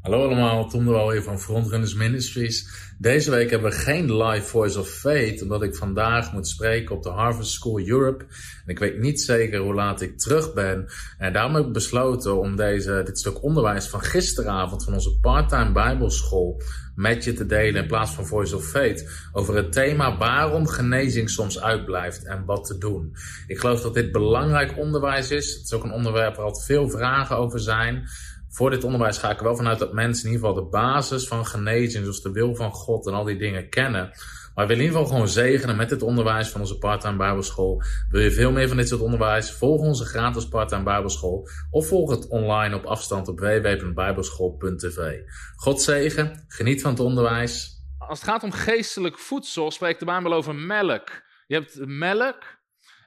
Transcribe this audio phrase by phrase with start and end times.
[0.00, 2.68] Hallo allemaal, Tom de hier van Frontrunners Ministries.
[2.98, 7.02] Deze week hebben we geen live Voice of Faith, omdat ik vandaag moet spreken op
[7.02, 8.24] de Harvard School Europe.
[8.64, 10.86] En ik weet niet zeker hoe laat ik terug ben.
[11.18, 15.72] En daarom heb ik besloten om deze, dit stuk onderwijs van gisteravond van onze parttime
[15.72, 16.62] bijbelschool
[16.94, 19.28] met je te delen in plaats van Voice of Faith.
[19.32, 23.16] Over het thema waarom genezing soms uitblijft en wat te doen.
[23.46, 25.54] Ik geloof dat dit belangrijk onderwijs is.
[25.54, 28.08] Het is ook een onderwerp waar altijd veel vragen over zijn
[28.50, 31.28] voor dit onderwijs ga ik er wel vanuit dat mensen in ieder geval de basis
[31.28, 34.12] van genezing, zoals de wil van God en al die dingen kennen.
[34.54, 37.82] Maar we willen in ieder geval gewoon zegenen met dit onderwijs van onze parttime bijbelschool.
[38.10, 39.52] Wil je veel meer van dit soort onderwijs?
[39.52, 45.20] Volg onze gratis parttime bijbelschool of volg het online op afstand op www.bijbelschool.tv.
[45.56, 47.78] God zegen, geniet van het onderwijs.
[47.98, 51.08] Als het gaat om geestelijk voedsel, spreekt de Bijbel over melk.
[51.46, 52.42] Je hebt melk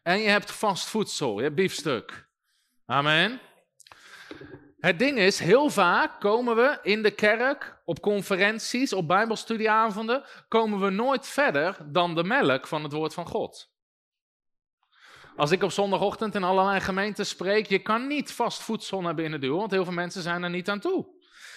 [0.04, 1.38] en je hebt vast voedsel.
[1.38, 2.28] Je hebt biefstuk.
[2.86, 3.42] Amen.
[4.84, 10.80] Het ding is, heel vaak komen we in de kerk, op conferenties, op bijbelstudieavonden, komen
[10.80, 13.72] we nooit verder dan de melk van het woord van God.
[15.36, 19.42] Als ik op zondagochtend in allerlei gemeenten spreek, je kan niet vast voedsel naar binnen
[19.42, 21.06] duwen, want heel veel mensen zijn er niet aan toe.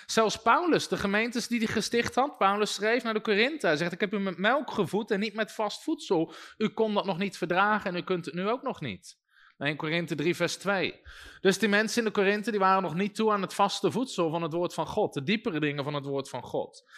[0.06, 3.66] Zelfs Paulus, de gemeentes die hij gesticht had, Paulus schreef naar de Korinthe.
[3.66, 6.32] Hij zegt, ik heb u met melk gevoed en niet met vast voedsel.
[6.58, 9.19] U kon dat nog niet verdragen en u kunt het nu ook nog niet.
[9.58, 11.00] 1 Korinthe 3, vers 2.
[11.40, 14.30] Dus die mensen in de Korinthe die waren nog niet toe aan het vaste voedsel
[14.30, 15.14] van het woord van God.
[15.14, 16.90] De diepere dingen van het woord van God.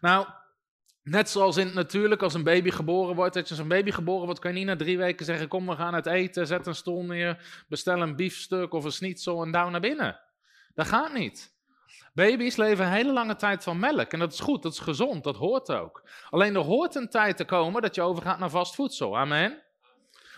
[0.00, 0.26] Nou,
[1.02, 3.34] net zoals in natuurlijk als een baby geboren wordt.
[3.34, 5.66] Dat je als een baby geboren wordt, kan je niet na drie weken zeggen: Kom,
[5.66, 6.46] we gaan het eten.
[6.46, 7.64] Zet een stoel neer.
[7.68, 10.20] Bestel een biefstuk of een schnitzel en douw naar binnen.
[10.74, 11.52] Dat gaat niet.
[12.14, 14.12] Baby's leven een hele lange tijd van melk.
[14.12, 16.08] En dat is goed, dat is gezond, dat hoort ook.
[16.30, 19.18] Alleen er hoort een tijd te komen dat je overgaat naar vast voedsel.
[19.18, 19.63] Amen.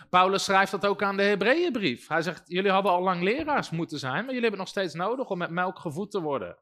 [0.09, 2.07] Paulus schrijft dat ook aan de Hebreeënbrief.
[2.07, 4.93] Hij zegt, jullie hadden al lang leraars moeten zijn, maar jullie hebben het nog steeds
[4.93, 6.57] nodig om met melk gevoed te worden.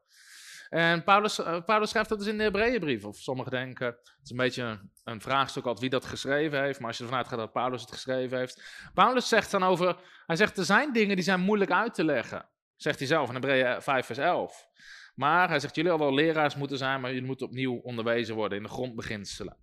[0.68, 3.04] En Paulus, uh, Paulus schrijft dat dus in de Hebreeënbrief.
[3.04, 6.78] Of sommigen denken, het is een beetje een, vraagstuk altijd wie dat geschreven heeft.
[6.78, 8.62] Maar als je ervan uitgaat dat Paulus het geschreven heeft.
[8.94, 9.96] Paulus zegt dan over,
[10.26, 12.48] hij zegt er zijn dingen die zijn moeilijk uit te leggen.
[12.76, 14.66] Zegt hij zelf in Hebreeën 5 vers 11.
[15.14, 18.64] Maar hij zegt, jullie al leraars moeten zijn, maar jullie moeten opnieuw onderwezen worden in
[18.64, 19.56] de grondbeginselen.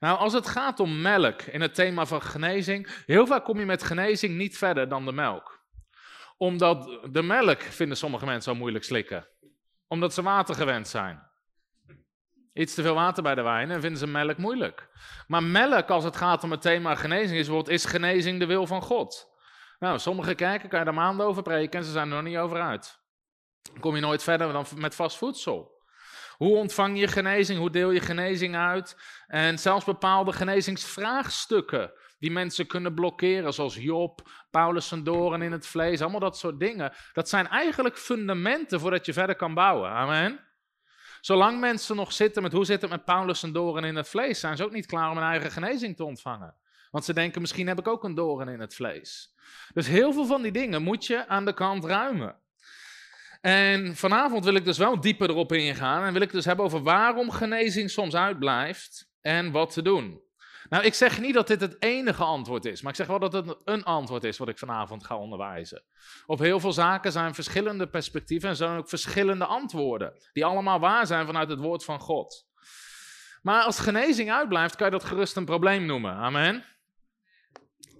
[0.00, 3.66] Nou, als het gaat om melk in het thema van genezing, heel vaak kom je
[3.66, 5.64] met genezing niet verder dan de melk.
[6.36, 9.28] Omdat de melk vinden sommige mensen zo moeilijk slikken.
[9.88, 11.26] Omdat ze water gewend zijn.
[12.52, 14.88] Iets te veel water bij de wijn en vinden ze melk moeilijk.
[15.26, 18.66] Maar melk, als het gaat om het thema genezing, is, wordt, is genezing de wil
[18.66, 19.34] van God.
[19.78, 22.36] Nou, sommige kerken kan je er maanden over preken en ze zijn er nog niet
[22.36, 22.98] over uit.
[23.62, 25.75] Dan kom je nooit verder dan met vast voedsel.
[26.36, 27.58] Hoe ontvang je genezing?
[27.58, 28.96] Hoe deel je genezing uit?
[29.26, 35.66] En zelfs bepaalde genezingsvraagstukken die mensen kunnen blokkeren, zoals Job, Paulus en doren in het
[35.66, 36.92] vlees, allemaal dat soort dingen.
[37.12, 39.90] Dat zijn eigenlijk fundamenten voordat je verder kan bouwen.
[39.90, 40.40] Amen.
[41.20, 44.40] Zolang mensen nog zitten met hoe zit het met Paulus en doren in het vlees,
[44.40, 46.56] zijn ze ook niet klaar om een eigen genezing te ontvangen.
[46.90, 49.34] Want ze denken, misschien heb ik ook een doren in het vlees.
[49.72, 52.40] Dus heel veel van die dingen moet je aan de kant ruimen.
[53.40, 56.82] En vanavond wil ik dus wel dieper erop ingaan en wil ik dus hebben over
[56.82, 60.24] waarom genezing soms uitblijft en wat te doen.
[60.68, 63.32] Nou, ik zeg niet dat dit het enige antwoord is, maar ik zeg wel dat
[63.32, 65.84] het een antwoord is wat ik vanavond ga onderwijzen.
[66.26, 71.06] Op heel veel zaken zijn verschillende perspectieven en zijn ook verschillende antwoorden, die allemaal waar
[71.06, 72.46] zijn vanuit het woord van God.
[73.42, 76.12] Maar als genezing uitblijft, kan je dat gerust een probleem noemen.
[76.12, 76.64] Amen.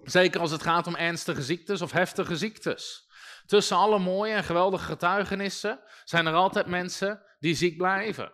[0.03, 3.06] Zeker als het gaat om ernstige ziektes of heftige ziektes.
[3.47, 8.31] Tussen alle mooie en geweldige getuigenissen zijn er altijd mensen die ziek blijven.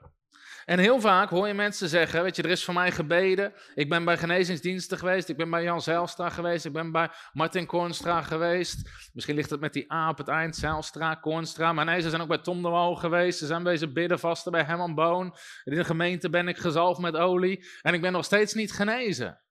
[0.66, 3.53] En heel vaak hoor je mensen zeggen, weet je, er is voor mij gebeden.
[3.75, 7.66] Ik ben bij genezingsdiensten geweest, ik ben bij Jan Zijlstra geweest, ik ben bij Martin
[7.66, 8.90] Kornstra geweest.
[9.13, 11.74] Misschien ligt het met die A op het eind, Zijlstra, Kornstra.
[11.74, 14.51] Maar nee, ze zijn ook bij Tom de Wal geweest, ze zijn bezig bidden vasten
[14.51, 15.36] bij Herman Boon.
[15.63, 19.42] In de gemeente ben ik gezalfd met olie en ik ben nog steeds niet genezen.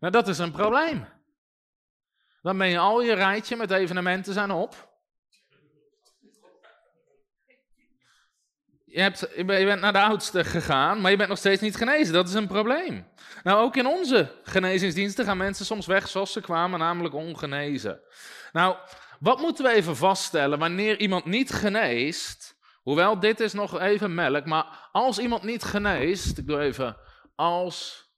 [0.00, 1.17] Nou, dat is een probleem.
[2.42, 4.88] Dan ben je al je rijtje met evenementen zijn op.
[8.84, 12.12] Je, hebt, je bent naar de oudste gegaan, maar je bent nog steeds niet genezen.
[12.12, 13.06] Dat is een probleem.
[13.42, 18.00] Nou, ook in onze genezingsdiensten gaan mensen soms weg zoals ze kwamen, namelijk ongenezen.
[18.52, 18.76] Nou,
[19.20, 22.56] wat moeten we even vaststellen wanneer iemand niet geneest?
[22.82, 26.96] Hoewel dit is nog even melk, maar als iemand niet geneest, ik doe even
[27.34, 28.08] als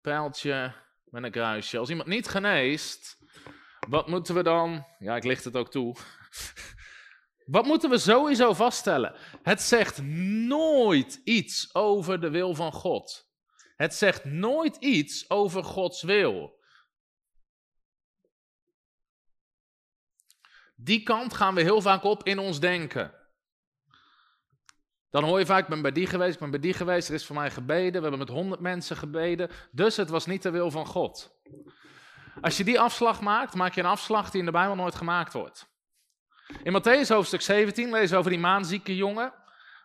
[0.00, 0.72] pijltje
[1.04, 1.78] met een kruisje.
[1.78, 3.18] Als iemand niet geneest,
[3.88, 4.86] wat moeten we dan?
[4.98, 5.96] Ja, ik licht het ook toe.
[7.44, 9.14] Wat moeten we sowieso vaststellen?
[9.42, 10.02] Het zegt
[10.46, 13.28] nooit iets over de wil van God.
[13.76, 16.62] Het zegt nooit iets over Gods wil.
[20.76, 23.14] Die kant gaan we heel vaak op in ons denken.
[25.10, 27.14] Dan hoor je vaak, ik ben bij die geweest, ik ben bij die geweest, er
[27.14, 30.50] is voor mij gebeden, we hebben met honderd mensen gebeden, dus het was niet de
[30.50, 31.40] wil van God.
[32.40, 35.32] Als je die afslag maakt, maak je een afslag die in de Bijbel nooit gemaakt
[35.32, 35.72] wordt.
[36.62, 39.32] In Matthäus hoofdstuk 17 lezen we over die maanzieke jongen,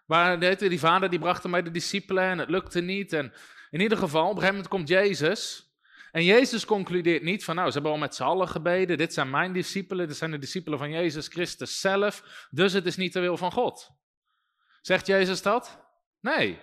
[0.05, 3.13] waar die vader die bracht hem bij de discipelen en het lukte niet.
[3.13, 3.33] En
[3.69, 5.69] in ieder geval, op een gegeven moment komt Jezus
[6.11, 9.29] en Jezus concludeert niet van, nou, ze hebben al met z'n allen gebeden, dit zijn
[9.29, 13.19] mijn discipelen, dit zijn de discipelen van Jezus Christus zelf, dus het is niet de
[13.19, 13.89] wil van God.
[14.81, 15.79] Zegt Jezus dat?
[16.21, 16.59] Nee.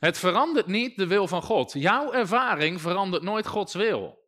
[0.00, 1.72] Het verandert niet de wil van God.
[1.72, 4.19] Jouw ervaring verandert nooit Gods wil.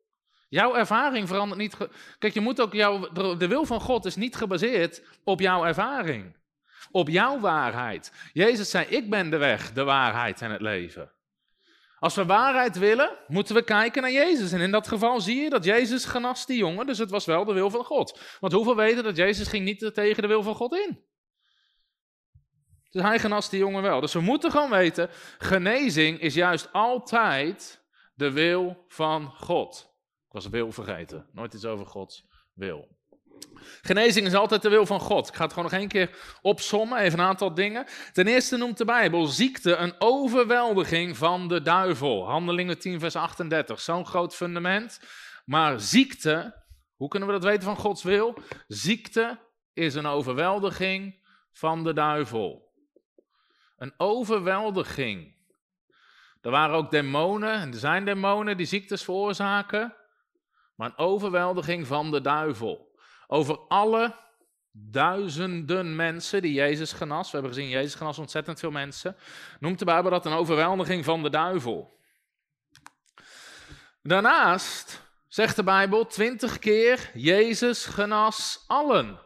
[0.52, 1.76] Jouw ervaring verandert niet.
[2.18, 3.12] Kijk, je moet ook jouw.
[3.36, 6.36] De wil van God is niet gebaseerd op jouw ervaring.
[6.90, 8.12] Op jouw waarheid.
[8.32, 11.12] Jezus zei: Ik ben de weg, de waarheid en het leven.
[11.98, 14.52] Als we waarheid willen, moeten we kijken naar Jezus.
[14.52, 17.44] En in dat geval zie je dat Jezus genas die jongen, dus het was wel
[17.44, 18.20] de wil van God.
[18.40, 21.04] Want hoeveel weten dat Jezus ging niet tegen de wil van God in?
[22.90, 24.00] Dus hij genas die jongen wel.
[24.00, 27.84] Dus we moeten gewoon weten, genezing is juist altijd
[28.14, 29.91] de wil van God.
[30.32, 32.88] Ik was wil vergeten, nooit iets over Gods wil.
[33.82, 35.28] Genezing is altijd de wil van God.
[35.28, 37.86] Ik ga het gewoon nog één keer opsommen, even een aantal dingen.
[38.12, 42.28] Ten eerste noemt de Bijbel ziekte een overweldiging van de duivel.
[42.28, 43.80] Handelingen 10, vers 38.
[43.80, 45.00] Zo'n groot fundament.
[45.44, 46.64] Maar ziekte,
[46.96, 48.38] hoe kunnen we dat weten van Gods wil?
[48.66, 49.38] Ziekte
[49.72, 52.72] is een overweldiging van de duivel.
[53.76, 55.40] Een overweldiging.
[56.40, 59.96] Er waren ook demonen, en er zijn demonen die ziektes veroorzaken,
[60.82, 62.98] maar een overweldiging van de duivel.
[63.26, 64.14] Over alle
[64.72, 69.16] duizenden mensen die Jezus genas, we hebben gezien, Jezus genas ontzettend veel mensen,
[69.60, 72.00] noemt de Bijbel dat een overweldiging van de duivel.
[74.02, 79.20] Daarnaast zegt de Bijbel twintig keer, Jezus genas allen.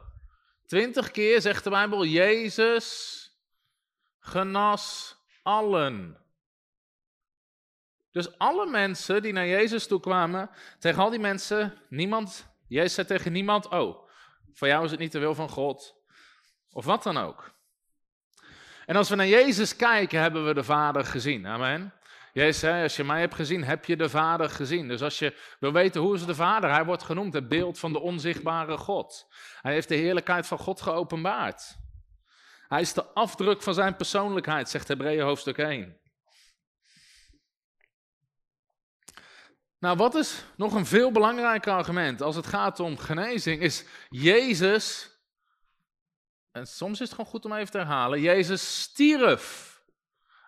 [0.66, 3.20] Twintig keer zegt de Bijbel, Jezus
[4.18, 6.25] genas allen.
[8.16, 13.06] Dus alle mensen die naar Jezus toe kwamen, tegen al die mensen, niemand, Jezus zei
[13.06, 14.08] tegen niemand, oh,
[14.52, 15.94] voor jou is het niet de wil van God,
[16.72, 17.54] of wat dan ook.
[18.86, 21.46] En als we naar Jezus kijken, hebben we de Vader gezien.
[21.46, 21.94] Amen.
[22.32, 24.88] Jezus zei, als je mij hebt gezien, heb je de Vader gezien.
[24.88, 27.92] Dus als je wil weten hoe is de Vader, hij wordt genoemd het beeld van
[27.92, 29.26] de onzichtbare God.
[29.60, 31.76] Hij heeft de heerlijkheid van God geopenbaard.
[32.68, 36.04] Hij is de afdruk van zijn persoonlijkheid, zegt Hebreeën hoofdstuk 1.
[39.78, 43.62] Nou, wat is nog een veel belangrijker argument als het gaat om genezing?
[43.62, 45.10] Is Jezus,
[46.50, 49.74] en soms is het gewoon goed om even te herhalen, Jezus stierf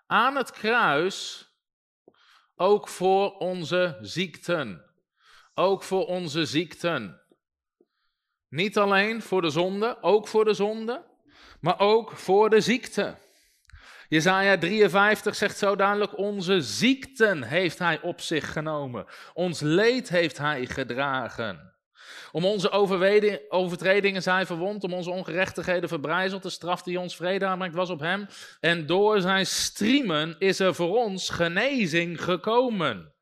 [0.07, 1.47] aan het kruis
[2.57, 4.87] ook voor onze ziekten.
[5.55, 7.23] Ook voor onze ziekten.
[8.49, 11.09] Niet alleen voor de zonde, ook voor de zonde
[11.61, 13.17] maar ook voor de ziekte.
[14.09, 19.07] Jezaja 53 zegt zo duidelijk, onze ziekten heeft hij op zich genomen.
[19.35, 21.73] Ons leed heeft hij gedragen.
[22.33, 22.71] Om onze
[23.49, 26.43] overtredingen zijn verwond, om onze ongerechtigheden verbrijzeld.
[26.43, 28.27] De straf die ons vrede aanbrengt was op hem.
[28.61, 33.13] En door zijn striemen is er voor ons genezing gekomen.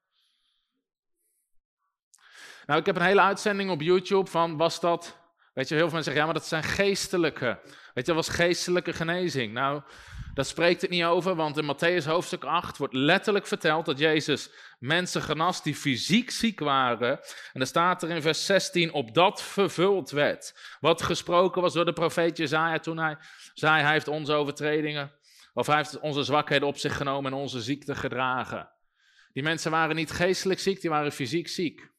[2.67, 5.19] Nou, ik heb een hele uitzending op YouTube van, was dat
[5.57, 7.59] Weet je, heel veel mensen zeggen, ja, maar dat zijn geestelijke.
[7.97, 9.53] Weet je, dat was geestelijke genezing.
[9.53, 9.83] Nou,
[10.35, 14.51] daar spreekt het niet over, want in Matthäus hoofdstuk 8 wordt letterlijk verteld dat Jezus
[14.79, 17.21] mensen genas die fysiek ziek waren.
[17.53, 20.77] En er staat er in vers 16, op dat vervuld werd.
[20.81, 23.17] Wat gesproken was door de profeet Jezaja toen hij
[23.55, 25.13] zei, hij heeft onze overtredingen,
[25.53, 28.71] of hij heeft onze zwakheden op zich genomen en onze ziekte gedragen.
[29.33, 31.95] Die mensen waren niet geestelijk ziek, die waren fysiek ziek.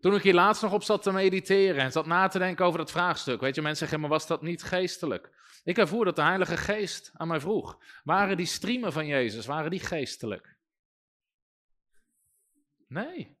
[0.00, 2.78] Toen ik hier laatst nog op zat te mediteren en zat na te denken over
[2.78, 5.30] dat vraagstuk, weet je, mensen zeggen, maar was dat niet geestelijk?
[5.64, 9.70] Ik ervoer dat de Heilige Geest aan mij vroeg, waren die striemen van Jezus, waren
[9.70, 10.56] die geestelijk?
[12.88, 13.38] Nee,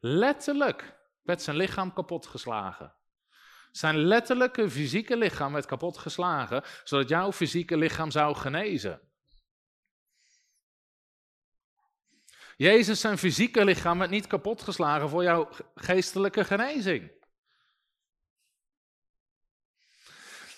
[0.00, 2.94] letterlijk werd zijn lichaam kapotgeslagen.
[3.70, 9.07] Zijn letterlijke fysieke lichaam werd kapotgeslagen, zodat jouw fysieke lichaam zou genezen.
[12.58, 17.10] Jezus zijn fysieke lichaam werd niet kapotgeslagen voor jouw geestelijke genezing.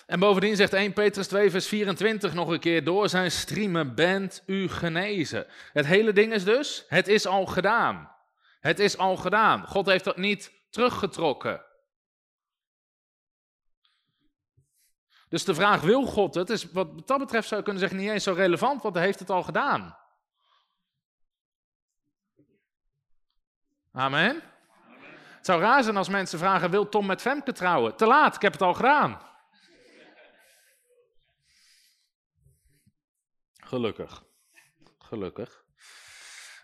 [0.05, 4.43] En bovendien zegt 1 Petrus 2 vers 24 nog een keer, door zijn striemen bent
[4.45, 5.47] u genezen.
[5.73, 8.15] Het hele ding is dus, het is al gedaan.
[8.59, 9.67] Het is al gedaan.
[9.67, 11.65] God heeft dat niet teruggetrokken.
[15.29, 18.09] Dus de vraag, wil God het, is wat dat betreft zou je kunnen zeggen niet
[18.09, 20.00] eens zo relevant, want hij heeft het al gedaan.
[23.91, 24.41] Amen.
[25.37, 27.95] Het zou raar zijn als mensen vragen, wil Tom met Femke trouwen?
[27.95, 29.21] Te laat, ik heb het al gedaan.
[33.53, 34.23] Gelukkig.
[34.99, 35.63] Gelukkig.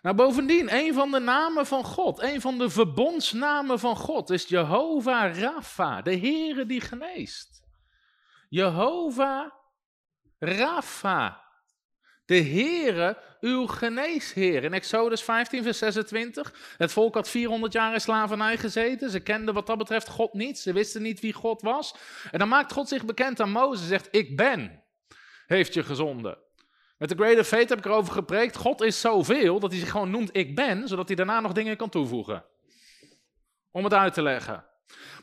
[0.02, 4.48] Nou, bovendien, een van de namen van God, een van de verbondsnamen van God is
[4.48, 7.64] Jehovah Rapha, de Heere die geneest.
[8.50, 9.52] Jehovah
[10.40, 11.47] Rapha,
[12.28, 14.64] de Heere, uw geneesheer.
[14.64, 16.54] In Exodus 15, vers 26.
[16.78, 19.10] Het volk had 400 jaar in slavernij gezeten.
[19.10, 20.60] Ze kenden wat dat betreft God niet.
[20.60, 21.96] Ze wisten niet wie God was.
[22.32, 23.88] En dan maakt God zich bekend aan Mozes.
[23.88, 24.84] Zegt, ik ben,
[25.46, 26.38] heeft je gezonden.
[26.98, 28.56] Met de Greater Faith heb ik erover gepreekt.
[28.56, 31.78] God is zoveel dat hij zich gewoon noemt ik ben, zodat hij daarna nog dingen
[31.78, 32.46] kan toevoegen.
[33.72, 34.66] Om het uit te leggen.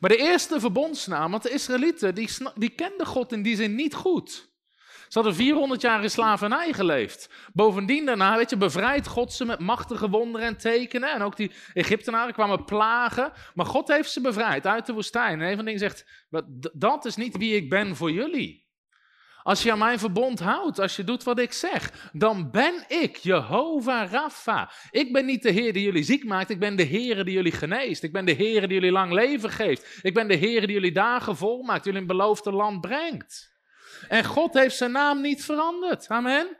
[0.01, 3.95] Maar de eerste verbondsnaam, want de Israëlieten, die, die kenden God in die zin niet
[3.95, 4.54] goed.
[5.15, 7.31] Ze hadden 400 jaar in slavernij geleefd.
[7.53, 11.13] Bovendien daarna, weet je, bevrijdt God ze met machtige wonderen en tekenen.
[11.13, 13.33] En ook die Egyptenaren kwamen plagen.
[13.55, 15.41] Maar God heeft ze bevrijd uit de woestijn.
[15.41, 16.27] En een van de dingen zegt,
[16.73, 18.67] dat is niet wie ik ben voor jullie.
[19.43, 23.17] Als je aan mijn verbond houdt, als je doet wat ik zeg, dan ben ik
[23.17, 24.73] Jehovah Rapha.
[24.91, 27.53] Ik ben niet de Heer die jullie ziek maakt, ik ben de Heer die jullie
[27.53, 28.03] geneest.
[28.03, 29.99] Ik ben de Heer die jullie lang leven geeft.
[30.03, 33.54] Ik ben de Heer die jullie dagen vol maakt, jullie in beloofde land brengt.
[34.09, 36.09] En God heeft zijn naam niet veranderd.
[36.09, 36.57] Amen.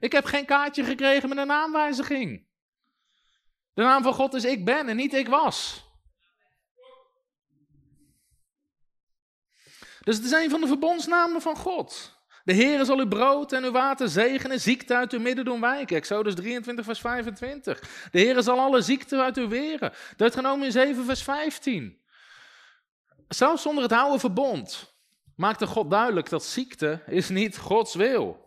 [0.00, 2.46] Ik heb geen kaartje gekregen met een naamwijziging.
[3.74, 5.84] De naam van God is ik ben en niet ik was.
[10.00, 12.14] Dus het is een van de verbondsnamen van God.
[12.44, 15.96] De Heer zal uw brood en uw water zegenen, ziekte uit uw midden doen wijken.
[15.96, 18.08] Exodus 23, vers 25.
[18.10, 19.92] De Heer zal alle ziekte uit uw weren.
[20.16, 22.00] Deuteronomium 7, vers 15.
[23.28, 24.95] Zelfs zonder het oude verbond
[25.36, 28.44] maakte God duidelijk dat ziekte is niet Gods wil.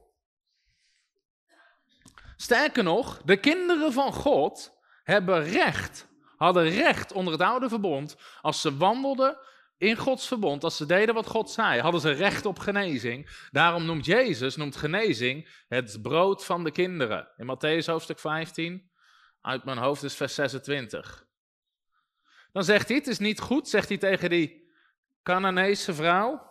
[2.35, 8.61] Sterker nog, de kinderen van God hebben recht, hadden recht onder het oude verbond als
[8.61, 9.37] ze wandelden
[9.77, 13.47] in Gods verbond, als ze deden wat God zei, hadden ze recht op genezing.
[13.51, 17.27] Daarom noemt Jezus, noemt genezing, het brood van de kinderen.
[17.37, 18.91] In Matthäus hoofdstuk 15,
[19.41, 21.27] uit mijn hoofd is vers 26.
[22.51, 24.71] Dan zegt hij, het is niet goed, zegt hij tegen die
[25.23, 26.48] Canaanese vrouw.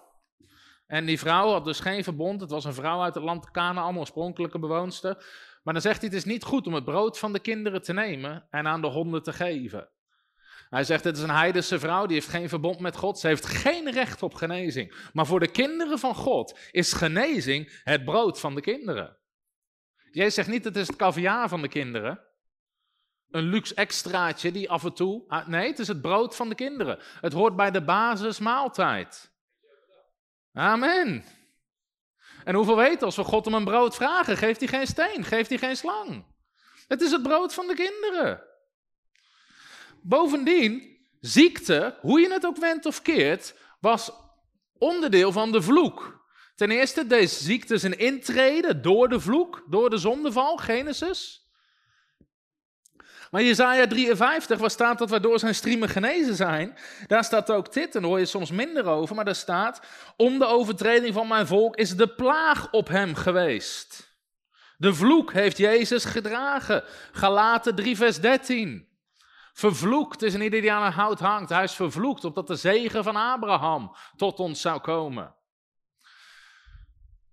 [0.88, 3.98] En die vrouw had dus geen verbond, het was een vrouw uit het land Canaan,
[3.98, 5.14] oorspronkelijke bewoonster.
[5.62, 7.92] Maar dan zegt hij, het is niet goed om het brood van de kinderen te
[7.92, 9.88] nemen en aan de honden te geven.
[10.68, 13.18] Hij zegt, het is een heidense vrouw, die heeft geen verbond met God.
[13.18, 15.10] Ze heeft geen recht op genezing.
[15.12, 19.16] Maar voor de kinderen van God is genezing het brood van de kinderen.
[20.10, 22.20] Jij zegt niet, het is het caviar van de kinderen.
[23.30, 25.24] Een luxe extraatje die af en toe...
[25.28, 26.98] Ah, nee, het is het brood van de kinderen.
[27.20, 29.36] Het hoort bij de basismaaltijd.
[30.52, 31.24] Amen.
[32.44, 35.48] En hoeveel weten, als we God om een brood vragen, geeft hij geen steen, geeft
[35.48, 36.24] hij geen slang.
[36.88, 38.42] Het is het brood van de kinderen.
[40.02, 44.10] Bovendien, ziekte, hoe je het ook wendt of keert, was
[44.78, 46.26] onderdeel van de vloek.
[46.54, 51.47] Ten eerste, deze ziekte is een intrede door de vloek, door de zondeval, Genesis.
[53.30, 57.94] Maar Jezaja 53, waar staat dat waardoor zijn striemen genezen zijn, daar staat ook dit,
[57.94, 59.80] en daar hoor je soms minder over, maar daar staat,
[60.16, 64.16] om de overtreding van mijn volk is de plaag op hem geweest.
[64.76, 66.84] De vloek heeft Jezus gedragen.
[67.12, 68.88] Galaten 3 vers 13.
[69.52, 71.50] Vervloekt is een ieder die aan een hout hangt.
[71.50, 75.34] Hij is vervloekt opdat de zegen van Abraham tot ons zou komen.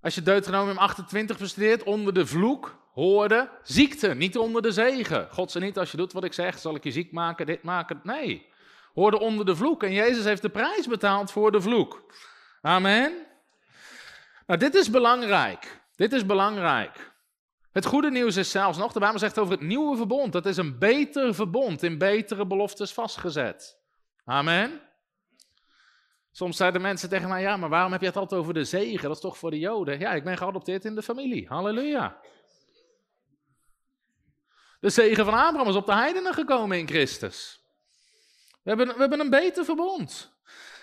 [0.01, 5.27] Als je Deuteronomium 28 bestudeert, onder de vloek hoorde ziekte, niet onder de zegen.
[5.31, 7.63] God zei niet, als je doet wat ik zeg, zal ik je ziek maken, dit
[7.63, 7.99] maken.
[8.03, 8.47] Nee,
[8.93, 9.83] hoorde onder de vloek.
[9.83, 12.13] En Jezus heeft de prijs betaald voor de vloek.
[12.61, 13.13] Amen.
[14.47, 15.81] Nou, dit is belangrijk.
[15.95, 17.13] Dit is belangrijk.
[17.71, 20.33] Het goede nieuws is zelfs nog, de Bijbel zegt over het nieuwe verbond.
[20.33, 23.77] Dat is een beter verbond, in betere beloftes vastgezet.
[24.25, 24.81] Amen.
[26.31, 29.07] Soms zeiden mensen tegen mij, ja, maar waarom heb je het altijd over de zegen?
[29.07, 29.99] Dat is toch voor de Joden?
[29.99, 31.47] Ja, ik ben geadopteerd in de familie.
[31.47, 32.19] Halleluja.
[34.79, 37.59] De zegen van Abraham is op de heidenen gekomen in Christus.
[38.63, 40.33] We hebben, we hebben een beter verbond.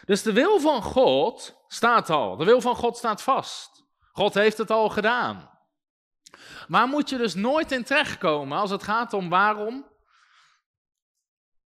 [0.05, 2.37] Dus de wil van God staat al.
[2.37, 3.85] De wil van God staat vast.
[4.13, 5.51] God heeft het al gedaan.
[6.69, 9.91] Maar moet je dus nooit in terechtkomen als het gaat om waarom.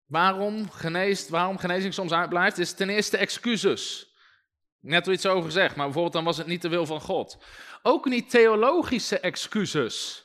[0.06, 4.14] Waarom, geneest, waarom genezing soms uitblijft, is ten eerste excuses.
[4.80, 7.38] Net al iets over gezegd, maar bijvoorbeeld dan was het niet de wil van God.
[7.82, 10.24] Ook niet theologische excuses.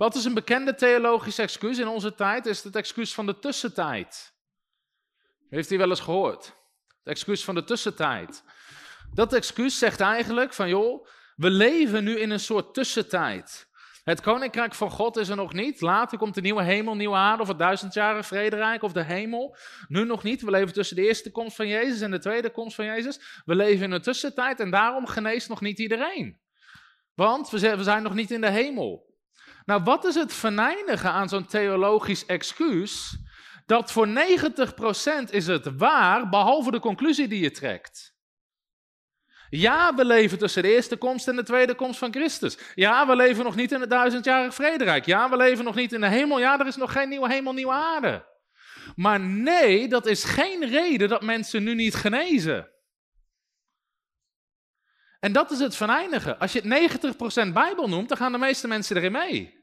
[0.00, 2.46] Wat is een bekende theologische excuus in onze tijd?
[2.46, 4.32] Is het excuus van de tussentijd.
[5.48, 6.44] Heeft u wel eens gehoord?
[6.86, 8.44] Het excuus van de tussentijd.
[9.14, 13.68] Dat excuus zegt eigenlijk van joh, we leven nu in een soort tussentijd.
[14.04, 15.80] Het koninkrijk van God is er nog niet.
[15.80, 19.56] Later komt de nieuwe hemel, nieuwe aarde of het duizendjarige vrederijk of de hemel.
[19.88, 20.42] Nu nog niet.
[20.42, 23.42] We leven tussen de eerste komst van Jezus en de tweede komst van Jezus.
[23.44, 26.40] We leven in een tussentijd en daarom geneest nog niet iedereen.
[27.14, 29.09] Want we zijn nog niet in de hemel.
[29.70, 33.16] Nou, wat is het venijnige aan zo'n theologisch excuus?
[33.66, 34.10] Dat voor 90%
[35.30, 38.14] is het waar, behalve de conclusie die je trekt.
[39.50, 42.58] Ja, we leven tussen de eerste komst en de tweede komst van Christus.
[42.74, 45.06] Ja, we leven nog niet in het duizendjarig vrederijk.
[45.06, 46.38] Ja, we leven nog niet in de hemel.
[46.38, 48.26] Ja, er is nog geen nieuwe hemel, nieuwe aarde.
[48.96, 52.70] Maar nee, dat is geen reden dat mensen nu niet genezen.
[55.20, 56.36] En dat is het venijnige.
[56.36, 59.58] Als je het 90% Bijbel noemt, dan gaan de meeste mensen erin mee.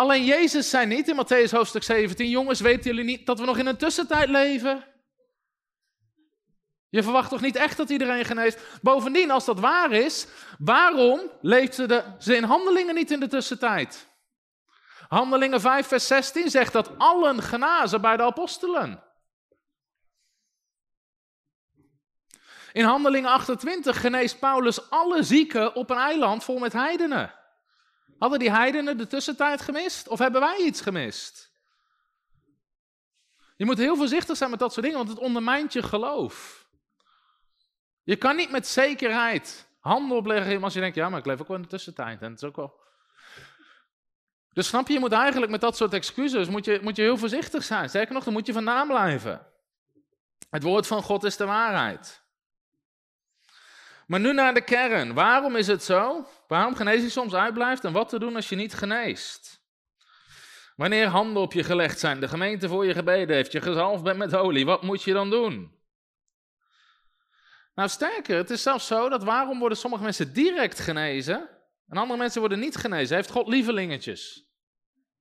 [0.00, 3.58] Alleen Jezus zei niet in Matthäus hoofdstuk 17, jongens, weten jullie niet dat we nog
[3.58, 4.84] in een tussentijd leven?
[6.88, 8.78] Je verwacht toch niet echt dat iedereen geneest?
[8.82, 10.26] Bovendien, als dat waar is,
[10.58, 14.08] waarom leeft ze, in handelingen niet in de tussentijd?
[15.08, 19.02] Handelingen 5, vers 16 zegt dat allen genazen bij de apostelen.
[22.72, 27.39] In Handelingen 28 geneest Paulus alle zieken op een eiland vol met heidenen.
[28.20, 30.08] Hadden die heidenen de tussentijd gemist?
[30.08, 31.52] Of hebben wij iets gemist?
[33.56, 36.66] Je moet heel voorzichtig zijn met dat soort dingen, want het ondermijnt je geloof.
[38.02, 41.48] Je kan niet met zekerheid handen opleggen als je denkt, ja, maar ik leef ook
[41.48, 42.22] wel in de tussentijd.
[42.22, 42.80] En het is ook wel...
[44.52, 47.18] Dus snap je, je moet eigenlijk met dat soort excuses moet je, moet je heel
[47.18, 47.88] voorzichtig zijn.
[47.88, 49.46] Sterker nog, dan moet je vandaan blijven.
[50.50, 52.19] Het woord van God is de waarheid.
[54.10, 55.14] Maar nu naar de kern.
[55.14, 56.26] Waarom is het zo?
[56.48, 59.62] Waarom genezing soms uitblijft en wat te doen als je niet geneest?
[60.76, 64.18] Wanneer handen op je gelegd zijn, de gemeente voor je gebeden heeft, je gezalfd bent
[64.18, 65.80] met olie, wat moet je dan doen?
[67.74, 71.48] Nou, sterker, het is zelfs zo dat waarom worden sommige mensen direct genezen
[71.88, 73.16] en andere mensen worden niet genezen?
[73.16, 74.46] Heeft God lievelingetjes?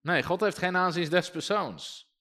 [0.01, 2.11] Nee, God heeft geen aanzien des persoons.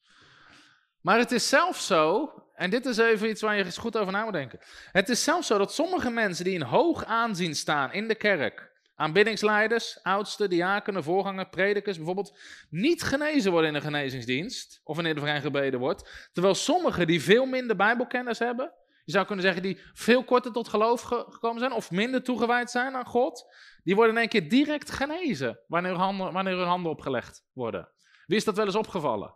[1.01, 4.13] Maar het is zelfs zo, en dit is even iets waar je eens goed over
[4.13, 4.59] na moet denken.
[4.93, 8.71] Het is zelfs zo dat sommige mensen die in hoog aanzien staan in de kerk,
[8.95, 12.39] aanbiddingsleiders, oudsten, diakenen, voorgangers, predikers bijvoorbeeld,
[12.71, 16.29] niet genezen worden in de genezingsdienst of wanneer er hen gebeden wordt.
[16.33, 18.73] Terwijl sommigen die veel minder bijbelkennis hebben,
[19.05, 22.95] je zou kunnen zeggen die veel korter tot geloof gekomen zijn of minder toegewijd zijn
[22.95, 26.91] aan God, die worden in één keer direct genezen wanneer hun handen, wanneer hun handen
[26.91, 27.89] opgelegd worden.
[28.27, 29.35] Wie is dat wel eens opgevallen?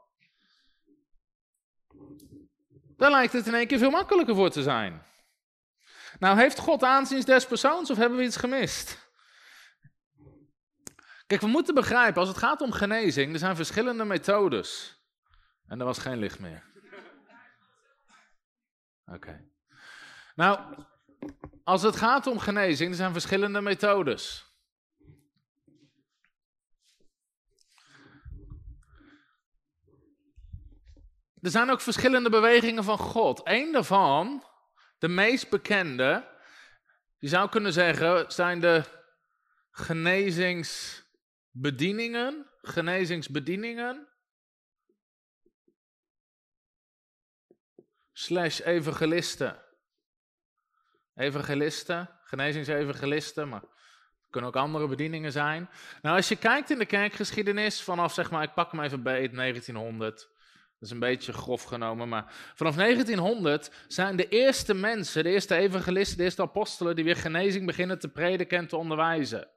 [2.96, 5.02] Dan lijkt het in één keer veel makkelijker voor te zijn.
[6.18, 9.10] Nou, heeft God aanzien des persoons of hebben we iets gemist?
[11.26, 15.00] Kijk, we moeten begrijpen, als het gaat om genezing, er zijn verschillende methodes.
[15.66, 16.70] En er was geen licht meer.
[19.06, 19.44] Oké.
[20.34, 20.84] Nou,
[21.64, 24.51] als het gaat om genezing, er zijn verschillende methodes.
[31.42, 33.40] Er zijn ook verschillende bewegingen van God.
[33.44, 34.44] Eén daarvan,
[34.98, 36.30] de meest bekende,
[37.18, 38.84] je zou kunnen zeggen, zijn de
[39.70, 42.50] genezingsbedieningen.
[42.60, 44.08] Genezingsbedieningen.
[48.12, 49.62] Slash evangelisten.
[51.14, 55.70] Evangelisten, genezingsevangelisten, maar het kunnen ook andere bedieningen zijn.
[56.02, 59.30] Nou, als je kijkt in de kerkgeschiedenis, vanaf zeg maar, ik pak hem even bij
[59.30, 60.30] 1900,
[60.82, 65.54] dat is een beetje grof genomen, maar vanaf 1900 zijn de eerste mensen, de eerste
[65.54, 69.48] evangelisten, de eerste apostelen die weer genezing beginnen te prediken en te onderwijzen.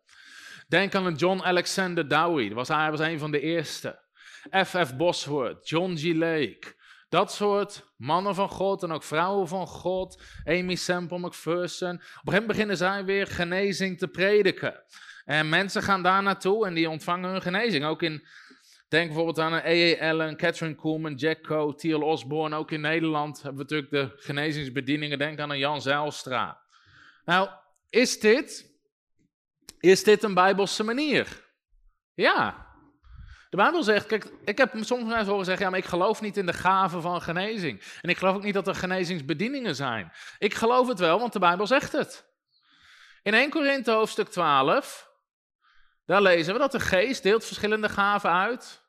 [0.68, 4.00] Denk aan John Alexander Dowie, was, hij was een van de eerste.
[4.66, 4.96] F.F.
[4.96, 6.04] Bosworth, John G.
[6.14, 6.76] Lake.
[7.10, 10.22] Dat soort mannen van God en ook vrouwen van God.
[10.44, 11.90] Amy Semple McPherson.
[11.90, 14.84] Op een gegeven moment beginnen zij weer genezing te prediken.
[15.26, 17.86] En mensen gaan daar naartoe en die ontvangen hun genezing.
[17.86, 18.28] Ook in
[18.96, 20.10] Denk bijvoorbeeld aan A.A.
[20.10, 22.56] Allen, Catherine Kuhlman, Jack Coe, Thiel Osborne.
[22.56, 25.18] Ook in Nederland hebben we natuurlijk de genezingsbedieningen.
[25.18, 26.62] Denk aan een Jan Zijlstra.
[27.26, 27.50] Nou,
[27.90, 28.72] is dit,
[29.80, 31.44] is dit een bijbelse manier?
[32.14, 32.68] Ja.
[33.50, 36.38] De Bijbel zegt, kijk, ik heb soms mensen horen zeggen, ja, maar ik geloof niet
[36.38, 37.82] in de gaven van genezing.
[38.02, 40.12] En ik geloof ook niet dat er genezingsbedieningen zijn.
[40.38, 42.26] Ik geloof het wel, want de Bijbel zegt het.
[43.24, 45.10] In 1 Korinthe hoofdstuk 12,
[46.06, 48.84] daar lezen we dat de geest deelt verschillende gaven uit.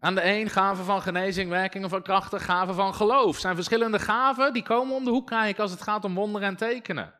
[0.00, 3.38] Aan de een gaven van genezing, werkingen van krachten, gaven van geloof.
[3.38, 6.56] Zijn verschillende gaven die komen om de hoek kijken als het gaat om wonderen en
[6.56, 7.14] tekenen.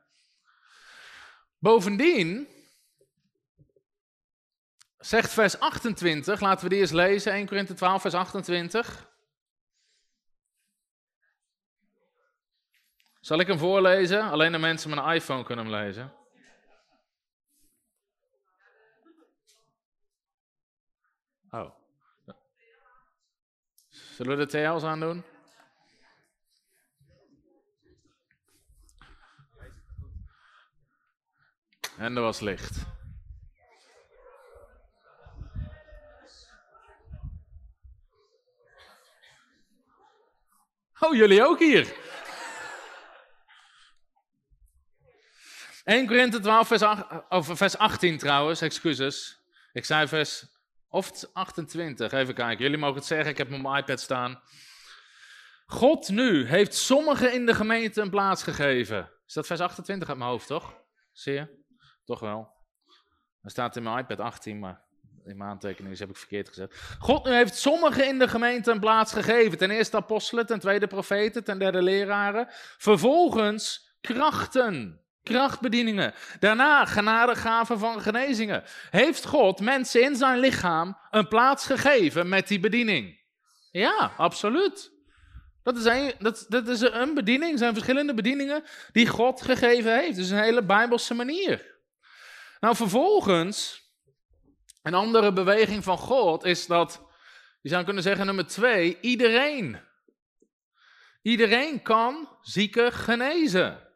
[1.59, 2.49] Bovendien
[4.99, 9.09] zegt vers 28, laten we die eens lezen, 1 Korinthe 12, vers 28.
[13.21, 14.23] Zal ik hem voorlezen?
[14.23, 16.13] Alleen de mensen met een iPhone kunnen hem lezen.
[21.51, 21.79] Oh.
[24.21, 25.25] Zullen we de TL's aandoen?
[31.99, 32.77] En er was licht.
[40.99, 41.95] Oh, jullie ook hier.
[45.85, 49.41] 1 Korinthe 12, vers, 8, over vers 18 trouwens, excuses.
[49.73, 50.47] Ik zei vers
[50.91, 52.65] of 28, even kijken.
[52.65, 54.43] Jullie mogen het zeggen, ik heb op mijn iPad staan.
[55.67, 59.11] God nu heeft sommigen in de gemeente een plaats gegeven.
[59.27, 60.75] Is dat vers 28 uit mijn hoofd, toch?
[61.13, 61.65] Zie je?
[62.05, 62.53] Toch wel.
[63.43, 64.85] Er staat in mijn iPad 18, maar
[65.25, 66.75] in mijn aantekeningen heb ik verkeerd gezet.
[66.99, 69.59] God nu heeft sommigen in de gemeente een plaats gegeven.
[69.59, 72.47] Ten eerste apostelen, ten tweede profeten, ten derde leraren.
[72.79, 76.15] Vervolgens krachten, krachtbedieningen.
[76.41, 78.63] Daarna genadegaven van genezingen.
[78.91, 83.21] Heeft God mensen in zijn lichaam een plaats gegeven met die bediening?
[83.71, 84.99] Ja, absoluut.
[85.63, 90.19] Dat is, een, dat, dat is een bediening, zijn verschillende bedieningen die God gegeven heeft.
[90.19, 91.79] Is een hele bijbelse manier.
[92.61, 93.83] Nou, vervolgens,
[94.83, 97.03] een andere beweging van God is dat,
[97.61, 99.81] je zou kunnen zeggen nummer twee, iedereen.
[101.23, 103.90] Iedereen kan zieken genezen.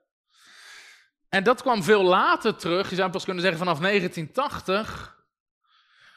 [1.35, 2.90] En dat kwam veel later terug.
[2.90, 5.16] Je zou pas kunnen zeggen vanaf 1980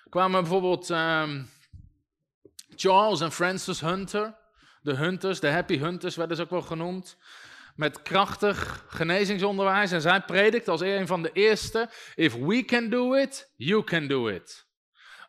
[0.10, 1.50] kwamen bijvoorbeeld um,
[2.76, 4.36] Charles en Francis Hunter.
[4.82, 7.18] De Hunters, de Happy Hunters werden ze ook wel genoemd.
[7.76, 9.92] Met krachtig genezingsonderwijs.
[9.92, 14.08] En zij predikt als een van de eerste: If we can do it, you can
[14.08, 14.68] do it.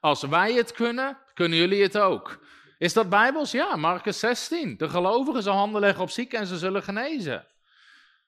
[0.00, 2.38] Als wij het kunnen, kunnen jullie het ook.
[2.78, 3.50] Is dat bijbels?
[3.50, 4.76] Ja, Marcus 16.
[4.76, 7.46] De gelovigen zal handen leggen op zieken en ze zullen genezen.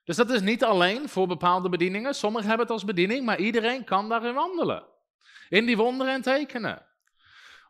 [0.05, 2.15] Dus dat is niet alleen voor bepaalde bedieningen.
[2.15, 4.85] Sommigen hebben het als bediening, maar iedereen kan daarin wandelen.
[5.49, 6.89] In die wonderen en tekenen.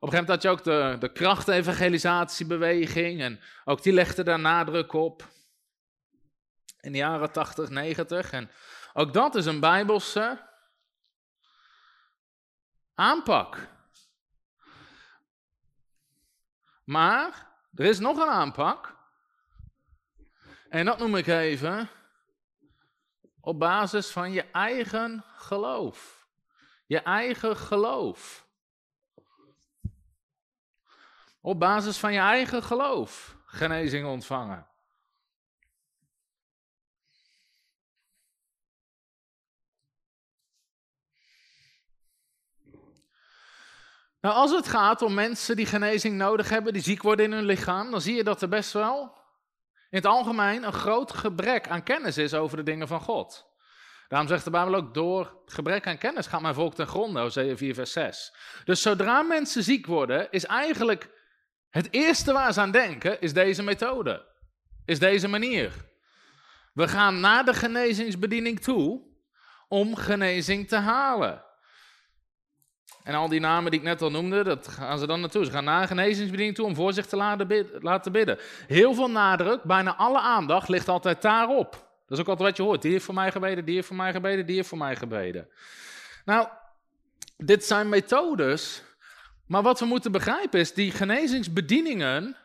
[0.01, 4.39] Op een gegeven moment had je ook de, de krachtevangelisatiebeweging en ook die legde daar
[4.39, 5.29] nadruk op.
[6.81, 8.31] In de jaren 80, 90.
[8.31, 8.51] En
[8.93, 10.49] ook dat is een bijbelse
[12.95, 13.69] aanpak.
[16.85, 18.99] Maar er is nog een aanpak.
[20.69, 21.89] En dat noem ik even
[23.41, 26.29] op basis van je eigen geloof.
[26.87, 28.49] Je eigen geloof.
[31.41, 34.69] Op basis van je eigen geloof genezing ontvangen.
[44.21, 47.45] Nou, als het gaat om mensen die genezing nodig hebben, die ziek worden in hun
[47.45, 49.20] lichaam, dan zie je dat er best wel
[49.91, 53.49] in het algemeen een groot gebrek aan kennis is over de dingen van God.
[54.09, 57.57] Daarom zegt de Bijbel ook, door gebrek aan kennis gaat mijn volk ten gronde, Hosea
[57.57, 58.35] 4 vers 6.
[58.65, 61.11] Dus zodra mensen ziek worden, is eigenlijk
[61.71, 64.27] het eerste waar ze aan denken, is deze methode.
[64.85, 65.73] Is deze manier.
[66.73, 69.03] We gaan naar de genezingsbediening toe
[69.69, 71.45] om genezing te halen.
[73.03, 75.45] En al die namen die ik net al noemde, dat gaan ze dan naartoe.
[75.45, 77.17] Ze gaan naar een genezingsbediening toe om voor zich te
[77.81, 78.39] laten bidden.
[78.67, 81.71] Heel veel nadruk, bijna alle aandacht ligt altijd daarop.
[82.07, 82.83] Dat is ook altijd wat je hoort.
[82.83, 85.49] Die heeft voor mij gebeden, die heeft voor mij gebeden, die heeft voor mij gebeden.
[86.25, 86.49] Nou,
[87.37, 88.83] dit zijn methodes.
[89.47, 92.37] Maar wat we moeten begrijpen is, die genezingsbedieningen,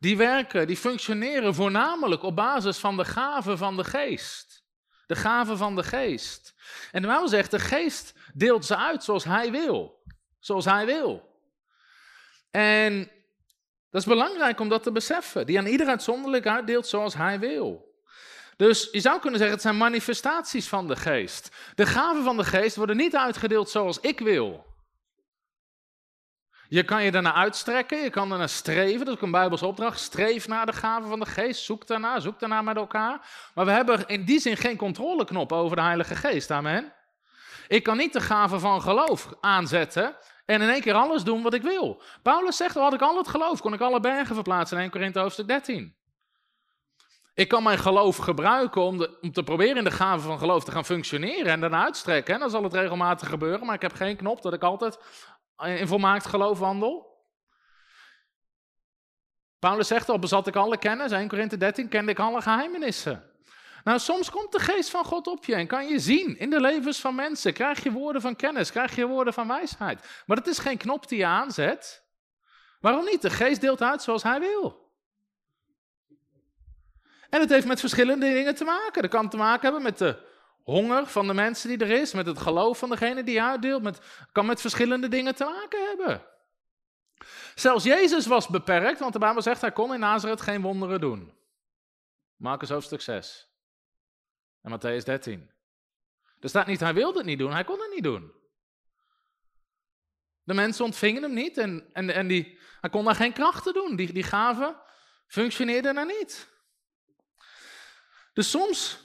[0.00, 4.64] die werken, die functioneren voornamelijk op basis van de gaven van de geest.
[5.06, 6.54] De gaven van de geest.
[6.92, 10.04] En de Bijbel zegt, de geest deelt ze uit zoals hij wil.
[10.38, 11.34] Zoals hij wil.
[12.50, 13.10] En
[13.90, 15.46] dat is belangrijk om dat te beseffen.
[15.46, 17.94] Die aan ieder uitzonderlijk uitdeelt zoals hij wil.
[18.56, 21.56] Dus je zou kunnen zeggen, het zijn manifestaties van de geest.
[21.74, 24.64] De gaven van de geest worden niet uitgedeeld zoals ik wil.
[26.68, 28.98] Je kan je daarna uitstrekken, je kan daarna streven.
[28.98, 30.00] Dat is ook een Bijbelse opdracht.
[30.00, 31.64] Streef naar de gaven van de geest.
[31.64, 33.28] Zoek daarna, zoek daarna met elkaar.
[33.54, 36.50] Maar we hebben in die zin geen controleknop over de Heilige Geest.
[36.50, 36.95] Amen.
[37.68, 41.54] Ik kan niet de gave van geloof aanzetten en in één keer alles doen wat
[41.54, 42.02] ik wil.
[42.22, 45.18] Paulus zegt, had ik al het geloof, kon ik alle bergen verplaatsen in 1 Korinthe
[45.18, 45.96] hoofdstuk 13.
[47.34, 48.98] Ik kan mijn geloof gebruiken om,
[49.32, 52.34] te proberen in de gave van geloof te gaan functioneren en daarna uitstrekken.
[52.34, 54.98] En dan zal het regelmatig gebeuren, maar ik heb geen knop dat ik altijd
[55.64, 57.14] in volmaakt geloof wandel.
[59.58, 63.35] Paulus zegt al, bezat ik alle kennis, 1 Korinthe 13, kende ik alle geheimenissen.
[63.86, 66.60] Nou, soms komt de geest van God op je en kan je zien in de
[66.60, 67.52] levens van mensen.
[67.52, 70.22] Krijg je woorden van kennis, krijg je woorden van wijsheid.
[70.26, 72.04] Maar het is geen knop die je aanzet.
[72.80, 73.22] Waarom niet?
[73.22, 74.92] De geest deelt uit zoals hij wil.
[77.30, 79.02] En het heeft met verschillende dingen te maken.
[79.02, 80.18] Dat kan te maken hebben met de
[80.62, 83.82] honger van de mensen die er is, met het geloof van degene die uitdeelt.
[83.82, 84.00] Met,
[84.32, 86.22] kan met verschillende dingen te maken hebben.
[87.54, 91.34] Zelfs Jezus was beperkt, want de Bijbel zegt hij kon in Nazareth geen wonderen doen.
[92.36, 93.45] Marcus hoofdstuk 6
[94.66, 95.50] en Matthäus 13.
[96.40, 98.32] Er staat niet, hij wilde het niet doen, hij kon het niet doen.
[100.42, 103.96] De mensen ontvingen hem niet en, en, en die, hij kon daar geen krachten doen.
[103.96, 104.76] Die, die gaven
[105.26, 106.48] functioneerden daar niet.
[108.32, 108.98] Dus soms,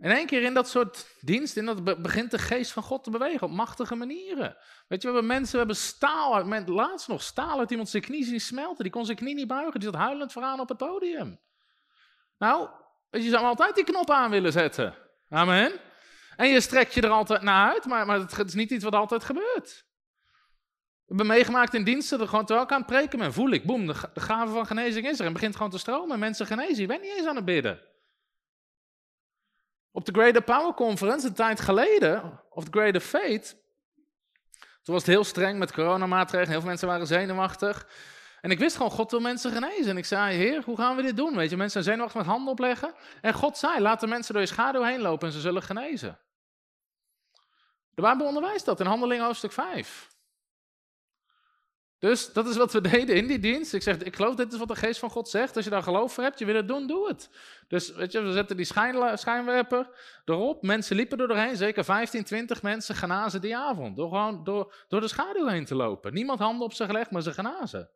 [0.00, 3.10] in één keer in dat soort dienst, in dat begint de geest van God te
[3.10, 4.56] bewegen op machtige manieren.
[4.88, 8.24] Weet je, we hebben mensen, we hebben staal laatst nog staal uit iemand zijn knie
[8.24, 8.82] zien smelten.
[8.82, 11.40] Die kon zijn knie niet buigen, die zat huilend vooraan op het podium.
[12.38, 12.68] Nou,
[13.10, 14.94] je zou altijd die knop aan willen zetten.
[15.28, 15.72] Amen.
[16.36, 18.94] En je strekt je er altijd naar uit, maar, maar het is niet iets wat
[18.94, 19.86] altijd gebeurt.
[21.08, 23.64] We hebben meegemaakt in diensten, dat gewoon terwijl ik aan het preken ben, voel ik,
[23.64, 26.18] boem, de, gave van genezing is er en begint gewoon te stromen.
[26.18, 27.80] Mensen genezen, je bent niet eens aan het bidden.
[29.90, 33.56] Op de Greater Power Conference, een tijd geleden, of de Greater Faith,
[34.82, 37.86] toen was het heel streng met coronamaatregelen, heel veel mensen waren zenuwachtig.
[38.40, 39.88] En ik wist gewoon, God wil mensen genezen.
[39.88, 41.36] En ik zei, Heer, hoe gaan we dit doen?
[41.36, 42.94] Weet je, mensen zijn zenuwachtig met handen opleggen.
[43.20, 46.18] En God zei, laat de mensen door je schaduw heen lopen en ze zullen genezen.
[47.90, 50.08] De Bijbel onderwijst dat in Handelingen hoofdstuk 5.
[51.98, 53.74] Dus dat is wat we deden in die dienst.
[53.74, 55.56] Ik zeg, ik geloof dit is wat de geest van God zegt.
[55.56, 57.30] Als je daar geloof voor hebt, je wil het doen, doe het.
[57.68, 58.66] Dus weet je, we zetten die
[59.14, 59.90] schijnwerper
[60.24, 60.62] erop.
[60.62, 63.96] Mensen liepen er doorheen, zeker 15, 20 mensen genazen die avond.
[63.96, 66.14] Door gewoon door, door de schaduw heen te lopen.
[66.14, 67.90] Niemand handen op ze gelegd, maar ze genazen.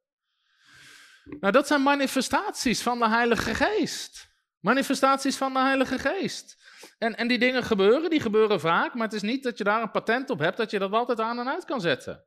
[1.25, 4.31] Nou, dat zijn manifestaties van de Heilige Geest.
[4.61, 6.57] Manifestaties van de Heilige Geest.
[6.99, 9.83] En, en die dingen gebeuren, die gebeuren vaak, maar het is niet dat je daar
[9.83, 12.25] een patent op hebt, dat je dat altijd aan en uit kan zetten.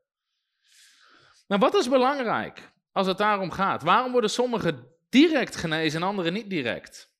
[1.47, 3.83] Nou, wat is belangrijk als het daarom gaat?
[3.83, 7.13] Waarom worden sommigen direct genezen en anderen niet direct?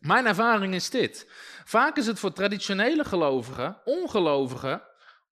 [0.00, 1.30] Mijn ervaring is dit.
[1.64, 4.82] Vaak is het voor traditionele gelovigen, ongelovigen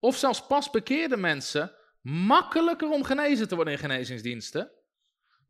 [0.01, 4.71] of zelfs pas bekeerde mensen makkelijker om genezen te worden in genezingsdiensten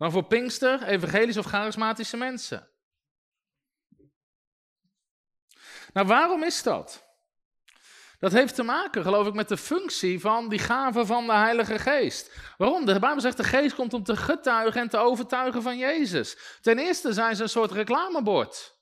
[0.03, 2.69] dan voor Pinkster, evangelisch of charismatische mensen.
[5.93, 7.05] Nou, waarom is dat?
[8.19, 11.79] Dat heeft te maken, geloof ik, met de functie van die gave van de Heilige
[11.79, 12.33] Geest.
[12.59, 12.85] Waarom?
[12.85, 16.59] De Bijbel zegt de Geest komt om te getuigen en te overtuigen van Jezus.
[16.61, 18.79] Ten eerste zijn ze een soort reclamebord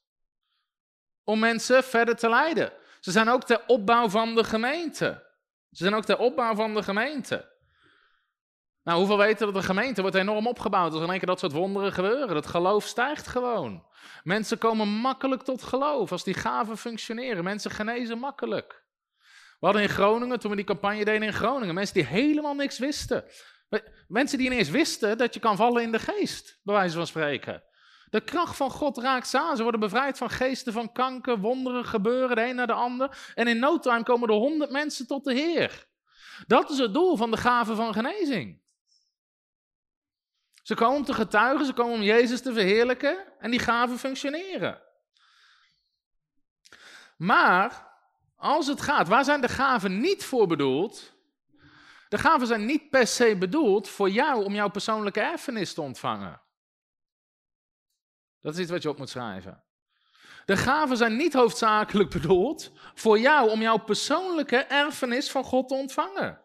[1.24, 2.72] om mensen verder te leiden.
[3.00, 5.32] Ze zijn ook ter opbouw van de gemeente.
[5.70, 7.58] Ze zijn ook ter opbouw van de gemeente.
[8.82, 11.52] Nou, hoeveel weten dat de gemeente wordt enorm opgebouwd als in één keer dat soort
[11.52, 12.34] wonderen gebeuren?
[12.34, 13.86] Dat geloof stijgt gewoon.
[14.22, 17.44] Mensen komen makkelijk tot geloof als die gaven functioneren.
[17.44, 18.84] Mensen genezen makkelijk.
[19.60, 22.78] We hadden in Groningen, toen we die campagne deden in Groningen, mensen die helemaal niks
[22.78, 23.24] wisten.
[24.08, 27.62] Mensen die ineens wisten dat je kan vallen in de geest, bij wijze van spreken.
[28.10, 29.52] De kracht van God raakt ze.
[29.56, 33.32] Ze worden bevrijd van geesten van kanker, wonderen gebeuren, de een naar de ander.
[33.34, 35.86] En in no time komen er honderd mensen tot de Heer.
[36.46, 38.60] Dat is het doel van de gave van genezing.
[40.62, 44.82] Ze komen om te getuigen, ze komen om Jezus te verheerlijken en die gaven functioneren.
[47.16, 47.88] Maar
[48.36, 51.12] als het gaat, waar zijn de gaven niet voor bedoeld?
[52.08, 56.42] De gaven zijn niet per se bedoeld voor jou om jouw persoonlijke erfenis te ontvangen.
[58.40, 59.64] Dat is iets wat je op moet schrijven.
[60.44, 65.74] De gaven zijn niet hoofdzakelijk bedoeld voor jou om jouw persoonlijke erfenis van God te
[65.74, 66.40] ontvangen.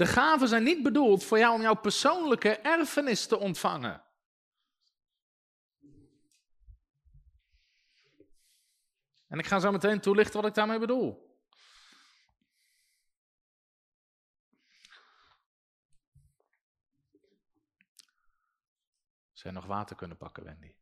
[0.00, 4.04] De gaven zijn niet bedoeld voor jou om jouw persoonlijke erfenis te ontvangen.
[9.26, 11.38] En ik ga zo meteen toelichten wat ik daarmee bedoel.
[19.32, 20.74] Zou nog water kunnen pakken, Wendy?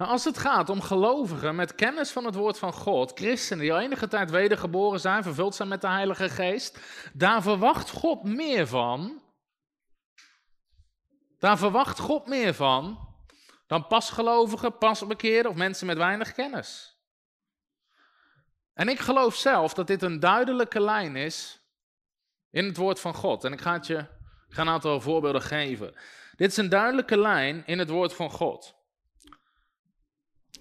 [0.00, 3.72] Nou, als het gaat om gelovigen met kennis van het woord van God, christenen die
[3.72, 6.78] al enige tijd wedergeboren zijn, vervuld zijn met de Heilige Geest,
[7.12, 9.22] daar verwacht God meer van.
[11.38, 13.08] Daar verwacht God meer van
[13.66, 16.98] dan pasgelovigen, pasbekeerden of mensen met weinig kennis.
[18.74, 21.60] En ik geloof zelf dat dit een duidelijke lijn is
[22.50, 23.44] in het woord van God.
[23.44, 23.98] En ik ga, het je,
[24.48, 25.94] ik ga een aantal voorbeelden geven.
[26.36, 28.78] Dit is een duidelijke lijn in het woord van God.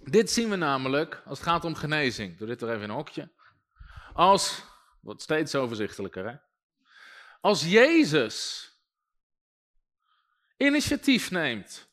[0.04, 2.38] Dit zien we namelijk als het gaat om genezing.
[2.38, 3.32] Doe dit er even in een hokje.
[4.14, 4.64] Als,
[5.02, 6.36] wordt steeds overzichtelijker hè.
[7.42, 8.68] Als Jezus
[10.58, 11.90] initiatief neemt,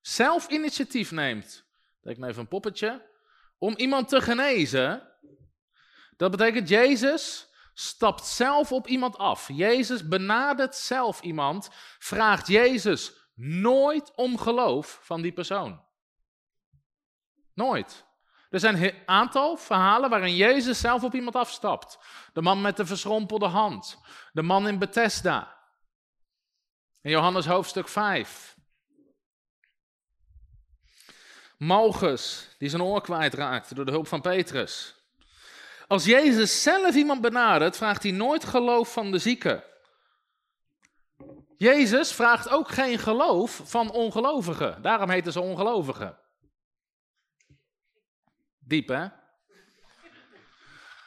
[0.00, 1.66] zelf initiatief neemt,
[2.00, 3.10] denk me even een poppetje,
[3.58, 5.14] om iemand te genezen,
[6.16, 9.48] Dat betekent Jezus stapt zelf op iemand af.
[9.52, 15.85] Jezus benadert zelf iemand, vraagt Jezus nooit om geloof van die persoon.
[17.56, 18.04] Nooit.
[18.50, 21.98] Er zijn een aantal verhalen waarin Jezus zelf op iemand afstapt.
[22.32, 23.98] De man met de verschrompelde hand.
[24.32, 25.56] De man in Bethesda.
[27.00, 28.56] In Johannes hoofdstuk 5.
[31.58, 34.94] Malchus, die zijn oor kwijtraakte door de hulp van Petrus.
[35.86, 39.64] Als Jezus zelf iemand benadert, vraagt hij nooit geloof van de zieke.
[41.56, 44.82] Jezus vraagt ook geen geloof van ongelovigen.
[44.82, 46.18] Daarom heten ze ongelovigen.
[48.66, 49.06] Diep, hè?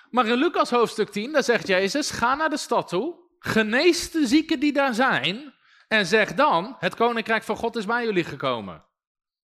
[0.09, 4.27] Maar in Lucas hoofdstuk 10, daar zegt Jezus: Ga naar de stad toe, genees de
[4.27, 5.53] zieken die daar zijn,
[5.87, 8.73] en zeg dan: Het koninkrijk van God is bij jullie gekomen.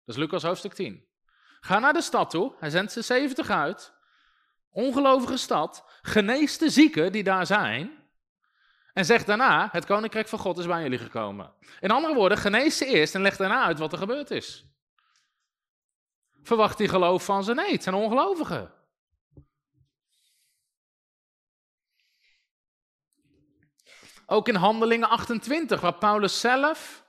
[0.04, 1.06] Dat is Lucas hoofdstuk 10.
[1.60, 3.94] Ga naar de stad toe, hij zendt ze 70 uit,
[4.70, 8.04] ongelovige stad, genees de zieken die daar zijn,
[8.92, 11.52] en zeg daarna: Het koninkrijk van God is bij jullie gekomen.
[11.80, 14.73] In andere woorden, genees ze eerst en leg daarna uit wat er gebeurd is.
[16.44, 17.54] Verwacht die geloof van ze?
[17.54, 18.72] Nee, het zijn ongelovigen.
[24.26, 27.04] Ook in Handelingen 28, waar Paulus zelf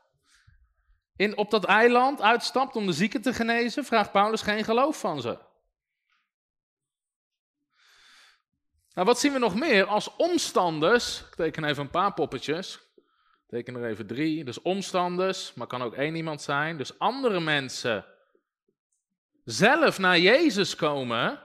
[1.15, 5.21] in, op dat eiland uitstapt om de zieken te genezen, vraagt Paulus geen geloof van
[5.21, 5.37] ze.
[8.93, 11.19] Nou, wat zien we nog meer als omstanders?
[11.19, 12.79] Ik teken even een paar poppetjes.
[12.95, 13.03] Ik
[13.47, 14.43] teken er even drie.
[14.43, 16.77] Dus omstanders, maar kan ook één iemand zijn.
[16.77, 18.05] Dus andere mensen
[19.45, 21.39] zelf naar Jezus komen.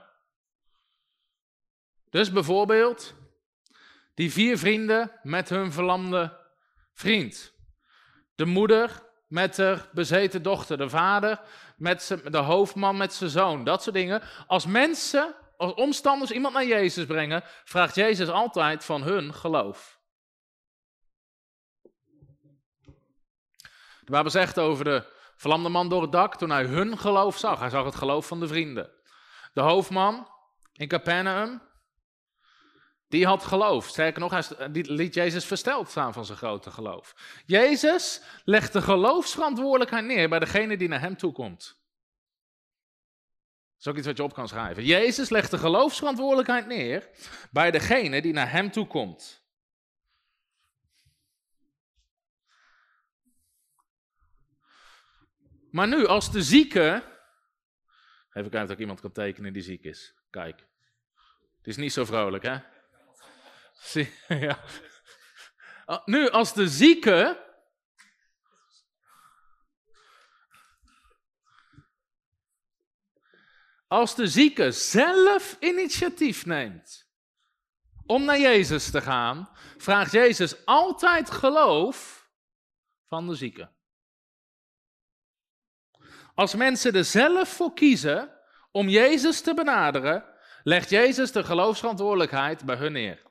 [2.09, 3.13] Dus bijvoorbeeld
[4.13, 6.39] die vier vrienden met hun verlamde
[6.93, 7.53] vriend.
[8.35, 10.77] De moeder met haar bezeten dochter.
[10.77, 11.41] De vader
[11.77, 13.63] met de hoofdman met zijn zoon.
[13.63, 14.21] Dat soort dingen.
[14.47, 19.99] Als mensen, als omstanders iemand naar Jezus brengen, vraagt Jezus altijd van hun geloof.
[23.99, 27.59] De Bijbel zegt over de verlamde man door het dak toen hij hun geloof zag.
[27.59, 28.91] Hij zag het geloof van de vrienden.
[29.53, 30.27] De hoofdman
[30.73, 31.61] in Capernaum,
[33.07, 33.87] die had geloof.
[33.87, 37.15] Sterker nog, hij liet Jezus versteld staan van zijn grote geloof.
[37.45, 41.59] Jezus legt de geloofsverantwoordelijkheid neer bij degene die naar hem toe komt.
[43.73, 44.83] Dat is ook iets wat je op kan schrijven.
[44.83, 47.09] Jezus legt de geloofsverantwoordelijkheid neer
[47.51, 49.40] bij degene die naar hem toe komt.
[55.71, 57.03] Maar nu, als de zieke.
[58.33, 60.15] Even kijken of ik iemand kan tekenen die ziek is.
[60.29, 60.59] Kijk.
[61.57, 62.57] Het is niet zo vrolijk, hè?
[63.73, 64.13] Zie,
[64.47, 64.59] ja.
[65.85, 67.49] Ah, nu, als de zieke.
[73.87, 77.09] Als de zieke zelf initiatief neemt
[78.05, 82.29] om naar Jezus te gaan, vraagt Jezus altijd geloof
[83.07, 83.71] van de zieke.
[86.41, 88.29] Als mensen er zelf voor kiezen
[88.71, 90.25] om Jezus te benaderen,
[90.63, 93.21] legt Jezus de geloofsverantwoordelijkheid bij hun neer.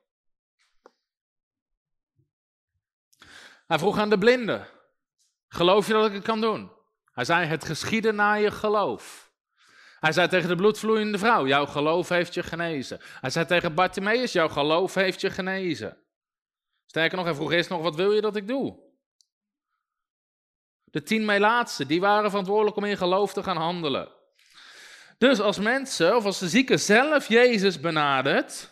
[3.66, 4.66] Hij vroeg aan de blinde:
[5.49, 6.73] Geloof je dat ik het kan doen?
[7.12, 9.33] Hij zei: Het geschieden naar je geloof.
[10.01, 13.01] Hij zei tegen de bloedvloeiende vrouw: Jouw geloof heeft je genezen.
[13.20, 15.99] Hij zei tegen Bartimaeus: Jouw geloof heeft je genezen.
[16.87, 18.89] Sterker nog, hij vroeg eerst nog: Wat wil je dat ik doe?
[20.90, 24.09] De tien Melaatsen, die waren verantwoordelijk om in geloof te gaan handelen.
[25.18, 28.70] Dus als mensen, of als de zieke zelf Jezus benadert,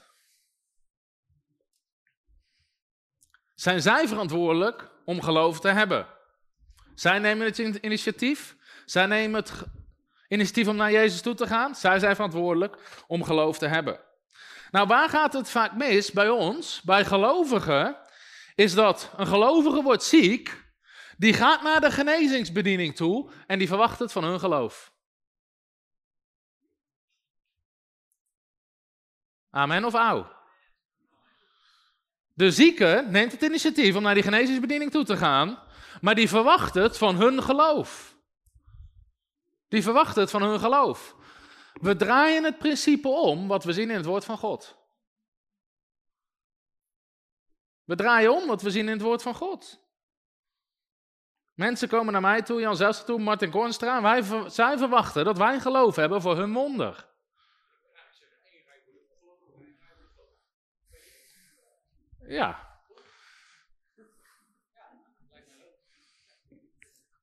[3.55, 6.07] zijn zij verantwoordelijk om geloof te hebben.
[6.95, 9.53] Zij nemen het initiatief, zij nemen het
[10.29, 14.01] initiatief om naar Jezus toe te gaan, zij zijn verantwoordelijk om geloof te hebben.
[14.71, 17.97] Nou, waar gaat het vaak mis bij ons, bij gelovigen,
[18.55, 20.67] is dat een gelovige wordt ziek
[21.19, 24.93] die gaat naar de genezingsbediening toe en die verwacht het van hun geloof.
[29.51, 30.27] Amen of au?
[32.35, 35.63] De zieke neemt het initiatief om naar die genezingsbediening toe te gaan,
[36.01, 38.17] maar die verwacht het van hun geloof.
[39.69, 41.17] Die verwacht het van hun geloof.
[41.73, 44.77] We draaien het principe om wat we zien in het woord van God.
[47.85, 49.88] We draaien om wat we zien in het woord van God.
[51.59, 54.03] Mensen komen naar mij toe, Jan Zelstra toe, Martin Kornstra.
[54.03, 57.07] Wij, zij verwachten dat wij geloof hebben voor hun wonder.
[62.27, 62.79] Ja.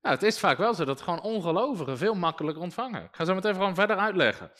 [0.01, 3.03] Nou, het is vaak wel zo dat gewoon ongelovigen veel makkelijker ontvangen.
[3.03, 4.51] Ik ga zo meteen gewoon verder uitleggen.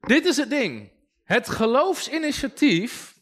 [0.00, 0.92] Dit is het ding.
[1.24, 3.14] Het geloofsinitiatief.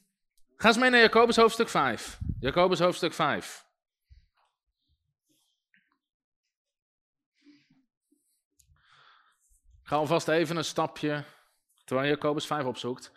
[0.56, 2.18] Ga eens mee naar Jacobus hoofdstuk 5.
[2.40, 3.70] Jacobus hoofdstuk 5.
[9.92, 11.24] Ga alvast even een stapje
[11.84, 13.12] terwijl Jacobus 5 opzoekt.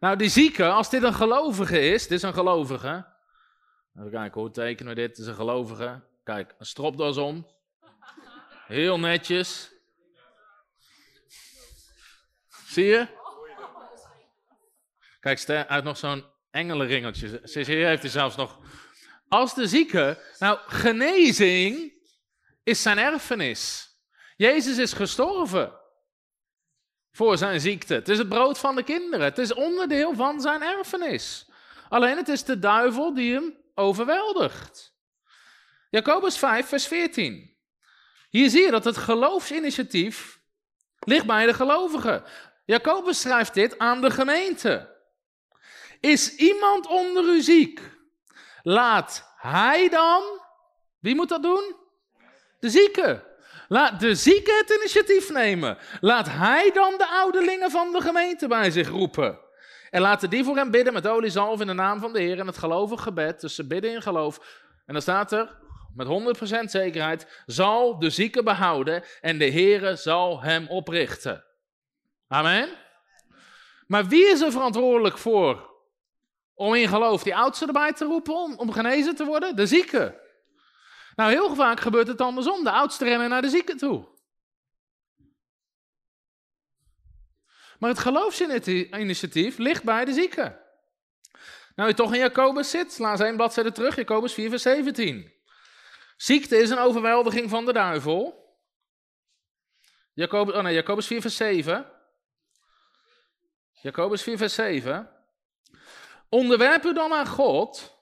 [0.00, 3.06] Nou, die zieke, als dit een gelovige is, dit is een gelovige.
[3.98, 5.08] Even kijken, hoe tekenen we dit?
[5.08, 6.00] Dit is een gelovige.
[6.24, 7.46] Kijk, een stropdas om.
[8.66, 9.72] Heel netjes.
[12.66, 13.06] Zie je?
[15.20, 17.40] Kijk, uit nog zo'n engelenringeltje.
[17.44, 18.58] Hier heeft hij zelfs nog.
[19.28, 21.92] Als de zieke, nou, genezing
[22.62, 23.90] is zijn erfenis.
[24.36, 25.86] Jezus is gestorven
[27.12, 27.94] voor zijn ziekte.
[27.94, 29.24] Het is het brood van de kinderen.
[29.24, 31.50] Het is onderdeel van zijn erfenis.
[31.88, 34.96] Alleen het is de duivel die hem overweldigt.
[35.90, 37.56] Jacobus 5, vers 14.
[38.30, 40.40] Hier zie je dat het geloofsinitiatief
[40.98, 42.24] ligt bij de gelovigen.
[42.64, 44.96] Jacobus schrijft dit aan de gemeente.
[46.00, 47.80] Is iemand onder u ziek?
[48.62, 50.22] Laat hij dan,
[50.98, 51.76] wie moet dat doen?
[52.60, 53.27] De zieke.
[53.68, 55.78] Laat de zieke het initiatief nemen.
[56.00, 59.38] Laat hij dan de ouderlingen van de gemeente bij zich roepen.
[59.90, 62.46] En laten die voor hem bidden met oliezalf in de naam van de Heer en
[62.46, 63.40] het gelovig gebed.
[63.40, 64.38] Dus ze bidden in geloof.
[64.86, 65.56] En dan staat er,
[65.94, 66.06] met
[66.62, 71.44] 100% zekerheid, zal de zieke behouden en de Heere zal hem oprichten.
[72.28, 72.68] Amen.
[73.86, 75.70] Maar wie is er verantwoordelijk voor
[76.54, 79.56] om in geloof die oudste erbij te roepen om, om genezen te worden?
[79.56, 80.26] De zieke.
[81.18, 82.64] Nou, heel vaak gebeurt het andersom.
[82.64, 84.08] De oudste rennen naar de zieke toe.
[87.78, 90.66] Maar het geloofsinitiatief ligt bij de zieke.
[91.74, 95.32] Nou, je toch in Jacobus zit, sla eens één bladzijde terug, Jacobus 4, vers 17.
[96.16, 98.54] Ziekte is een overweldiging van de duivel.
[100.12, 101.92] Jacobus, oh nee, Jacobus 4, vers 7.
[103.72, 105.10] Jacobus 4, vers 7.
[106.28, 107.97] Onderwerp u dan aan God,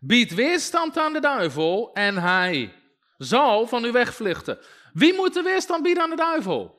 [0.00, 2.74] bied weerstand aan de duivel en hij
[3.16, 4.58] zal van u wegvluchten.
[4.92, 6.76] Wie moet de weerstand bieden aan de duivel?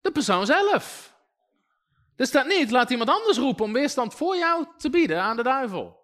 [0.00, 1.14] De persoon zelf.
[2.16, 5.42] Er staat niet, laat iemand anders roepen om weerstand voor jou te bieden aan de
[5.42, 5.98] duivel.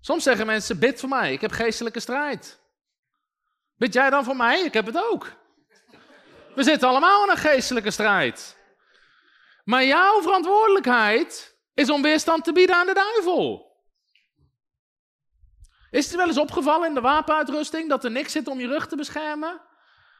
[0.00, 2.60] Soms zeggen mensen, bid voor mij, ik heb geestelijke strijd.
[3.76, 4.60] Bid jij dan voor mij?
[4.60, 5.32] Ik heb het ook.
[6.54, 8.56] We zitten allemaal in een geestelijke strijd.
[9.64, 13.73] Maar jouw verantwoordelijkheid is om weerstand te bieden aan de duivel.
[15.94, 18.88] Is het wel eens opgevallen in de wapenuitrusting dat er niks zit om je rug
[18.88, 19.60] te beschermen?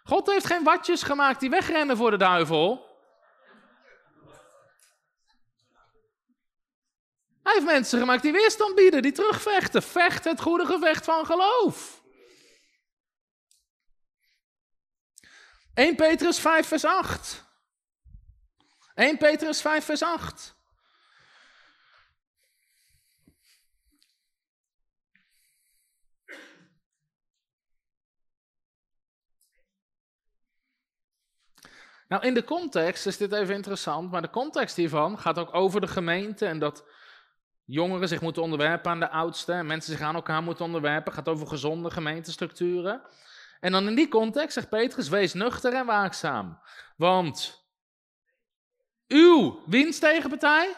[0.05, 2.93] God heeft geen watjes gemaakt die wegrennen voor de duivel.
[7.43, 9.83] Hij heeft mensen gemaakt die weerstand bieden, die terugvechten.
[9.83, 12.03] Vecht het goede gevecht van geloof.
[15.75, 17.45] 1 Petrus 5 vers 8.
[18.95, 20.54] 1 Petrus 5 vers 8.
[32.15, 35.81] Nou, in de context is dit even interessant, maar de context hiervan gaat ook over
[35.81, 36.85] de gemeente en dat
[37.65, 41.13] jongeren zich moeten onderwerpen aan de oudsten en mensen zich aan elkaar moeten onderwerpen.
[41.13, 43.03] Gaat over gezonde gemeentestructuren.
[43.61, 46.59] En dan in die context zegt Petrus, wees nuchter en waakzaam.
[46.97, 47.65] Want
[49.09, 50.75] uw wiens tegenpartij?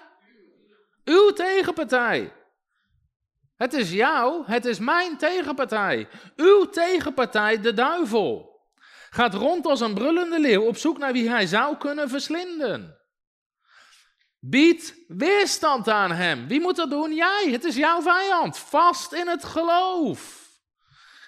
[1.05, 2.33] Uw tegenpartij.
[3.57, 6.09] Het is jou, het is mijn tegenpartij.
[6.37, 8.56] Uw tegenpartij, de duivel
[9.17, 13.01] gaat rond als een brullende leeuw op zoek naar wie hij zou kunnen verslinden.
[14.39, 16.47] Bied weerstand aan hem.
[16.47, 17.15] Wie moet dat doen?
[17.15, 17.49] Jij.
[17.51, 18.59] Het is jouw vijand.
[18.59, 20.51] Vast in het geloof.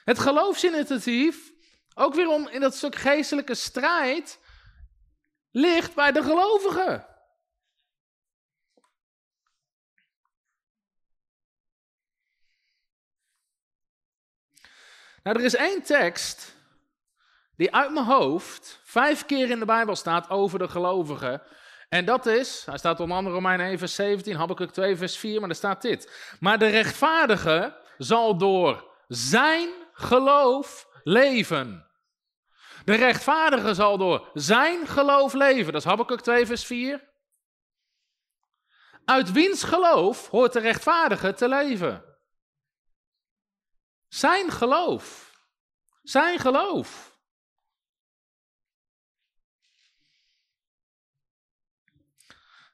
[0.05, 1.53] Het geloofsinitiatief,
[1.95, 4.39] ook weer om in dat stuk geestelijke strijd,
[5.51, 7.07] ligt bij de gelovigen.
[15.23, 16.57] Nou, er is één tekst
[17.59, 21.43] die uit mijn hoofd vijf keer in de Bijbel staat over de gelovigen.
[21.89, 25.41] En dat is, hij staat onder andere Romein 1 vers 17, Habakkuk 2 vers 4,
[25.41, 26.37] maar er staat dit.
[26.41, 31.87] Maar de rechtvaardige zal door zijn geloof leven.
[32.85, 35.73] De rechtvaardige zal door zijn geloof leven.
[35.73, 37.09] Dat is Habakkuk 2 vers 4.
[39.05, 42.05] Uit wiens geloof hoort de rechtvaardige te leven?
[44.09, 45.33] Zijn geloof.
[46.03, 47.18] Zijn geloof.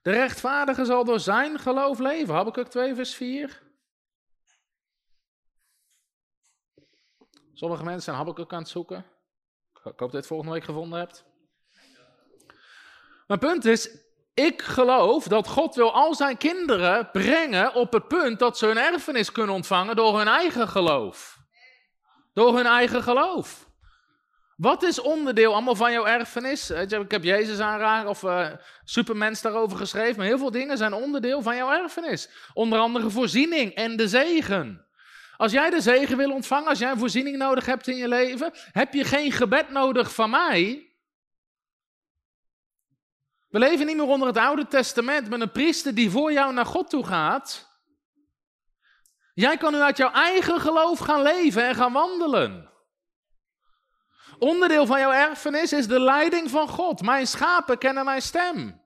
[0.05, 2.35] De rechtvaardige zal door zijn geloof leven.
[2.35, 3.63] Habakkuk 2 vers 4.
[7.55, 9.07] Sommige mensen zijn Habakkuk aan het zoeken.
[9.75, 11.25] Ik hoop dat je het volgende week gevonden hebt.
[13.27, 13.99] Mijn punt is,
[14.35, 18.79] Ik geloof dat God wil al zijn kinderen brengen op het punt dat ze hun
[18.79, 21.39] erfenis kunnen ontvangen door hun eigen geloof.
[22.33, 23.64] Door hun eigen geloof.
[24.57, 26.71] Wat is onderdeel allemaal van jouw erfenis?
[26.71, 28.51] Ik heb Jezus aanraken of uh,
[28.85, 30.17] Supermens daarover geschreven.
[30.17, 32.29] Maar heel veel dingen zijn onderdeel van jouw erfenis.
[32.53, 34.87] Onder andere voorziening en de zegen.
[35.37, 38.51] Als jij de zegen wil ontvangen, als jij een voorziening nodig hebt in je leven,
[38.73, 40.89] heb je geen gebed nodig van mij.
[43.49, 46.67] We leven niet meer onder het Oude Testament met een priester die voor jou naar
[46.67, 47.73] God toe gaat.
[49.35, 52.74] Jij kan nu uit jouw eigen geloof gaan leven en gaan wandelen.
[54.45, 57.03] Onderdeel van jouw erfenis is de leiding van God.
[57.03, 58.83] Mijn schapen kennen mijn stem.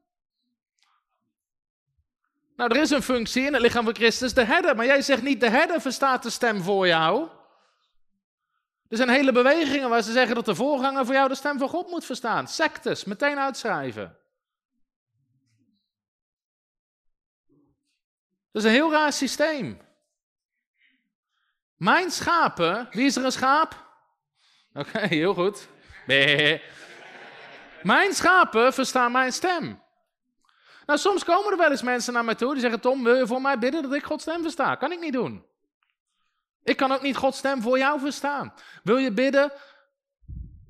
[2.56, 4.76] Nou, er is een functie in het lichaam van Christus, de herder.
[4.76, 7.28] Maar jij zegt niet, de herder verstaat de stem voor jou.
[8.88, 11.68] Er zijn hele bewegingen waar ze zeggen dat de voorganger voor jou de stem van
[11.68, 12.48] God moet verstaan.
[12.48, 14.18] Sectes, meteen uitschrijven.
[18.52, 19.80] Dat is een heel raar systeem.
[21.76, 23.87] Mijn schapen, wie is er een schaap?
[24.74, 25.68] Oké, heel goed.
[26.06, 26.62] Nee.
[27.82, 29.82] Mijn schapen verstaan mijn stem.
[30.86, 33.26] Nou, soms komen er wel eens mensen naar mij toe die zeggen: Tom, wil je
[33.26, 34.74] voor mij bidden dat ik Gods stem versta?
[34.74, 35.44] Kan ik niet doen.
[36.64, 38.54] Ik kan ook niet Gods stem voor jou verstaan.
[38.82, 39.52] Wil je bidden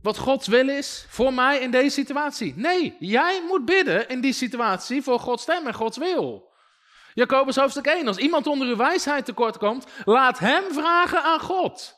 [0.03, 2.53] wat Gods wil is voor mij in deze situatie?
[2.57, 6.53] Nee, jij moet bidden in die situatie voor Gods stem en Gods wil.
[7.15, 8.07] Jacobus hoofdstuk 1.
[8.07, 11.98] Als iemand onder uw wijsheid tekort komt, laat hem vragen aan God.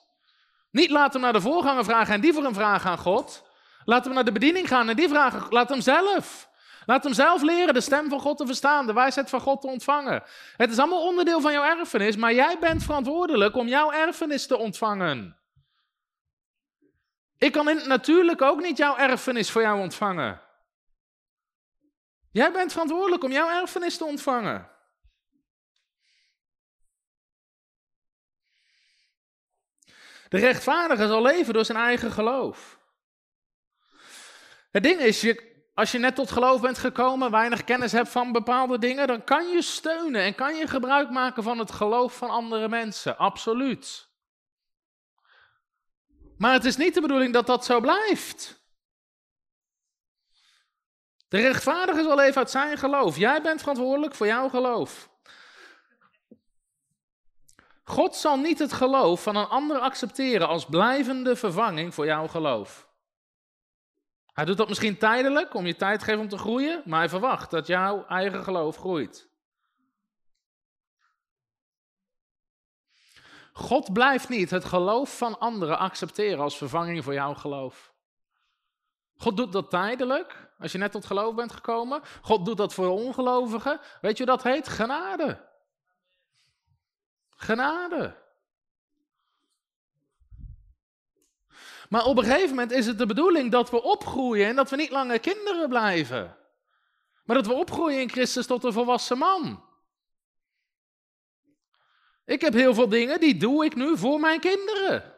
[0.71, 3.49] Niet laat hem naar de voorganger vragen en die voor hem vragen aan God.
[3.85, 5.47] Laat hem naar de bediening gaan en die vragen.
[5.51, 6.49] Laat hem zelf.
[6.87, 9.67] Laat hem zelf leren de stem van God te verstaan, de wijsheid van God te
[9.67, 10.23] ontvangen.
[10.57, 14.57] Het is allemaal onderdeel van jouw erfenis, maar jij bent verantwoordelijk om jouw erfenis te
[14.57, 15.37] ontvangen.
[17.39, 20.41] Ik kan natuurlijk ook niet jouw erfenis voor jou ontvangen.
[22.33, 24.70] Jij bent verantwoordelijk om jouw erfenis te ontvangen.
[30.31, 32.79] De rechtvaardige zal leven door zijn eigen geloof.
[34.71, 38.33] Het ding is, je, als je net tot geloof bent gekomen, weinig kennis hebt van
[38.33, 42.31] bepaalde dingen, dan kan je steunen en kan je gebruik maken van het geloof van
[42.31, 43.19] andere mensen.
[43.19, 44.09] Absoluut.
[46.37, 48.65] Maar het is niet de bedoeling dat dat zo blijft.
[51.29, 53.17] De rechtvaardige zal leven uit zijn geloof.
[53.17, 55.10] Jij bent verantwoordelijk voor jouw geloof.
[57.91, 62.89] God zal niet het geloof van een ander accepteren als blijvende vervanging voor jouw geloof.
[64.27, 67.09] Hij doet dat misschien tijdelijk, om je tijd te geven om te groeien, maar hij
[67.09, 69.29] verwacht dat jouw eigen geloof groeit.
[73.53, 77.95] God blijft niet het geloof van anderen accepteren als vervanging voor jouw geloof.
[79.17, 82.03] God doet dat tijdelijk, als je net tot geloof bent gekomen.
[82.23, 83.81] God doet dat voor ongelovigen.
[84.01, 84.69] Weet je wat dat heet?
[84.69, 85.49] Genade.
[87.41, 88.17] Genade.
[91.89, 94.77] Maar op een gegeven moment is het de bedoeling dat we opgroeien en dat we
[94.77, 96.37] niet langer kinderen blijven.
[97.25, 99.65] Maar dat we opgroeien in Christus tot een volwassen man.
[102.25, 105.15] Ik heb heel veel dingen, die doe ik nu voor mijn kinderen.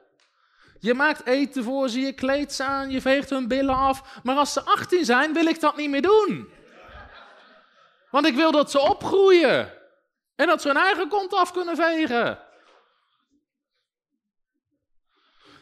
[0.78, 4.20] Je maakt eten voor ze, je kleedt ze aan, je veegt hun billen af.
[4.22, 6.48] Maar als ze 18 zijn, wil ik dat niet meer doen.
[8.10, 9.81] Want ik wil dat ze opgroeien.
[10.42, 12.38] En dat ze hun eigen kont af kunnen vegen.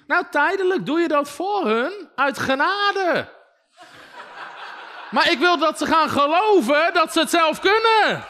[0.07, 3.29] Nou, tijdelijk doe je dat voor hun uit genade.
[5.11, 8.25] Maar ik wil dat ze gaan geloven dat ze het zelf kunnen.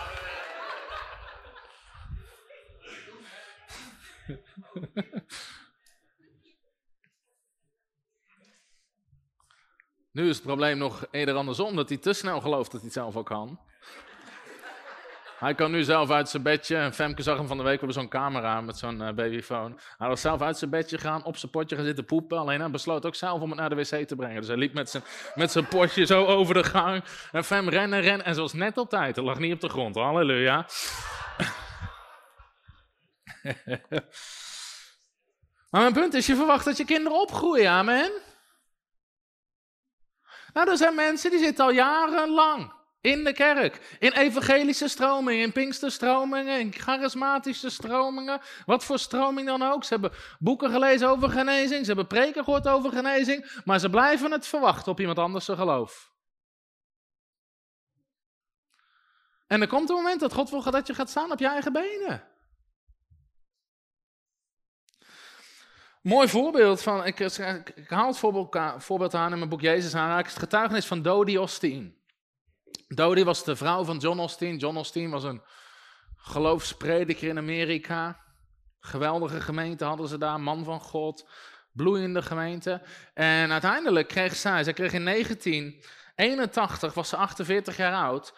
[10.12, 12.98] Nu is het probleem nog eerder andersom, dat hij te snel gelooft dat hij het
[12.98, 13.69] zelf ook kan.
[15.40, 16.76] Hij kan nu zelf uit zijn bedje.
[16.76, 17.80] En Femke zag hem van de week.
[17.80, 19.78] We hebben zo'n camera met zo'n uh, babyfoon.
[19.98, 22.38] Hij was zelf uit zijn bedje gaan, op zijn potje gaan zitten poepen.
[22.38, 24.36] Alleen hij besloot ook zelf om het naar de wc te brengen.
[24.36, 25.02] Dus hij liep met zijn,
[25.34, 27.04] met zijn potje zo over de gang.
[27.32, 28.26] En Fem rennen, rennen.
[28.26, 29.16] En was net op tijd.
[29.16, 29.94] Hij lag niet op de grond.
[29.94, 30.66] Halleluja.
[35.70, 37.70] maar mijn punt is, je verwacht dat je kinderen opgroeien.
[37.70, 38.10] Amen.
[40.52, 45.52] Nou, er zijn mensen die zitten al jarenlang in de kerk, in evangelische stromingen, in
[45.52, 49.84] pinksterstromingen, in charismatische stromingen, wat voor stroming dan ook.
[49.84, 54.32] Ze hebben boeken gelezen over genezing, ze hebben preken gehoord over genezing, maar ze blijven
[54.32, 56.12] het verwachten op iemand anders zijn geloof.
[59.46, 61.72] En er komt een moment dat God wil dat je gaat staan op je eigen
[61.72, 62.28] benen.
[66.02, 67.20] Mooi voorbeeld van, ik,
[67.74, 71.38] ik haal het voorbeeld, voorbeeld aan in mijn boek Jezus aan, het getuigenis van Dodi
[71.38, 71.99] Osteen.
[72.88, 74.56] Dodie was de vrouw van John Austin.
[74.56, 75.42] John Austin was een
[76.16, 78.20] geloofsprediker in Amerika.
[78.80, 81.28] Geweldige gemeente hadden ze daar, man van God,
[81.72, 82.82] bloeiende gemeente.
[83.14, 88.34] En uiteindelijk kreeg zij, zij kreeg in 1981, was ze 48 jaar oud.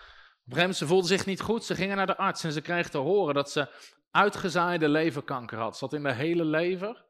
[0.72, 3.34] Ze voelde zich niet goed, ze gingen naar de arts en ze kreeg te horen
[3.34, 3.68] dat ze
[4.10, 5.76] uitgezaaide leverkanker had.
[5.76, 7.04] Zat in de hele lever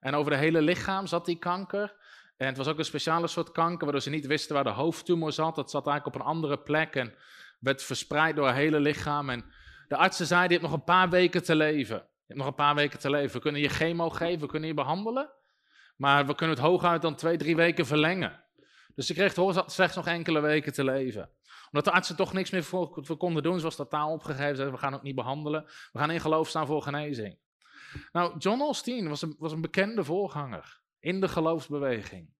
[0.00, 1.94] en over de hele lichaam zat die kanker.
[2.42, 5.32] En het was ook een speciale soort kanker, waardoor ze niet wisten waar de hoofdtumor
[5.32, 5.54] zat.
[5.54, 7.14] Dat zat eigenlijk op een andere plek en
[7.58, 9.30] werd verspreid door haar hele lichaam.
[9.30, 9.44] En
[9.88, 11.96] de artsen zeiden, je hebt nog een paar weken te leven.
[11.96, 13.36] Je hebt nog een paar weken te leven.
[13.36, 15.30] We kunnen je chemo geven, we kunnen je behandelen.
[15.96, 18.44] Maar we kunnen het hooguit dan twee, drie weken verlengen.
[18.94, 19.34] Dus ze kreeg
[19.66, 21.30] slechts nog enkele weken te leven.
[21.66, 24.48] Omdat de artsen toch niks meer voor, konden doen, ze was totaal opgegeven.
[24.48, 25.64] Ze zeiden, we gaan ook niet behandelen.
[25.92, 27.38] We gaan in geloof staan voor genezing.
[28.12, 32.31] Nou, John Osteen was een, was een bekende voorganger in de geloofsbeweging.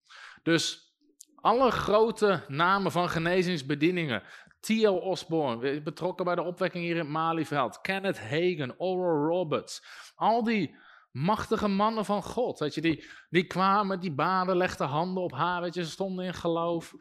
[0.43, 0.95] Dus
[1.35, 4.23] alle grote namen van genezingsbedieningen.
[4.61, 4.89] T.L.
[4.89, 7.81] Osborne, betrokken bij de opwekking hier in Malieveld.
[7.81, 9.85] Kenneth Hagen, Oral Roberts.
[10.15, 10.77] Al die
[11.11, 12.59] machtige mannen van God.
[12.59, 15.73] Weet je, die, die kwamen, die baden, legden handen op haar.
[15.73, 16.95] Ze stonden in geloof.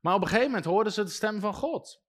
[0.00, 2.02] Maar op een gegeven moment hoorden ze de stem van God.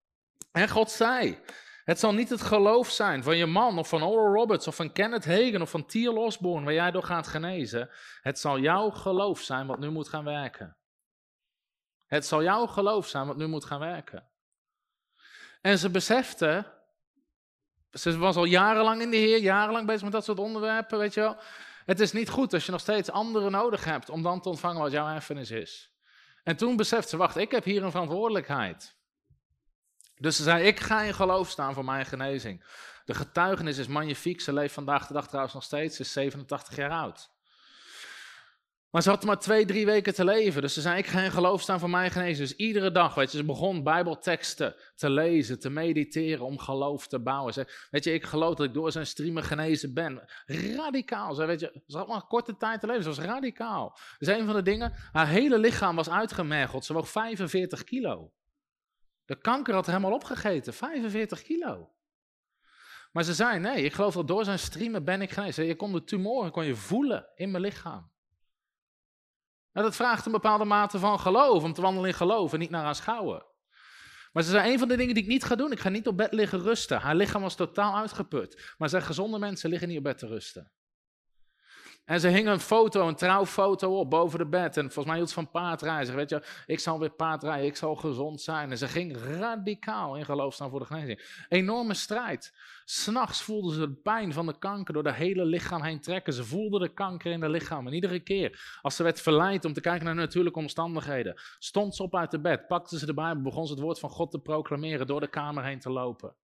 [0.52, 1.40] En God zei:
[1.84, 4.92] Het zal niet het geloof zijn van je man of van Oral Roberts of van
[4.92, 6.18] Kenneth Hagen of van T.L.
[6.18, 7.90] Osborne waar jij door gaat genezen.
[8.22, 10.79] Het zal jouw geloof zijn wat nu moet gaan werken.
[12.10, 14.28] Het zal jouw geloof zijn wat nu moet gaan werken.
[15.62, 16.66] En ze besefte,
[17.91, 21.20] ze was al jarenlang in de Heer, jarenlang bezig met dat soort onderwerpen, weet je
[21.20, 21.38] wel.
[21.86, 24.82] Het is niet goed als je nog steeds anderen nodig hebt om dan te ontvangen
[24.82, 25.91] wat jouw erfenis is.
[26.43, 28.95] En toen besefte ze, wacht, ik heb hier een verantwoordelijkheid.
[30.16, 32.66] Dus ze zei, ik ga in geloof staan voor mijn genezing.
[33.05, 36.76] De getuigenis is magnifiek, ze leeft vandaag de dag trouwens nog steeds, ze is 87
[36.76, 37.30] jaar oud.
[38.92, 40.62] Maar ze had maar twee, drie weken te leven.
[40.62, 42.48] Dus ze zei, ik ga in geloof staan voor mijn genezing.
[42.48, 47.20] Dus iedere dag, weet je, ze begon bijbelteksten te lezen, te mediteren om geloof te
[47.20, 47.54] bouwen.
[47.54, 50.30] Ze, weet je, ik geloof dat ik door zijn streamen genezen ben.
[50.46, 51.34] Radicaal.
[51.34, 53.04] Ze, weet je, ze had maar een korte tijd te leven.
[53.04, 53.98] Ze was radicaal.
[54.18, 56.86] Dus een van de dingen, haar hele lichaam was uitgemergeld.
[56.86, 58.32] Ze woog 45 kilo.
[59.26, 60.74] De kanker had helemaal opgegeten.
[60.74, 61.92] 45 kilo.
[63.12, 65.66] Maar ze zei, nee, ik geloof dat door zijn streamen ben ik genezen.
[65.66, 68.12] Je kon de tumoren kon je voelen in mijn lichaam.
[69.74, 72.70] Nou, dat vraagt een bepaalde mate van geloof, om te wandelen in geloof en niet
[72.70, 73.45] naar aanschouwen.
[74.32, 76.07] Maar ze zei, een van de dingen die ik niet ga doen, ik ga niet
[76.07, 76.99] op bed liggen rusten.
[76.99, 78.74] Haar lichaam was totaal uitgeput.
[78.78, 80.72] Maar ze gezonde mensen liggen niet op bed te rusten.
[82.10, 84.78] En ze hing een foto, een trouwfoto op boven de bed.
[84.78, 86.16] En volgens mij hield ze van paardrijden.
[86.16, 88.72] Weet je, ik zal weer paardrijden, ik zal gezond zijn.
[88.72, 91.45] En ze ging radicaal in geloof staan voor de genezing.
[91.49, 92.53] Enorme strijd.
[92.86, 96.34] S'nachts voelde ze de pijn van de kanker door de hele lichaam heen trekken.
[96.34, 97.88] Ze voelde de kanker in de lichaam.
[97.88, 102.03] En iedere keer als ze werd verleid om te kijken naar natuurlijke omstandigheden, stond ze
[102.03, 104.39] op uit de bed, pakte ze de Bijbel, begon ze het woord van God te
[104.39, 106.36] proclameren, door de kamer heen te lopen.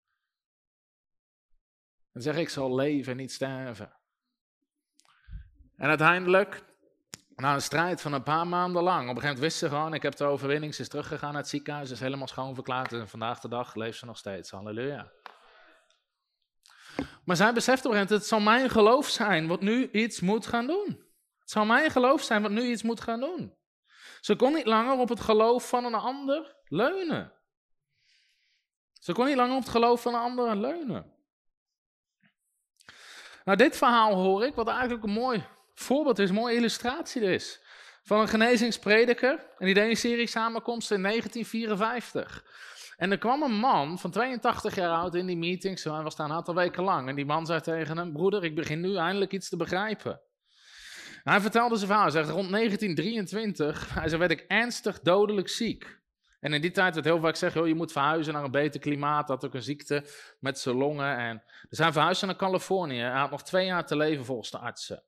[2.12, 4.04] En zeg ik zal leven en niet sterven.
[5.78, 6.64] En uiteindelijk,
[7.36, 9.94] na een strijd van een paar maanden lang, op een gegeven moment wist ze gewoon,
[9.94, 13.10] ik heb de overwinning, ze is teruggegaan naar het ziekenhuis, is helemaal schoon verklaard en
[13.10, 14.52] vandaag de dag leeft ze nog steeds.
[14.52, 15.12] Halleluja.
[17.24, 20.20] Maar zij beseft op een gegeven moment, het zal mijn geloof zijn wat nu iets
[20.20, 21.04] moet gaan doen.
[21.40, 23.54] Het zal mijn geloof zijn wat nu iets moet gaan doen.
[24.20, 27.34] Ze kon niet langer op het geloof van een ander leunen.
[28.94, 31.14] Ze kon niet langer op het geloof van een ander leunen.
[33.44, 35.46] Nou, dit verhaal hoor ik, wat eigenlijk een mooi
[35.82, 37.62] voorbeeld is, een mooie illustratie is.
[38.04, 39.46] Van een genezingsprediker.
[39.58, 42.44] En die deed een serie samenkomsten in 1954.
[42.98, 45.84] En er kwam een man van 82 jaar oud in die meetings.
[45.84, 47.10] Hij was daar een aantal weken lang.
[47.10, 50.22] En die man zei tegen hem: Broeder, ik begin nu eindelijk iets te begrijpen.
[51.24, 52.06] hij vertelde zijn verhaal.
[52.06, 56.00] Hij zegt: Rond 1923 hij zei, werd ik ernstig dodelijk ziek.
[56.40, 59.28] En in die tijd werd heel vaak gezegd: je moet verhuizen naar een beter klimaat.
[59.28, 60.06] Hij had ook een ziekte
[60.40, 61.18] met zijn longen.
[61.18, 61.44] En...
[61.70, 63.00] Dus hij verhuisde naar Californië.
[63.00, 65.04] Hij had nog twee jaar te leven volgens de artsen.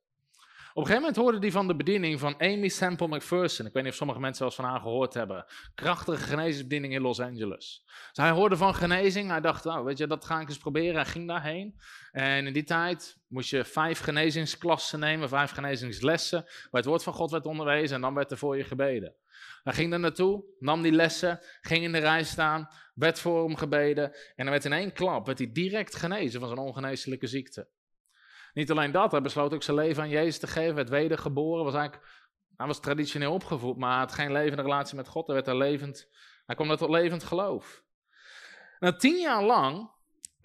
[0.78, 3.66] Op een gegeven moment hoorde hij van de bediening van Amy Sample McPherson.
[3.66, 5.46] Ik weet niet of sommige mensen wel eens van haar gehoord hebben.
[5.76, 7.84] Krachtige genezingsbediening in Los Angeles.
[7.86, 9.30] Dus hij hoorde van genezing.
[9.30, 10.96] Hij dacht, nou, weet je, dat ga ik eens proberen.
[10.96, 11.80] Hij ging daarheen.
[12.12, 16.42] En in die tijd moest je vijf genezingsklassen nemen, vijf genezingslessen.
[16.44, 19.16] Waar het woord van God werd onderwezen en dan werd er voor je gebeden.
[19.64, 23.56] Hij ging er naartoe, nam die lessen, ging in de rij staan, werd voor hem
[23.56, 24.12] gebeden.
[24.14, 27.68] En dan werd in één klap werd hij direct genezen van zijn ongeneeslijke ziekte.
[28.58, 31.74] Niet alleen dat, hij besloot ook zijn leven aan Jezus te geven, werd wedergeboren, was
[31.74, 32.08] eigenlijk,
[32.56, 36.10] hij was traditioneel opgevoed, maar had geen levende relatie met God, hij werd er levend,
[36.46, 37.84] hij kwam tot levend geloof.
[38.80, 39.92] Na tien jaar lang,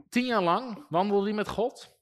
[0.08, 2.00] tien jaar lang wandelde hij met God.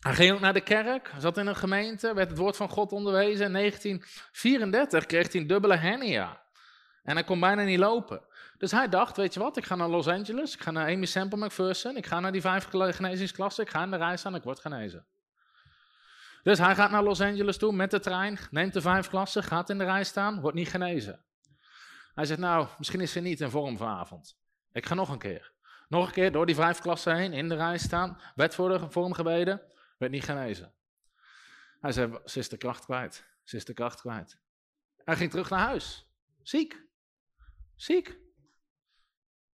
[0.00, 2.92] Hij ging ook naar de kerk, zat in een gemeente, werd het woord van God
[2.92, 3.46] onderwezen.
[3.46, 6.42] In 1934 kreeg hij een dubbele hernia.
[7.02, 8.26] En hij kon bijna niet lopen.
[8.58, 11.06] Dus hij dacht, weet je wat, ik ga naar Los Angeles, ik ga naar Amy
[11.06, 14.42] Semple McPherson, ik ga naar die vijf genezingsklassen, ik ga in de rij staan, ik
[14.42, 15.06] word genezen.
[16.42, 19.70] Dus hij gaat naar Los Angeles toe met de trein, neemt de vijf klassen, gaat
[19.70, 21.24] in de rij staan, wordt niet genezen.
[22.14, 24.38] Hij zegt, nou, misschien is ze niet in vorm vanavond.
[24.72, 25.52] Ik ga nog een keer.
[25.88, 28.90] Nog een keer door die vijf klassen heen, in de rij staan, werd voor de
[28.90, 29.62] vorm gebeden,
[29.98, 30.72] werd niet genezen.
[31.80, 34.38] Hij zei, ze is de kracht kwijt, ze is de kracht kwijt.
[35.04, 36.10] Hij ging terug naar huis,
[36.42, 36.86] ziek.
[37.76, 38.18] Ziek.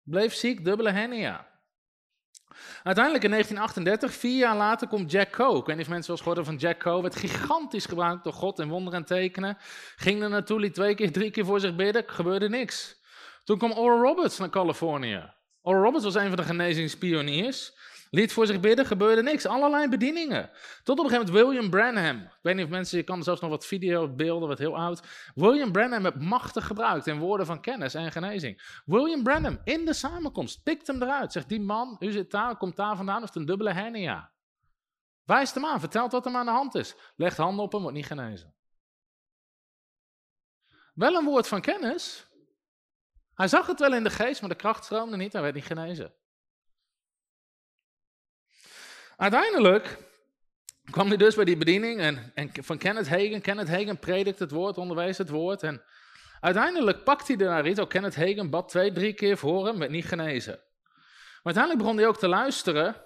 [0.02, 1.49] Bleef ziek, dubbele hernia.
[2.82, 5.58] Uiteindelijk in 1938, vier jaar later, komt Jack Coe.
[5.58, 7.02] Ik weet niet of mensen wel eens gehoord van Jack Coe.
[7.02, 9.58] Werd gigantisch gebruikt door God in wonderen en tekenen.
[9.96, 12.02] Ging er naartoe, liet twee keer, drie keer voor zich bidden.
[12.06, 13.00] Gebeurde niks.
[13.44, 15.32] Toen kwam Oral Roberts naar Californië.
[15.62, 17.72] Oral Roberts was een van de genezingspioniers.
[18.10, 19.46] Liet voor zich bidden, gebeurde niks.
[19.46, 20.50] Allerlei bedieningen.
[20.82, 22.20] Tot op een gegeven moment William Branham.
[22.20, 25.02] Ik weet niet of mensen, je kan zelfs nog wat videobeelden, wat heel oud.
[25.34, 28.80] William Branham werd machtig gebruikt in woorden van kennis en genezing.
[28.84, 31.32] William Branham in de samenkomst pikt hem eruit.
[31.32, 34.30] Zegt die man, u zit daar, komt daar vandaan, heeft een dubbele hernia.
[35.24, 36.94] Wijst hem aan, vertelt wat hem aan de hand is.
[37.16, 38.54] Legt handen op hem, wordt niet genezen.
[40.94, 42.28] Wel een woord van kennis.
[43.34, 45.64] Hij zag het wel in de geest, maar de kracht stroomde niet, hij werd niet
[45.64, 46.14] genezen.
[49.20, 49.98] Uiteindelijk
[50.90, 53.40] kwam hij dus bij die bediening en, en van Kenneth Hagen.
[53.40, 55.62] Kenneth Hagen predikt het woord, onderwees het woord.
[55.62, 55.82] En
[56.40, 57.80] uiteindelijk pakt hij daar iets.
[57.80, 60.60] Ook Kenneth Hagen bad twee, drie keer voor hem, werd niet genezen.
[61.42, 62.96] Maar uiteindelijk begon hij ook te luisteren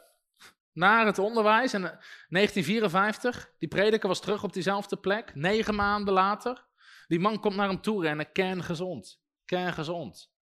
[0.73, 1.73] naar het onderwijs.
[1.73, 5.35] En 1954, die prediker was terug op diezelfde plek.
[5.35, 6.65] Negen maanden later,
[7.07, 9.21] die man komt naar hem toe rennen, kerngezond.
[9.45, 10.34] Kerngezond.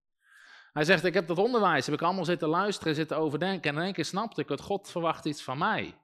[0.72, 3.70] Hij zegt, ik heb dat onderwijs, heb ik allemaal zitten luisteren, zitten overdenken.
[3.70, 5.94] En in één keer snapte ik, dat God verwacht iets van mij.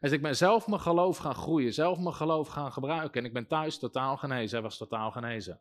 [0.00, 3.20] Dus ik ben zelf mijn geloof gaan groeien, zelf mijn geloof gaan gebruiken.
[3.20, 5.60] En ik ben thuis totaal genezen, hij was totaal genezen.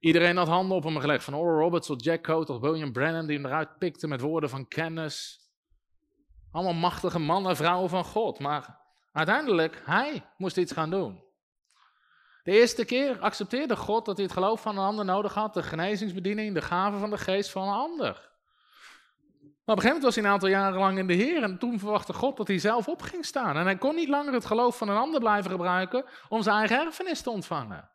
[0.00, 3.26] Iedereen had handen op hem gelegd, van Oral Roberts tot Jack Coe tot William Brennan,
[3.26, 5.40] die hem eruit pikte met woorden van kennis.
[6.50, 8.38] Allemaal machtige mannen en vrouwen van God.
[8.38, 8.78] Maar
[9.12, 11.21] uiteindelijk, hij moest iets gaan doen.
[12.42, 15.62] De eerste keer accepteerde God dat hij het geloof van een ander nodig had, de
[15.62, 18.30] genezingsbediening, de gave van de geest van een ander.
[19.64, 21.58] Maar op een gegeven moment was hij een aantal jaren lang in de Heer en
[21.58, 23.56] toen verwachtte God dat hij zelf op ging staan.
[23.56, 26.86] En hij kon niet langer het geloof van een ander blijven gebruiken om zijn eigen
[26.86, 27.90] erfenis te ontvangen.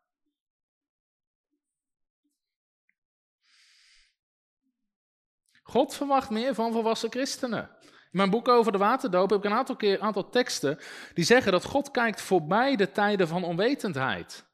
[5.64, 7.77] God verwacht meer van volwassen christenen.
[8.12, 10.80] In mijn boek over de waterdoop heb ik een aantal, keer, aantal teksten
[11.14, 14.46] die zeggen dat God kijkt voorbij de tijden van onwetendheid.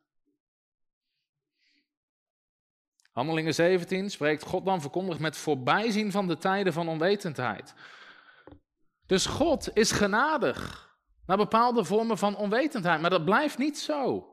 [3.11, 7.73] Handelingen 17 spreekt God dan verkondigd met voorbijzien van de tijden van onwetendheid.
[9.05, 10.91] Dus God is genadig
[11.25, 14.27] naar bepaalde vormen van onwetendheid, maar dat blijft niet zo.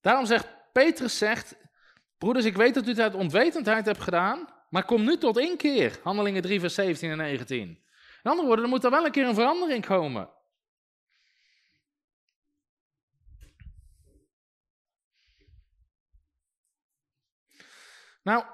[0.00, 1.56] Daarom zegt Petrus zegt,
[2.18, 5.98] broeders, ik weet dat u het uit onwetendheid hebt gedaan, maar kom nu tot inkeer.
[6.02, 7.78] Handelingen 3 vers 17 en 19.
[8.22, 10.30] In andere woorden, er moet er wel een keer een verandering komen.
[18.22, 18.44] Nou,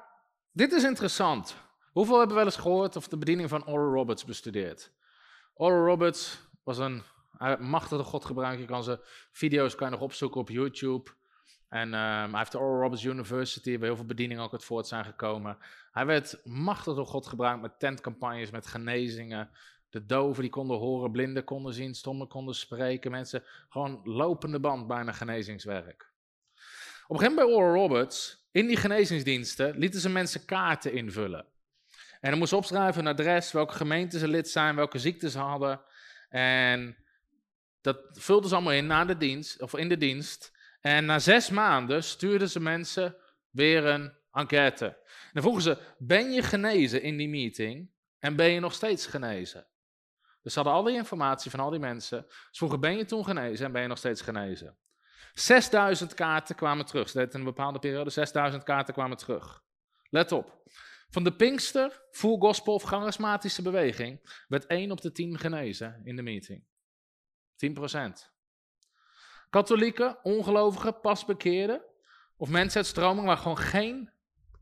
[0.52, 1.56] dit is interessant.
[1.92, 4.92] Hoeveel hebben we wel eens gehoord of de bediening van Oral Roberts bestudeerd?
[5.54, 7.02] Oral Roberts was een
[7.58, 8.60] machtige godgebruiker.
[8.60, 9.00] Je kan zijn
[9.32, 11.10] video's kan je nog opzoeken op YouTube.
[11.76, 14.86] En um, hij heeft de Oral Roberts University, waar heel veel bedieningen ook uit voort
[14.86, 15.58] zijn gekomen.
[15.92, 19.50] Hij werd machtig door God gebruikt met tentcampagnes, met genezingen.
[19.90, 23.10] De doven die konden horen, blinden konden zien, stommen konden spreken.
[23.10, 26.12] Mensen, gewoon lopende band bijna genezingswerk.
[27.06, 31.46] Op een gegeven moment bij Oral Roberts, in die genezingsdiensten, lieten ze mensen kaarten invullen.
[32.20, 35.80] En dan moesten opschrijven een adres, welke gemeente ze lid zijn, welke ziekten ze hadden.
[36.28, 36.96] En
[37.80, 40.54] dat vulden ze allemaal in na de dienst, of in de dienst.
[40.86, 43.16] En na zes maanden stuurden ze mensen
[43.50, 44.86] weer een enquête.
[44.86, 47.90] En dan vroegen ze, ben je genezen in die meeting?
[48.18, 49.66] En ben je nog steeds genezen?
[50.42, 52.26] Dus ze hadden al die informatie van al die mensen.
[52.28, 54.78] Ze vroegen, ben je toen genezen en ben je nog steeds genezen?
[55.34, 57.08] 6000 kaarten kwamen terug.
[57.08, 59.64] Ze in een bepaalde periode, 6000 kaarten kwamen terug.
[60.10, 60.62] Let op.
[61.10, 66.16] Van de Pinkster, Full Gospel of charismatische beweging werd 1 op de 10 genezen in
[66.16, 66.64] de meeting.
[67.56, 68.35] 10%.
[69.50, 71.82] Katholieken, ongelovigen, pasbekeerden
[72.36, 74.10] of mensen uit stroming waar gewoon geen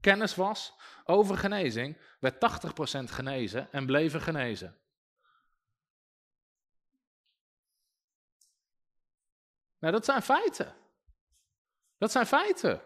[0.00, 0.74] kennis was
[1.04, 4.78] over genezing, werd 80% genezen en bleven genezen.
[9.78, 10.74] Nou, dat zijn feiten.
[11.98, 12.82] Dat zijn feiten.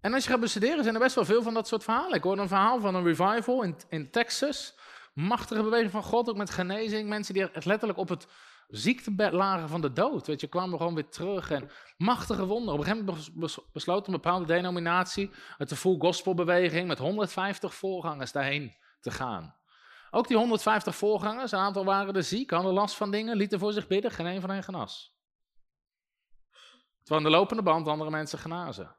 [0.00, 2.16] En als je gaat bestuderen, zijn er best wel veel van dat soort verhalen.
[2.16, 4.78] Ik hoorde een verhaal van een revival in, in Texas.
[5.20, 7.08] Machtige beweging van God, ook met genezing.
[7.08, 8.26] Mensen die letterlijk op het
[8.68, 10.26] Ziektebed lagen van de dood.
[10.26, 11.50] Weet je, kwamen gewoon weer terug.
[11.50, 12.74] En machtige wonderen.
[12.74, 16.98] Op een gegeven moment bes- besloot een bepaalde denominatie, uit de Full Gospel beweging, met
[16.98, 19.56] 150 voorgangers daarheen te gaan.
[20.10, 23.72] Ook die 150 voorgangers, een aantal waren er ziek, hadden last van dingen, lieten voor
[23.72, 25.18] zich bidden, geen een van hen genas.
[27.02, 28.96] Terwijl aan de lopende band andere mensen genazen.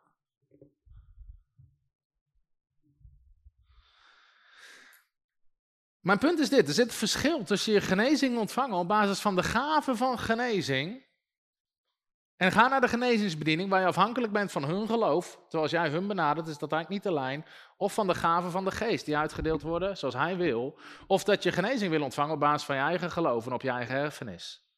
[6.01, 9.35] Mijn punt is dit: er zit een verschil tussen je genezing ontvangen op basis van
[9.35, 11.09] de gave van genezing.
[12.35, 15.31] En ga naar de genezingsbediening waar je afhankelijk bent van hun geloof.
[15.41, 17.45] Terwijl als jij hun benadert, is dat eigenlijk niet de lijn.
[17.77, 20.79] Of van de gaven van de geest die uitgedeeld worden zoals hij wil.
[21.07, 23.69] Of dat je genezing wil ontvangen op basis van je eigen geloof en op je
[23.69, 24.69] eigen erfenis.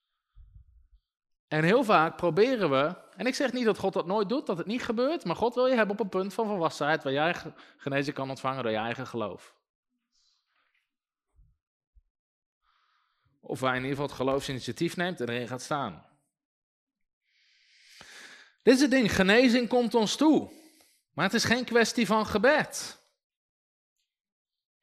[1.47, 4.57] En heel vaak proberen we, en ik zeg niet dat God dat nooit doet, dat
[4.57, 7.33] het niet gebeurt, maar God wil je hebben op een punt van volwassenheid waar jij
[7.33, 9.55] ge- genezing kan ontvangen door je eigen geloof.
[13.45, 16.05] Of waar in ieder geval het geloofsinitiatief neemt en erin gaat staan.
[18.61, 20.51] Dit is het ding, genezing komt ons toe.
[21.13, 23.01] Maar het is geen kwestie van gebed.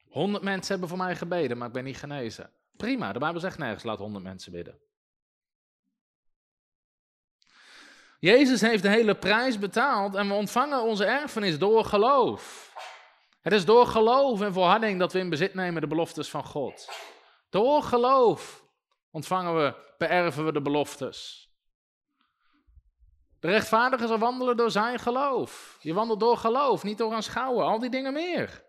[0.09, 2.51] Honderd mensen hebben voor mij gebeden, maar ik ben niet genezen.
[2.77, 4.79] Prima, de Bijbel zegt nergens laat honderd mensen bidden.
[8.19, 12.73] Jezus heeft de hele prijs betaald en we ontvangen onze erfenis door geloof.
[13.41, 16.89] Het is door geloof en volharding dat we in bezit nemen de beloftes van God.
[17.51, 18.65] Door geloof
[19.09, 21.49] ontvangen we, beërven we de beloftes.
[23.39, 25.77] De rechtvaardige zal wandelen door zijn geloof.
[25.81, 27.65] Je wandelt door geloof, niet door aanschouwen.
[27.65, 28.65] Al die dingen meer.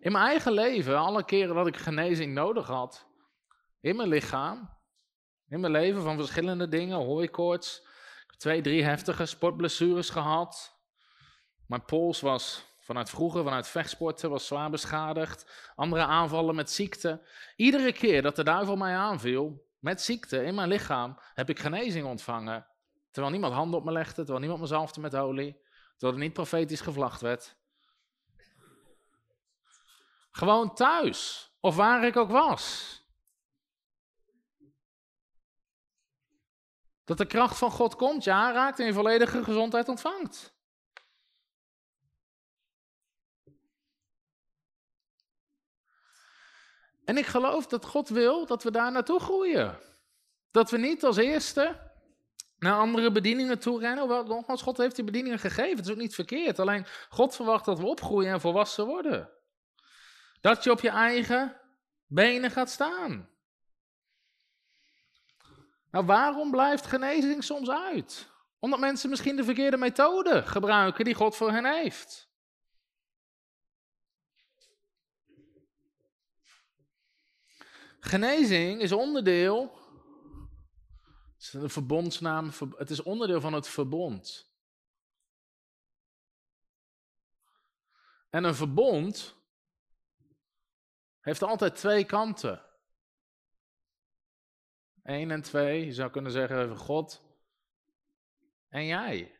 [0.00, 3.06] In mijn eigen leven, alle keren dat ik genezing nodig had,
[3.80, 4.73] in mijn lichaam,
[5.48, 7.80] in mijn leven van verschillende dingen, hooikoorts,
[8.24, 10.78] ik heb twee, drie heftige sportblessures gehad.
[11.66, 15.70] Mijn pols was vanuit vroeger, vanuit vechtsporten, was zwaar beschadigd.
[15.74, 17.26] Andere aanvallen met ziekte.
[17.56, 22.06] Iedere keer dat de duivel mij aanviel, met ziekte in mijn lichaam, heb ik genezing
[22.06, 22.66] ontvangen.
[23.10, 26.32] Terwijl niemand handen op me legde, terwijl niemand me zalfde met olie, terwijl er niet
[26.32, 27.56] profetisch gevlacht werd.
[30.30, 32.98] Gewoon thuis, of waar ik ook was.
[37.04, 40.54] Dat de kracht van God komt, je aanraakt en je volledige gezondheid ontvangt.
[47.04, 49.78] En ik geloof dat God wil dat we daar naartoe groeien.
[50.50, 51.92] Dat we niet als eerste
[52.58, 53.98] naar andere bedieningen toe rennen.
[53.98, 55.76] Hoewel, nogmaals, God heeft die bedieningen gegeven.
[55.76, 56.58] Het is ook niet verkeerd.
[56.58, 59.30] Alleen God verwacht dat we opgroeien en volwassen worden.
[60.40, 61.60] Dat je op je eigen
[62.06, 63.33] benen gaat staan.
[65.94, 68.30] Nou, waarom blijft genezing soms uit?
[68.58, 72.28] Omdat mensen misschien de verkeerde methode gebruiken die God voor hen heeft.
[78.00, 79.78] Genezing is onderdeel.
[81.32, 82.50] Het is een verbondsnaam.
[82.76, 84.52] Het is onderdeel van het verbond.
[88.30, 89.36] En een verbond
[91.20, 92.63] heeft altijd twee kanten.
[95.04, 97.22] Eén en twee, je zou kunnen zeggen even God
[98.68, 99.38] en jij.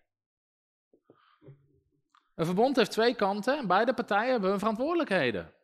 [2.35, 5.55] Een verbond heeft twee kanten en beide partijen hebben hun verantwoordelijkheden.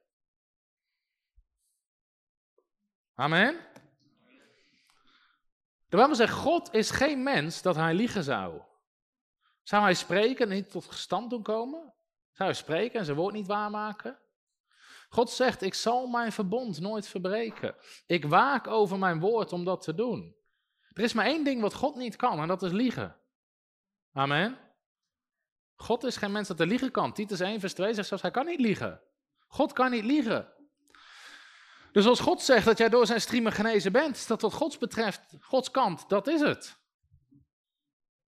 [3.15, 3.69] Amen.
[5.89, 8.63] De Bijbel zegt, God is geen mens dat hij liegen zou.
[9.63, 11.81] Zou hij spreken en niet tot stand doen komen?
[12.33, 14.19] Zou hij spreken en zijn woord niet waarmaken?
[15.13, 17.75] God zegt, ik zal mijn verbond nooit verbreken.
[18.07, 20.37] Ik waak over mijn woord om dat te doen.
[20.93, 23.17] Er is maar één ding wat God niet kan en dat is liegen.
[24.13, 24.59] Amen.
[25.75, 27.13] God is geen mens dat er liegen kan.
[27.13, 29.01] Titus 1 vers 2 zegt zelfs, hij kan niet liegen.
[29.47, 30.53] God kan niet liegen.
[31.93, 35.37] Dus als God zegt dat jij door zijn striemen genezen bent, dat wat Gods betreft,
[35.41, 36.79] Gods kant, dat is het.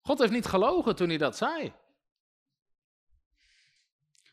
[0.02, 1.74] God heeft niet gelogen toen hij dat zei.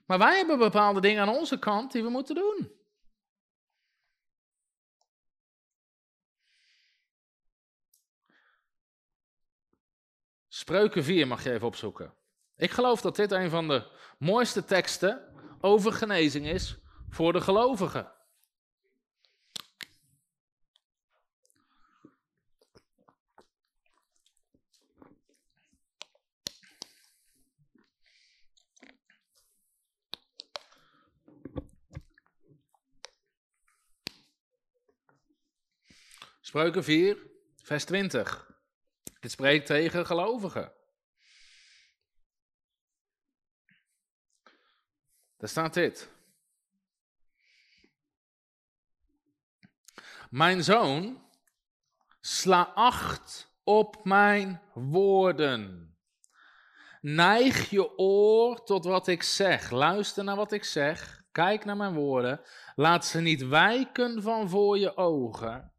[0.09, 2.73] Maar wij hebben bepaalde dingen aan onze kant die we moeten doen.
[10.49, 12.15] Spreuken 4 mag je even opzoeken.
[12.57, 16.79] Ik geloof dat dit een van de mooiste teksten over genezing is
[17.09, 18.13] voor de gelovigen.
[36.49, 37.19] Spreuken 4,
[37.63, 38.51] vers 20.
[39.21, 40.73] Dit spreekt tegen gelovigen.
[45.37, 46.11] Daar staat dit.
[50.31, 51.23] Mijn zoon,
[52.21, 55.93] sla acht op mijn woorden.
[57.01, 59.71] Neig je oor tot wat ik zeg.
[59.71, 61.23] Luister naar wat ik zeg.
[61.33, 62.41] Kijk naar mijn woorden.
[62.75, 65.73] Laat ze niet wijken van voor je ogen.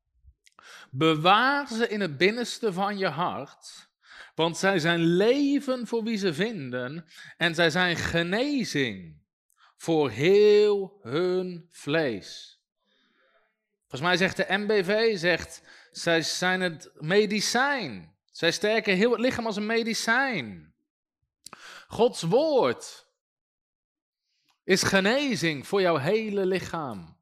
[0.91, 3.89] Bewaar ze in het binnenste van je hart.
[4.35, 7.05] Want zij zijn leven voor wie ze vinden.
[7.37, 9.21] En zij zijn genezing
[9.77, 12.59] voor heel hun vlees.
[13.79, 15.61] Volgens mij zegt de MBV, zegt,
[15.91, 18.15] zij zijn het medicijn.
[18.31, 20.73] Zij sterken heel het lichaam als een medicijn.
[21.87, 23.07] Gods woord
[24.63, 27.18] is genezing voor jouw hele lichaam.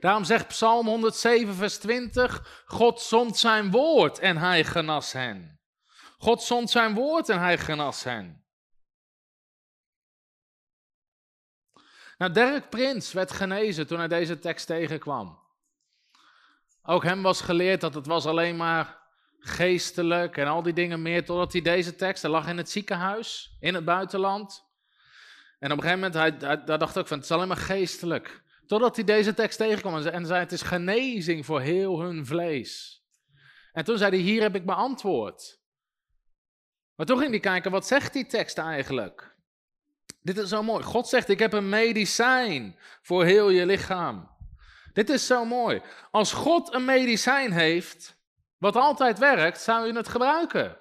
[0.00, 5.60] Daarom zegt Psalm 107, vers 20: God zond zijn woord en hij genas hen.
[6.18, 8.46] God zond zijn woord en hij genas hen.
[12.18, 15.46] Nou, Dirk Prins werd genezen toen hij deze tekst tegenkwam.
[16.82, 18.98] Ook hem was geleerd dat het was alleen maar
[19.38, 23.56] geestelijk en al die dingen meer, totdat hij deze tekst, hij lag in het ziekenhuis,
[23.60, 24.66] in het buitenland.
[25.58, 28.42] En op een gegeven moment, hij, hij, dacht ook van, het is alleen maar geestelijk.
[28.68, 33.02] Totdat hij deze tekst tegenkwam en zei, het is genezing voor heel hun vlees.
[33.72, 35.60] En toen zei hij, hier heb ik mijn antwoord.
[36.94, 39.36] Maar toen ging hij kijken, wat zegt die tekst eigenlijk?
[40.22, 40.82] Dit is zo mooi.
[40.82, 44.30] God zegt, ik heb een medicijn voor heel je lichaam.
[44.92, 45.82] Dit is zo mooi.
[46.10, 48.16] Als God een medicijn heeft,
[48.58, 50.78] wat altijd werkt, zou je het gebruiken.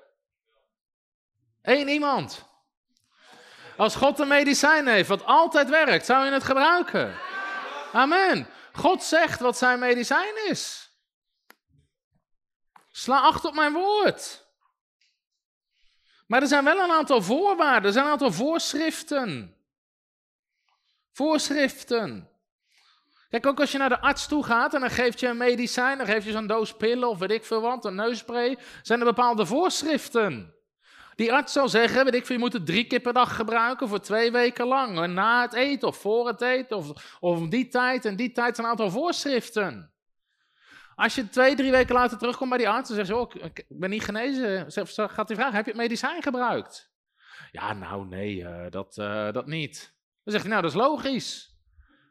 [1.61, 2.45] Eén iemand.
[3.77, 7.26] Als God een medicijn heeft wat altijd werkt, zou je het gebruiken.
[7.93, 8.47] Amen.
[8.73, 10.91] God zegt wat zijn medicijn is.
[12.91, 14.45] Sla acht op mijn woord.
[16.27, 19.55] Maar er zijn wel een aantal voorwaarden, er zijn een aantal voorschriften.
[21.11, 22.31] Voorschriften.
[23.29, 25.97] Kijk, ook als je naar de arts toe gaat en dan geeft je een medicijn,
[25.97, 29.05] dan geeft je zo'n doos pillen of weet ik veel wat, een neusspray, zijn er
[29.05, 30.56] bepaalde voorschriften.
[31.17, 33.87] Die arts zal zeggen, weet ik veel, je moet het drie keer per dag gebruiken
[33.87, 35.01] voor twee weken lang.
[35.01, 36.89] En na het eten of voor het eten of,
[37.19, 39.91] of om die tijd en die tijd een aantal voorschriften.
[40.95, 43.89] Als je twee, drie weken later terugkomt bij die arts en zegt, oh, ik ben
[43.89, 44.65] niet genezen,
[44.95, 46.91] gaat hij vragen, heb je het medicijn gebruikt?
[47.51, 49.93] Ja, nou nee, uh, dat, uh, dat niet.
[50.23, 51.57] Dan zegt hij, nou dat is logisch.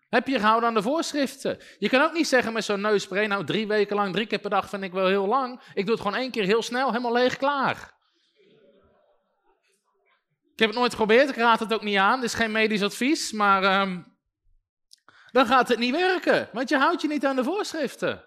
[0.09, 1.59] Heb je gehouden aan de voorschriften?
[1.78, 4.50] Je kan ook niet zeggen met zo'n neusspray, nou drie weken lang, drie keer per
[4.50, 5.61] dag vind ik wel heel lang.
[5.74, 7.95] Ik doe het gewoon één keer heel snel, helemaal leeg, klaar.
[10.57, 12.20] Ik heb het nooit geprobeerd, ik raad het ook niet aan.
[12.20, 14.16] Dit is geen medisch advies, maar um,
[15.32, 16.48] dan gaat het niet werken.
[16.52, 18.24] Want je houdt je niet aan de voorschriften.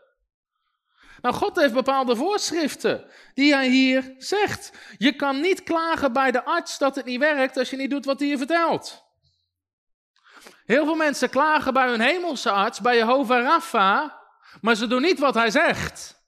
[1.22, 4.72] Nou, God heeft bepaalde voorschriften die hij hier zegt.
[4.98, 8.06] Je kan niet klagen bij de arts dat het niet werkt als je niet doet
[8.06, 9.04] wat hij je vertelt.
[10.66, 14.22] Heel veel mensen klagen bij hun hemelse arts, bij Jehovah Rapha,
[14.62, 16.24] maar ze doen niet wat hij zegt.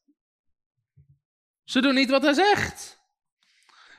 [1.64, 3.01] Ze doen niet wat hij zegt.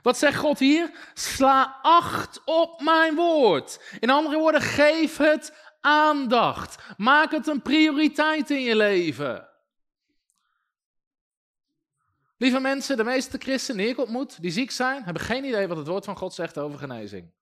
[0.02, 1.10] Wat zegt God hier?
[1.14, 3.96] Sla acht op mijn woord.
[4.00, 6.82] In andere woorden, geef het aandacht.
[6.96, 9.48] Maak het een prioriteit in je leven.
[12.36, 15.76] Lieve mensen, de meeste christenen die ik ontmoet, die ziek zijn, hebben geen idee wat
[15.76, 17.32] het woord van God zegt over genezing.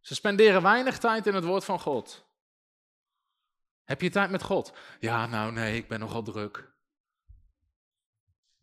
[0.00, 2.26] Ze spenderen weinig tijd in het woord van God.
[3.84, 4.72] Heb je tijd met God?
[5.00, 6.76] Ja, nou nee, ik ben nogal druk.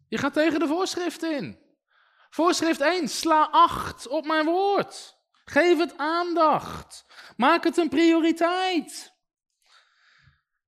[0.07, 1.59] Je gaat tegen de voorschriften in.
[2.29, 5.17] Voorschrift 1, sla acht op mijn woord.
[5.45, 7.05] Geef het aandacht.
[7.37, 9.13] Maak het een prioriteit.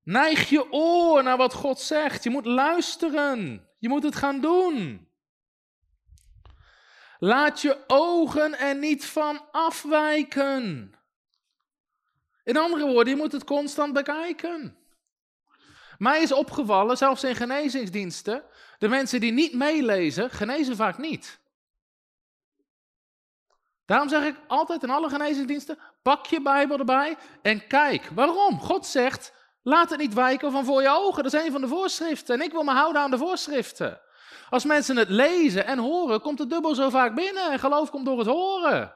[0.04, 2.24] Neig je oor naar wat God zegt.
[2.24, 3.70] Je moet luisteren.
[3.80, 5.08] Je moet het gaan doen.
[7.20, 10.92] Laat je ogen er niet van afwijken.
[12.44, 14.78] In andere woorden, je moet het constant bekijken.
[15.98, 18.44] Mij is opgevallen, zelfs in genezingsdiensten,
[18.78, 21.40] de mensen die niet meelezen, genezen vaak niet.
[23.86, 28.10] Daarom zeg ik altijd in alle genezingsdiensten, pak je Bijbel erbij en kijk.
[28.14, 28.60] Waarom?
[28.60, 31.24] God zegt, laat het niet wijken van voor je ogen.
[31.24, 32.36] Dat is een van de voorschriften.
[32.36, 34.02] En ik wil me houden aan de voorschriften.
[34.50, 37.52] Als mensen het lezen en horen, komt het dubbel zo vaak binnen.
[37.52, 38.96] En geloof komt door het horen.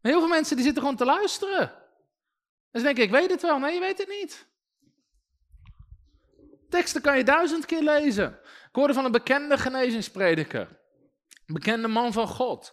[0.00, 1.72] Maar heel veel mensen die zitten gewoon te luisteren.
[2.70, 3.58] En ze denken, ik weet het wel.
[3.58, 4.46] Nee, je weet het niet.
[6.72, 8.38] Teksten kan je duizend keer lezen.
[8.42, 10.68] Ik hoorde van een bekende genezingsprediker.
[11.46, 12.72] Een bekende man van God.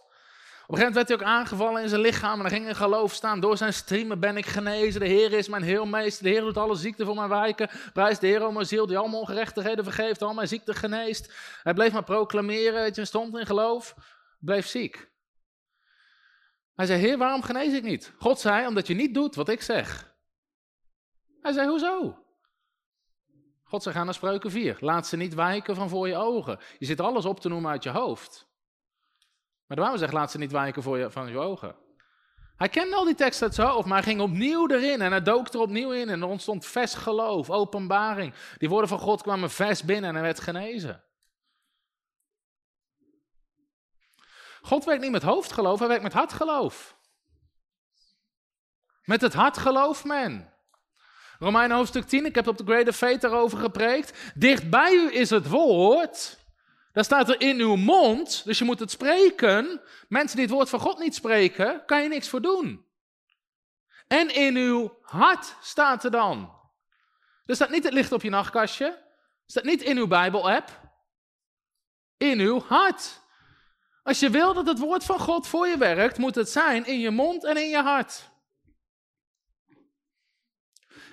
[0.66, 2.76] Op een gegeven moment werd hij ook aangevallen in zijn lichaam en dan ging een
[2.76, 3.40] geloof staan.
[3.40, 5.00] Door zijn streamen ben ik genezen.
[5.00, 6.24] De Heer is mijn heelmeester.
[6.24, 7.70] De Heer doet alle ziekten voor mijn wijken.
[7.92, 10.22] Prijs de Heer om mijn ziel die allemaal ongerechtigheden vergeeft.
[10.22, 11.32] Al mijn ziekten geneest.
[11.62, 12.82] Hij bleef maar proclameren.
[12.82, 13.94] Weet je, stond in geloof.
[14.38, 15.10] Bleef ziek.
[16.74, 18.12] Hij zei, Heer, waarom genees ik niet?
[18.18, 20.14] God zei, omdat je niet doet wat ik zeg.
[21.40, 22.19] Hij zei, hoezo?
[23.70, 24.76] God zei, ga naar spreuken 4.
[24.80, 26.58] Laat ze niet wijken van voor je ogen.
[26.78, 28.48] Je zit alles op te noemen uit je hoofd.
[29.66, 31.76] Maar de Bijbel zegt, laat ze niet wijken voor je, van je ogen.
[32.56, 35.22] Hij kende al die tekst uit zijn hoofd, maar hij ging opnieuw erin en hij
[35.22, 38.34] dook er opnieuw in en er ontstond vers geloof, openbaring.
[38.58, 41.04] Die woorden van God kwamen vers binnen en hij werd genezen.
[44.62, 46.96] God werkt niet met hoofdgeloof, hij werkt met hartgeloof.
[49.04, 50.52] Met het hart gelooft men.
[51.40, 54.32] Romein hoofdstuk 10, ik heb op de Great Faith daarover gepreekt.
[54.34, 56.38] Dicht bij u is het woord.
[56.92, 59.80] Daar staat er in uw mond, dus je moet het spreken.
[60.08, 62.84] Mensen die het woord van God niet spreken, kan je niks voor doen.
[64.06, 66.52] En in uw hart staat er dan.
[67.46, 68.98] Er staat niet het licht op je nachtkastje.
[69.46, 70.80] Staat niet in uw Bijbel-app.
[72.16, 73.20] In uw hart.
[74.02, 77.00] Als je wil dat het woord van God voor je werkt, moet het zijn in
[77.00, 78.29] je mond en in je hart.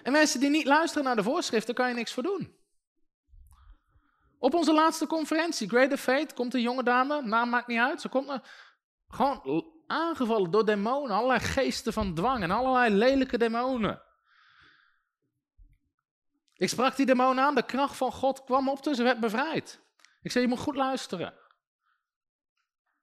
[0.08, 2.56] En mensen die niet luisteren naar de voorschriften, kan je niks voor doen.
[4.40, 8.02] Op onze laatste conferentie, Greater Faith, komt een jonge dame, naam maakt niet uit.
[8.02, 8.42] Ze komt er
[9.08, 14.02] gewoon aangevallen door demonen, allerlei geesten van dwang en allerlei lelijke demonen.
[16.54, 19.80] Ik sprak die demonen aan, de kracht van God kwam op, dus ze werd bevrijd.
[20.22, 21.34] Ik zei, je moet goed luisteren.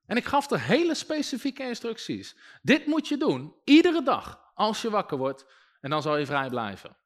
[0.06, 2.36] En ik gaf er hele specifieke instructies.
[2.62, 5.46] Dit moet je doen, iedere dag, als je wakker wordt,
[5.84, 6.96] en dan zal je vrij blijven.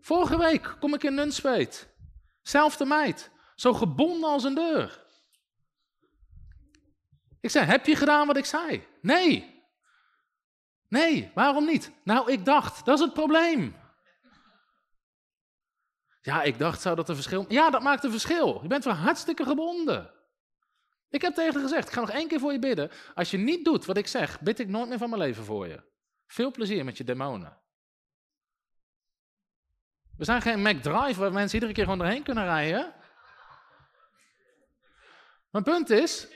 [0.00, 1.88] Vorige week kom ik in Nunspeet.
[2.42, 3.30] Zelfde meid.
[3.54, 5.04] Zo gebonden als een deur.
[7.40, 8.86] Ik zei, heb je gedaan wat ik zei?
[9.00, 9.62] Nee.
[10.88, 11.90] Nee, waarom niet?
[12.04, 13.76] Nou, ik dacht, dat is het probleem.
[16.20, 17.44] Ja, ik dacht, zou dat een verschil...
[17.48, 18.62] Ja, dat maakt een verschil.
[18.62, 20.10] Je bent wel hartstikke gebonden.
[21.08, 22.90] Ik heb tegen gezegd, ik ga nog één keer voor je bidden.
[23.14, 25.66] Als je niet doet wat ik zeg, bid ik nooit meer van mijn leven voor
[25.68, 25.92] je.
[26.26, 27.58] Veel plezier met je demonen.
[30.16, 32.94] We zijn geen McDrive waar mensen iedere keer gewoon doorheen kunnen rijden.
[35.50, 36.26] Mijn punt is.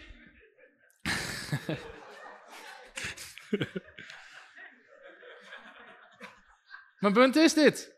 [6.99, 7.97] Mijn punt is dit.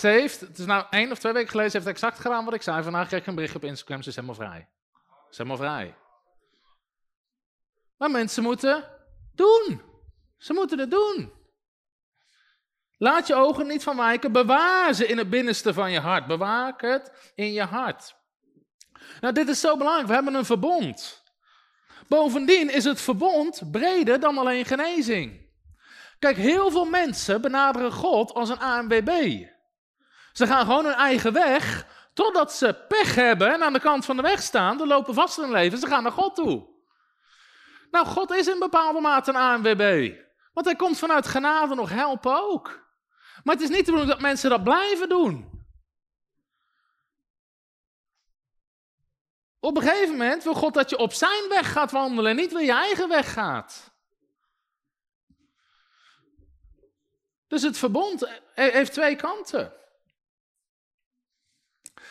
[0.00, 2.62] Heeft, het is nou één of twee weken geleden, ze heeft exact gedaan wat ik
[2.62, 2.82] zei.
[2.82, 4.68] Vandaag kreeg ik een bericht op Instagram, ze is helemaal vrij.
[5.02, 5.96] Ze is helemaal vrij.
[7.96, 8.84] Maar mensen moeten
[9.34, 9.91] doen.
[10.42, 11.32] Ze moeten het doen.
[12.98, 14.32] Laat je ogen niet van wijken.
[14.32, 16.26] Bewaar ze in het binnenste van je hart.
[16.26, 18.14] Bewaar het in je hart.
[19.20, 20.08] Nou, dit is zo belangrijk.
[20.08, 21.22] We hebben een verbond.
[22.08, 25.50] Bovendien is het verbond breder dan alleen genezing.
[26.18, 29.42] Kijk, heel veel mensen benaderen God als een ANWB.
[30.32, 34.16] Ze gaan gewoon hun eigen weg, totdat ze pech hebben en aan de kant van
[34.16, 34.78] de weg staan.
[34.78, 36.70] Ze lopen vast in hun leven, ze gaan naar God toe.
[37.90, 40.12] Nou, God is in bepaalde mate een ANWB.
[40.52, 42.90] Want hij komt vanuit genade nog helpen ook.
[43.44, 45.60] Maar het is niet de bedoeling dat mensen dat blijven doen.
[49.60, 52.52] Op een gegeven moment wil God dat je op zijn weg gaat wandelen en niet
[52.52, 53.90] weer je eigen weg gaat.
[57.46, 59.72] Dus het verbond heeft twee kanten.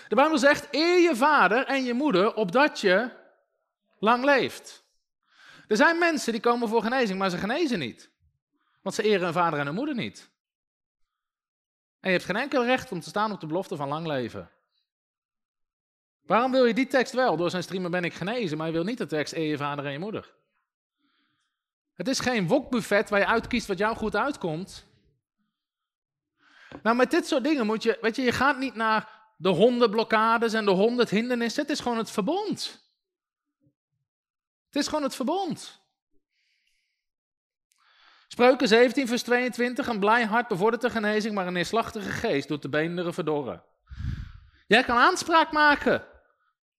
[0.07, 3.11] De Bijbel zegt: eer je vader en je moeder opdat je
[3.99, 4.85] lang leeft.
[5.67, 8.10] Er zijn mensen die komen voor genezing, maar ze genezen niet.
[8.81, 10.29] Want ze eren hun vader en hun moeder niet.
[11.99, 14.49] En je hebt geen enkel recht om te staan op de belofte van lang leven.
[16.21, 17.37] Waarom wil je die tekst wel?
[17.37, 19.85] Door zijn streamen ben ik genezen, maar je wil niet de tekst eer je vader
[19.85, 20.33] en je moeder.
[21.93, 24.85] Het is geen wokbuffet waar je uitkiest wat jou goed uitkomt.
[26.83, 30.53] Nou, met dit soort dingen moet je, weet je, je gaat niet naar de hondenblokkades
[30.53, 31.61] en de honderd hindernissen.
[31.61, 32.89] Het is gewoon het verbond.
[34.65, 35.80] Het is gewoon het verbond.
[38.31, 39.87] Spreuken 17, vers 22.
[39.87, 43.63] Een blij hart bevordert de genezing, maar een neerslachtige geest doet de beenderen verdorren.
[44.67, 46.03] Jij kan aanspraak maken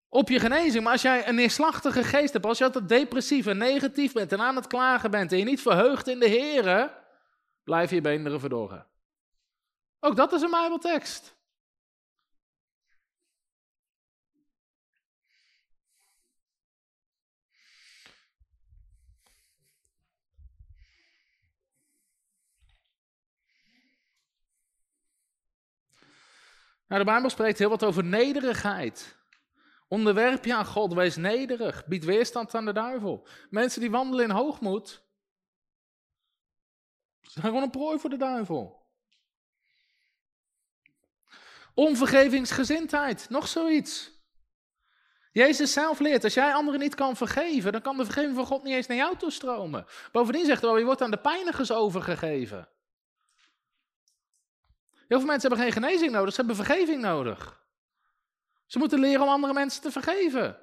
[0.09, 3.57] op je genezing, maar als jij een neerslachtige geest hebt, als je altijd depressief en
[3.59, 6.93] negatief bent en aan het klagen bent en je niet verheugt in de Heer,
[7.65, 8.87] blijf je beenderen verdorren.
[10.01, 11.37] Ook dat is een Bijbeltekst.
[26.93, 29.17] Nou, de Bijbel spreekt heel wat over nederigheid.
[29.89, 33.27] Onderwerp je aan God, wees nederig, bied weerstand aan de duivel.
[33.51, 35.03] Mensen die wandelen in hoogmoed,
[37.21, 38.87] zijn gewoon een prooi voor de duivel.
[41.75, 44.11] Onvergevingsgezindheid, nog zoiets.
[45.31, 48.63] Jezus zelf leert, als jij anderen niet kan vergeven, dan kan de vergeving van God
[48.63, 49.87] niet eens naar jou toestromen.
[50.13, 52.69] Bovendien zegt hij je wordt aan de pijnigers overgegeven.
[55.13, 57.61] Heel veel mensen hebben geen genezing nodig, ze hebben vergeving nodig.
[58.67, 60.59] Ze moeten leren om andere mensen te vergeven.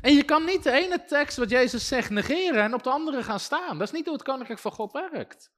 [0.00, 3.22] En je kan niet de ene tekst wat Jezus zegt negeren en op de andere
[3.22, 3.78] gaan staan.
[3.78, 5.52] Dat is niet hoe het koninkrijk van God werkt.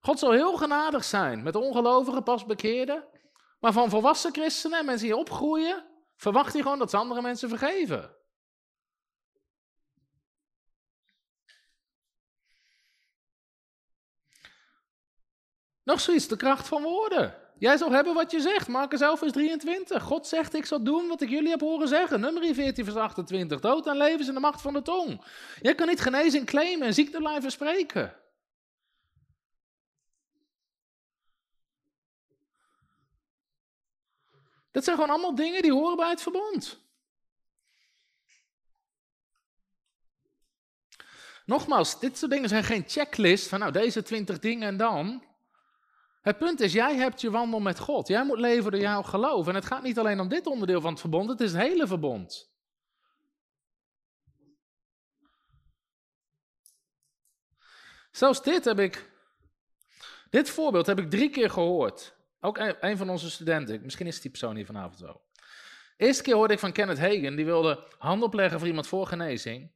[0.00, 3.04] God zal heel genadig zijn met ongelovigen, pas bekeerden.
[3.60, 5.84] Maar van volwassen christenen en mensen die opgroeien,
[6.16, 8.16] verwacht hij gewoon dat ze andere mensen vergeven.
[15.84, 17.34] Nog zoiets, de kracht van woorden.
[17.58, 18.68] Jij zal hebben wat je zegt.
[18.68, 20.02] Marcus 11 vers 23.
[20.02, 22.20] God zegt, ik zal doen wat ik jullie heb horen zeggen.
[22.20, 23.60] Nummer 14 vers 28.
[23.60, 25.24] Dood en leven is in de macht van de tong.
[25.60, 28.16] Jij kan niet genezing claimen en ziekte blijven spreken.
[34.70, 36.82] Dat zijn gewoon allemaal dingen die horen bij het verbond.
[41.46, 45.22] Nogmaals, dit soort dingen zijn geen checklist van nou deze 20 dingen en dan.
[46.24, 48.08] Het punt is, jij hebt je wandel met God.
[48.08, 49.48] Jij moet leven door jouw geloof.
[49.48, 51.86] En het gaat niet alleen om dit onderdeel van het verbond, het is het hele
[51.86, 52.52] verbond.
[58.10, 59.10] Zelfs dit heb ik,
[60.30, 62.16] dit voorbeeld heb ik drie keer gehoord.
[62.40, 64.98] Ook een, van onze studenten, misschien is die persoon hier vanavond.
[64.98, 65.16] De
[65.96, 69.72] eerste keer hoorde ik van Kenneth Hagen, die wilde hand opleggen voor iemand voor genezing.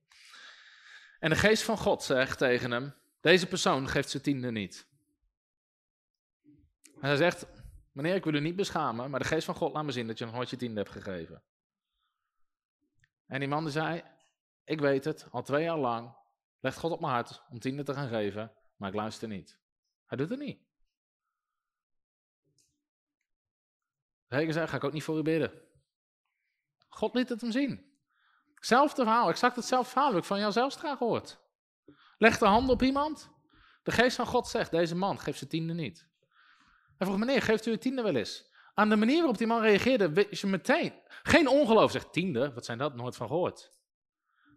[1.19, 4.89] En de geest van God zegt tegen hem, deze persoon geeft zijn tiende niet.
[7.01, 7.47] En hij zegt,
[7.93, 10.19] meneer, ik wil u niet beschamen, maar de geest van God laat me zien dat
[10.19, 11.43] je nog nooit je tiende hebt gegeven.
[13.27, 14.03] En die man zei,
[14.65, 16.17] ik weet het, al twee jaar lang,
[16.61, 19.61] legt God op mijn hart om tiende te gaan geven, maar ik luister niet.
[20.07, 20.67] Hij doet het niet.
[24.27, 25.63] Regen zei, ga ik ook niet voor u bidden.
[26.89, 28.01] God liet het hem zien.
[28.55, 31.41] Hetzelfde verhaal, exact hetzelfde verhaal heb ik van graag gehoord.
[32.19, 33.31] Leg de hand op iemand.
[33.83, 36.09] De geest van God zegt, deze man geeft zijn tiende niet.
[36.99, 38.51] Hij vroeg, meneer, geeft u uw tiende wel eens?
[38.75, 40.93] Aan de manier waarop die man reageerde, wist je meteen.
[41.23, 42.95] Geen ongeloof, zegt tiende, wat zijn dat?
[42.95, 43.71] Nooit van gehoord.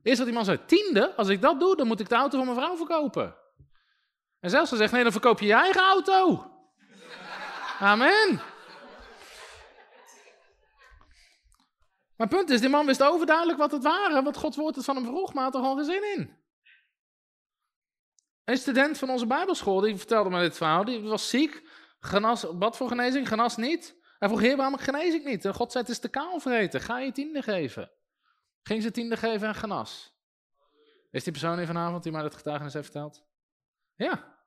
[0.03, 1.15] Eerst dat die man zei, tiende?
[1.15, 3.35] Als ik dat doe, dan moet ik de auto van mijn vrouw verkopen.
[4.39, 6.51] En zelfs ze zegt, nee, dan verkoop je je eigen auto.
[7.79, 8.41] Amen.
[12.15, 14.95] Maar punt is, die man wist overduidelijk wat het waren, wat Gods woord het van
[14.95, 16.37] hem vroeg, maar had er gewoon geen zin in.
[18.43, 21.63] Een student van onze bijbelschool, die vertelde me dit verhaal, die was ziek,
[22.01, 23.99] genas, bad voor genezing, genas niet.
[24.19, 25.47] Hij vroeg, heer, waarom genees ik niet?
[25.47, 27.91] God zei, het is te kaal vreten, ga je tiende geven.
[28.63, 30.15] Ging ze tiende geven en genas.
[31.11, 33.25] Is die persoon hier vanavond die mij dat getuigenis heeft verteld?
[33.95, 34.39] Ja.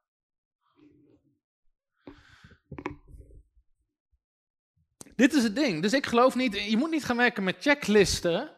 [5.17, 5.83] Dit is het ding.
[5.83, 8.53] Dus ik geloof niet, je moet niet gaan werken met checklisten.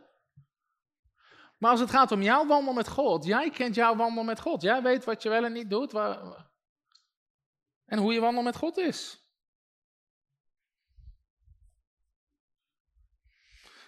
[1.59, 4.63] Maar als het gaat om jouw wandel met God, jij kent jouw wandel met God.
[4.63, 5.93] Jij weet wat je wel en niet doet.
[5.93, 6.46] Waar,
[7.87, 9.21] en hoe je wandel met God is.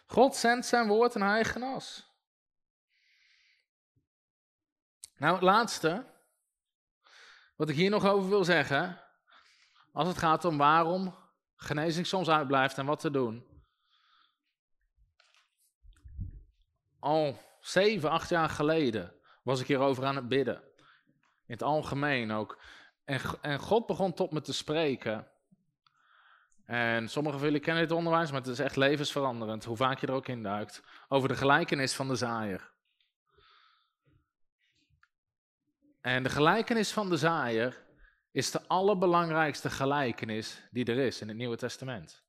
[0.06, 2.06] God zendt zijn woord en hij genas.
[5.16, 6.06] Nou, het laatste,
[7.56, 9.04] wat ik hier nog over wil zeggen,
[9.92, 11.14] als het gaat om waarom
[11.56, 13.46] genezing soms uitblijft en wat te doen.
[16.98, 20.62] Al zeven, acht jaar geleden was ik hierover aan het bidden.
[21.46, 22.60] In het algemeen ook.
[23.08, 25.26] En, en God begon tot me te spreken.
[26.64, 30.06] En sommigen van jullie kennen dit onderwijs, maar het is echt levensveranderend, hoe vaak je
[30.06, 30.82] er ook in duikt.
[31.08, 32.70] Over de gelijkenis van de zaaier.
[36.00, 37.84] En de gelijkenis van de zaaier
[38.30, 42.24] is de allerbelangrijkste gelijkenis die er is in het Nieuwe Testament.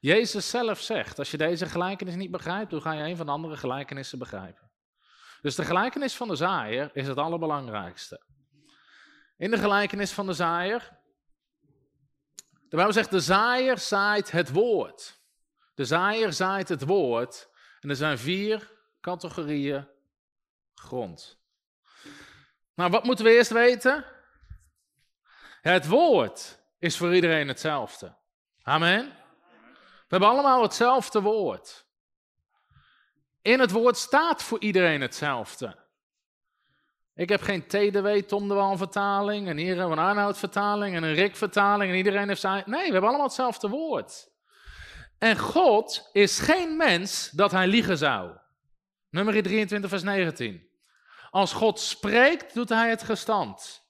[0.00, 3.32] Jezus zelf zegt, als je deze gelijkenis niet begrijpt, hoe ga je een van de
[3.32, 4.70] andere gelijkenissen begrijpen?
[5.42, 8.30] Dus de gelijkenis van de zaaier is het allerbelangrijkste.
[9.36, 11.00] In de gelijkenis van de zaaier,
[12.72, 15.20] de Bijbel zegt, de zaaier zaait het woord.
[15.74, 17.50] De zaaier zaait het woord.
[17.80, 19.88] En er zijn vier categorieën
[20.74, 21.40] grond.
[22.74, 24.04] Nou, wat moeten we eerst weten?
[25.60, 28.16] Het woord is voor iedereen hetzelfde.
[28.62, 29.06] Amen.
[29.78, 31.86] We hebben allemaal hetzelfde woord.
[33.42, 35.81] In het woord staat voor iedereen hetzelfde.
[37.22, 40.96] Ik heb geen TDW, Tom de Wal vertaling, en hier hebben we een Arnoud vertaling,
[40.96, 42.62] en een Rick vertaling, en iedereen heeft zijn...
[42.66, 44.30] Nee, we hebben allemaal hetzelfde woord.
[45.18, 48.30] En God is geen mens dat hij liegen zou.
[49.10, 50.68] Nummer 23, vers 19.
[51.30, 53.82] Als God spreekt, doet hij het gestand.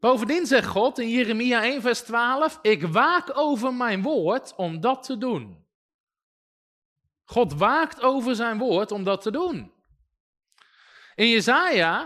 [0.00, 5.02] Bovendien zegt God in Jeremia 1, vers 12: Ik waak over mijn woord om dat
[5.02, 5.66] te doen.
[7.24, 9.76] God waakt over zijn woord om dat te doen.
[11.18, 12.04] In Jezaja,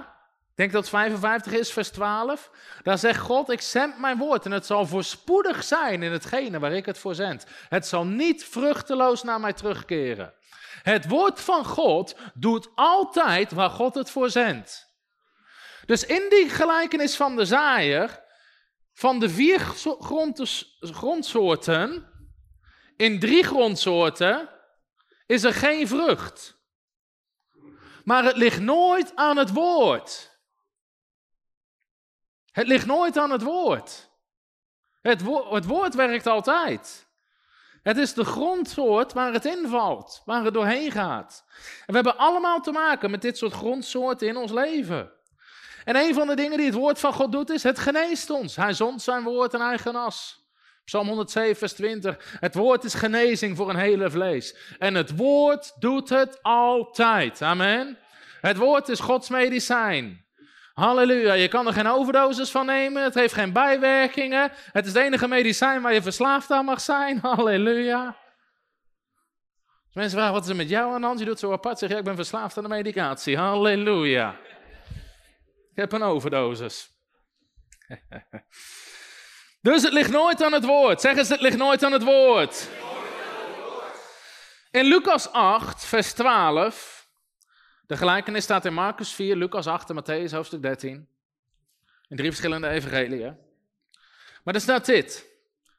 [0.50, 2.50] ik denk dat het 55 is, vers 12,
[2.82, 6.72] daar zegt God, ik zend mijn woord en het zal voorspoedig zijn in hetgene waar
[6.72, 7.46] ik het voor zend.
[7.68, 10.34] Het zal niet vruchteloos naar mij terugkeren.
[10.82, 14.94] Het woord van God doet altijd waar God het voor zendt.
[15.86, 18.22] Dus in die gelijkenis van de zaaier,
[18.94, 19.60] van de vier
[20.80, 22.08] grondsoorten,
[22.96, 24.48] in drie grondsoorten,
[25.26, 26.61] is er geen vrucht.
[28.04, 30.38] Maar het ligt nooit aan het woord.
[32.52, 34.10] Het ligt nooit aan het woord.
[35.00, 37.10] Het, het woord werkt altijd.
[37.82, 41.44] Het is de grondsoort waar het invalt, waar het doorheen gaat.
[41.86, 45.12] We hebben allemaal te maken met dit soort grondsoorten in ons leven.
[45.84, 48.56] En een van de dingen die het woord van God doet, is het geneest ons.
[48.56, 50.41] Hij zond zijn woord en hij genas.
[50.84, 52.36] Psalm 107, vers 20.
[52.40, 54.56] Het woord is genezing voor een hele vlees.
[54.78, 57.42] En het woord doet het altijd.
[57.42, 57.98] Amen.
[58.40, 60.24] Het woord is Gods medicijn.
[60.74, 61.32] Halleluja.
[61.32, 63.02] Je kan er geen overdosis van nemen.
[63.02, 64.50] Het heeft geen bijwerkingen.
[64.72, 67.18] Het is het enige medicijn waar je verslaafd aan mag zijn.
[67.28, 68.16] Halleluja.
[69.92, 71.18] Mensen vragen wat is er met jou aan de?
[71.18, 71.78] Je doet zo apart.
[71.78, 73.36] Zeg je, ik ben verslaafd aan de medicatie.
[73.36, 74.36] Halleluja.
[75.70, 76.90] Ik heb een overdosis.
[79.62, 81.00] dus het ligt nooit aan het woord.
[81.00, 82.68] Zeg eens, het ligt nooit aan het woord.
[84.70, 87.08] In Lucas 8, vers 12.
[87.86, 91.08] De gelijkenis staat in Marcus 4, Lucas 8 en Matthäus hoofdstuk 13.
[92.08, 93.36] In drie verschillende evangeliën.
[94.44, 95.26] Maar er staat dit.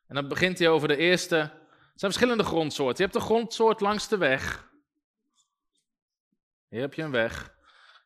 [0.08, 1.36] En dan begint hij over de eerste.
[1.36, 2.98] Het zijn verschillende grondsoorten.
[2.98, 4.68] Je hebt de grondsoort langs de weg.
[6.70, 7.54] Hier heb je een weg.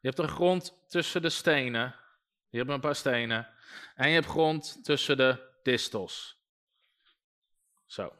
[0.01, 1.95] Je hebt een grond tussen de stenen.
[2.49, 3.47] Je hebt een paar stenen.
[3.95, 6.41] En je hebt grond tussen de distels.
[7.85, 8.13] Zo.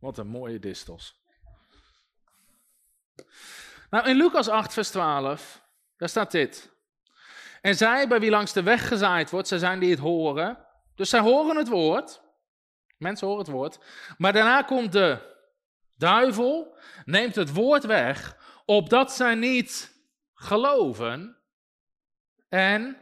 [0.00, 1.22] Wat een mooie distels.
[3.90, 5.62] Nou, in Lucas 8, vers 12,
[5.96, 6.70] daar staat dit.
[7.60, 10.66] En zij, bij wie langs de weg gezaaid wordt, zij zijn die het horen.
[10.94, 12.22] Dus zij horen het woord.
[12.96, 13.78] Mensen horen het woord.
[14.18, 15.36] Maar daarna komt de
[15.94, 19.94] duivel, neemt het woord weg, opdat zij niet
[20.34, 21.36] geloven
[22.48, 22.96] en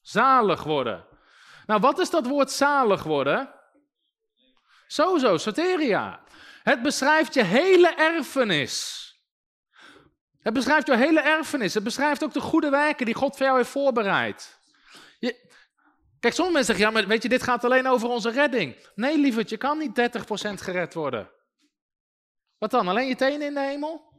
[0.00, 1.07] zalig worden.
[1.68, 3.54] Nou, wat is dat woord zalig worden?
[4.86, 6.20] Sowieso, soteria.
[6.62, 9.04] Het beschrijft je hele erfenis.
[10.40, 11.74] Het beschrijft je hele erfenis.
[11.74, 14.58] Het beschrijft ook de goede werken die God voor jou heeft voorbereid.
[15.18, 15.50] Je...
[16.20, 18.76] Kijk, sommige mensen zeggen, ja, maar weet je, dit gaat alleen over onze redding.
[18.94, 21.30] Nee, lieverd, je kan niet 30% gered worden.
[22.58, 24.12] Wat dan, alleen je tenen in de hemel?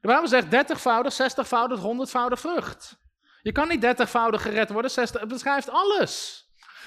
[0.00, 3.02] De Bijbel zegt 30voudig, 60voudig, 100voudig vrucht.
[3.44, 6.44] Je kan niet 30voudig gered worden, 60, het beschrijft alles.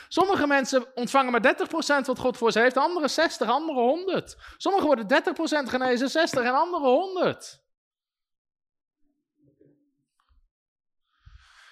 [0.07, 1.55] Sommige mensen ontvangen maar
[2.03, 4.37] 30% wat God voor ze heeft, anderen 60, anderen 100.
[4.57, 5.23] Sommigen worden
[5.65, 7.63] 30% genezen, 60 en anderen 100.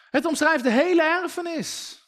[0.10, 2.00] Het omschrijft de hele erfenis.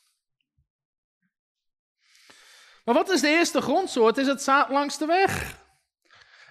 [2.86, 4.18] Maar wat is de eerste grondsoort?
[4.18, 5.58] Is het langs de weg.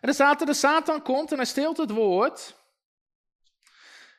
[0.01, 2.65] En staat er, de Satan komt en hij steelt het woord.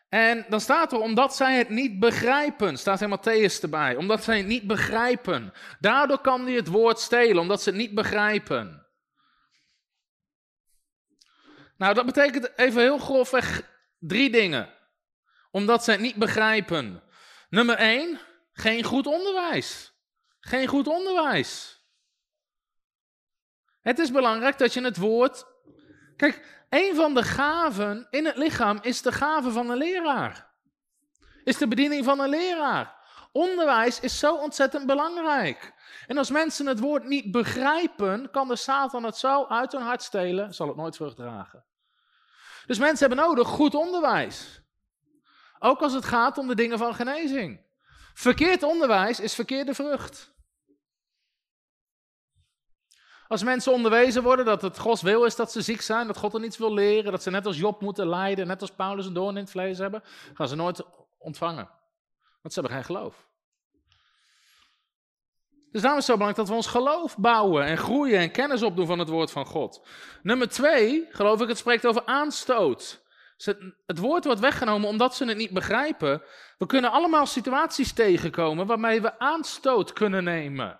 [0.09, 4.37] En dan staat er, omdat zij het niet begrijpen, staat in Matthäus erbij, omdat zij
[4.37, 5.53] het niet begrijpen.
[5.79, 8.87] Daardoor kan hij het woord stelen, omdat ze het niet begrijpen.
[11.77, 13.61] Nou, dat betekent even heel grofweg
[13.99, 14.73] drie dingen.
[15.51, 17.03] Omdat zij het niet begrijpen.
[17.49, 18.19] Nummer één,
[18.53, 19.93] geen goed onderwijs.
[20.39, 21.81] Geen goed onderwijs.
[23.81, 25.45] Het is belangrijk dat je het woord.
[26.15, 30.49] Kijk, een van de gaven in het lichaam is de gave van een leraar.
[31.43, 32.95] Is de bediening van een leraar.
[33.31, 35.73] Onderwijs is zo ontzettend belangrijk.
[36.07, 40.03] En als mensen het woord niet begrijpen, kan de Satan het zo uit hun hart
[40.03, 41.65] stelen, zal het nooit vrucht dragen.
[42.65, 44.61] Dus mensen hebben nodig goed onderwijs.
[45.59, 47.65] Ook als het gaat om de dingen van genezing.
[48.13, 50.35] Verkeerd onderwijs is verkeerde vrucht.
[53.27, 56.33] Als mensen onderwezen worden dat het Gods wil is dat ze ziek zijn, dat God
[56.33, 59.13] er niets wil leren, dat ze net als Job moeten lijden, net als Paulus een
[59.13, 60.83] doorn in het vlees hebben, gaan ze nooit
[61.17, 61.69] ontvangen.
[62.41, 63.27] Want ze hebben geen geloof.
[65.71, 68.63] Dus daarom is het zo belangrijk dat we ons geloof bouwen en groeien en kennis
[68.63, 69.87] opdoen van het woord van God.
[70.23, 73.05] Nummer twee, geloof ik, het spreekt over aanstoot.
[73.85, 76.21] Het woord wordt weggenomen omdat ze het niet begrijpen.
[76.57, 80.79] We kunnen allemaal situaties tegenkomen waarmee we aanstoot kunnen nemen.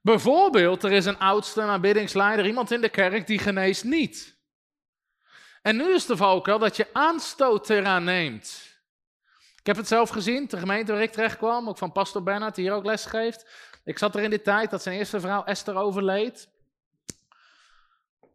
[0.00, 4.36] Bijvoorbeeld, er is een oudste, een aanbiddingsleider, iemand in de kerk die geneest niet.
[5.62, 8.76] En nu is de valkuil dat je aanstoot eraan neemt.
[9.56, 12.54] Ik heb het zelf gezien, de gemeente waar ik terecht kwam, ook van pastor Bernard,
[12.54, 13.46] die hier ook les geeft.
[13.84, 16.48] Ik zat er in die tijd dat zijn eerste vrouw Esther overleed.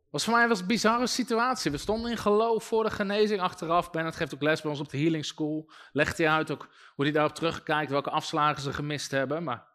[0.09, 1.71] was voor mij was een bizarre situatie.
[1.71, 3.91] We stonden in geloof voor de genezing achteraf.
[3.91, 5.71] Bennett geeft ook les bij ons op de healing school.
[5.91, 9.43] Legt hij uit ook hoe hij daarop terugkijkt, welke afslagen ze gemist hebben.
[9.43, 9.72] Maar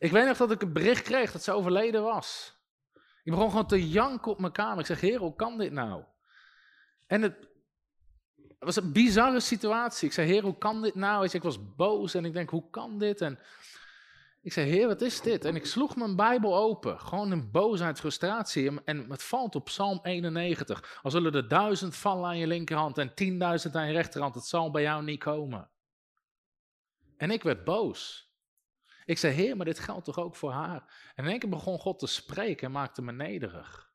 [0.00, 2.58] ik weet nog dat ik een bericht kreeg dat ze overleden was.
[3.22, 4.78] Ik begon gewoon te janken op mijn kamer.
[4.78, 6.04] Ik zeg, heer, hoe kan dit nou?
[7.06, 7.48] En het
[8.58, 10.08] was een bizarre situatie.
[10.08, 11.28] Ik zei, heer, hoe kan dit nou?
[11.32, 13.20] Ik was boos en ik denk, hoe kan dit?
[13.20, 13.38] En
[14.42, 15.44] ik zei, heer, wat is dit?
[15.44, 17.00] En ik sloeg mijn Bijbel open.
[17.00, 18.84] Gewoon in boosheid, frustratie.
[18.84, 21.00] En het valt op Psalm 91.
[21.02, 24.34] Al zullen er duizend vallen aan je linkerhand en tienduizend aan je rechterhand.
[24.34, 25.70] Het zal bij jou niet komen.
[27.16, 28.29] En ik werd boos.
[29.10, 31.10] Ik zei, Heer, maar dit geldt toch ook voor haar?
[31.14, 33.92] En in één keer begon God te spreken en maakte me nederig.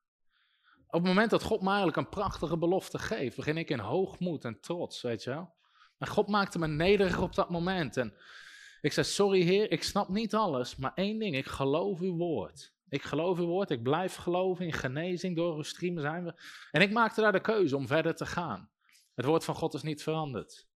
[0.87, 4.45] Op het moment dat God me eigenlijk een prachtige belofte geeft, begin ik in hoogmoed
[4.45, 5.53] en trots, weet je wel.
[5.97, 7.97] En God maakte me nederig op dat moment.
[7.97, 8.13] En
[8.81, 12.73] ik zei, sorry Heer, ik snap niet alles, maar één ding, ik geloof uw woord.
[12.89, 16.41] Ik geloof uw woord, ik blijf geloven in genezing, door uw stream zijn we.
[16.71, 18.69] En ik maakte daar de keuze om verder te gaan.
[19.13, 20.67] Het woord van God is niet veranderd.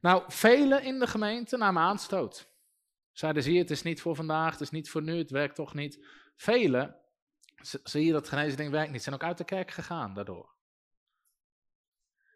[0.00, 2.48] Nou, velen in de gemeente namen aanstoot.
[3.12, 5.54] Zeiden, zie je, het is niet voor vandaag, het is niet voor nu, het werkt
[5.54, 6.06] toch niet.
[6.36, 6.96] Velen,
[7.82, 10.56] zie je dat genezing werkt niet, zijn ook uit de kerk gegaan daardoor.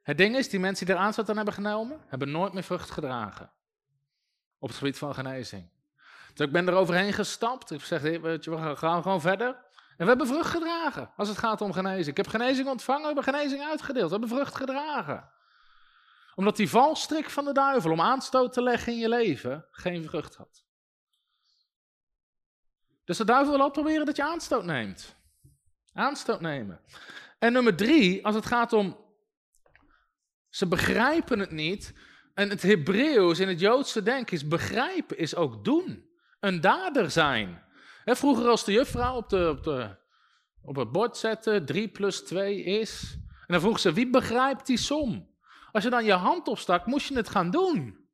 [0.02, 2.90] Het ding is, die mensen die er aanstoot aan hebben genomen, hebben nooit meer vrucht
[2.90, 3.52] gedragen.
[4.59, 5.70] Op het gebied van genezing.
[6.34, 7.70] Dus ik ben er overheen gestapt.
[7.70, 9.48] Ik zeg, we gaan gewoon verder.
[9.97, 12.06] En we hebben vrucht gedragen als het gaat om genezing.
[12.06, 14.10] Ik heb genezing ontvangen, we hebben genezing uitgedeeld.
[14.10, 15.30] We hebben vrucht gedragen
[16.34, 20.34] omdat die valstrik van de duivel om aanstoot te leggen in je leven geen vrucht
[20.34, 20.64] had.
[23.04, 25.16] Dus de duivel wil ook proberen dat je aanstoot neemt.
[25.92, 26.80] Aanstoot nemen.
[27.38, 28.96] En nummer drie, als het gaat om.
[30.48, 31.94] Ze begrijpen het niet.
[32.34, 36.10] En het Hebreeuws in het Joodse denken is begrijpen, is ook doen.
[36.40, 37.62] Een dader zijn.
[38.04, 39.96] vroeger als de juffrouw op, de, op, de,
[40.62, 43.16] op het bord zette, 3 plus 2 is.
[43.22, 45.31] En dan vroeg ze, wie begrijpt die som?
[45.72, 48.08] Als je dan je hand opstak, moest je het gaan doen.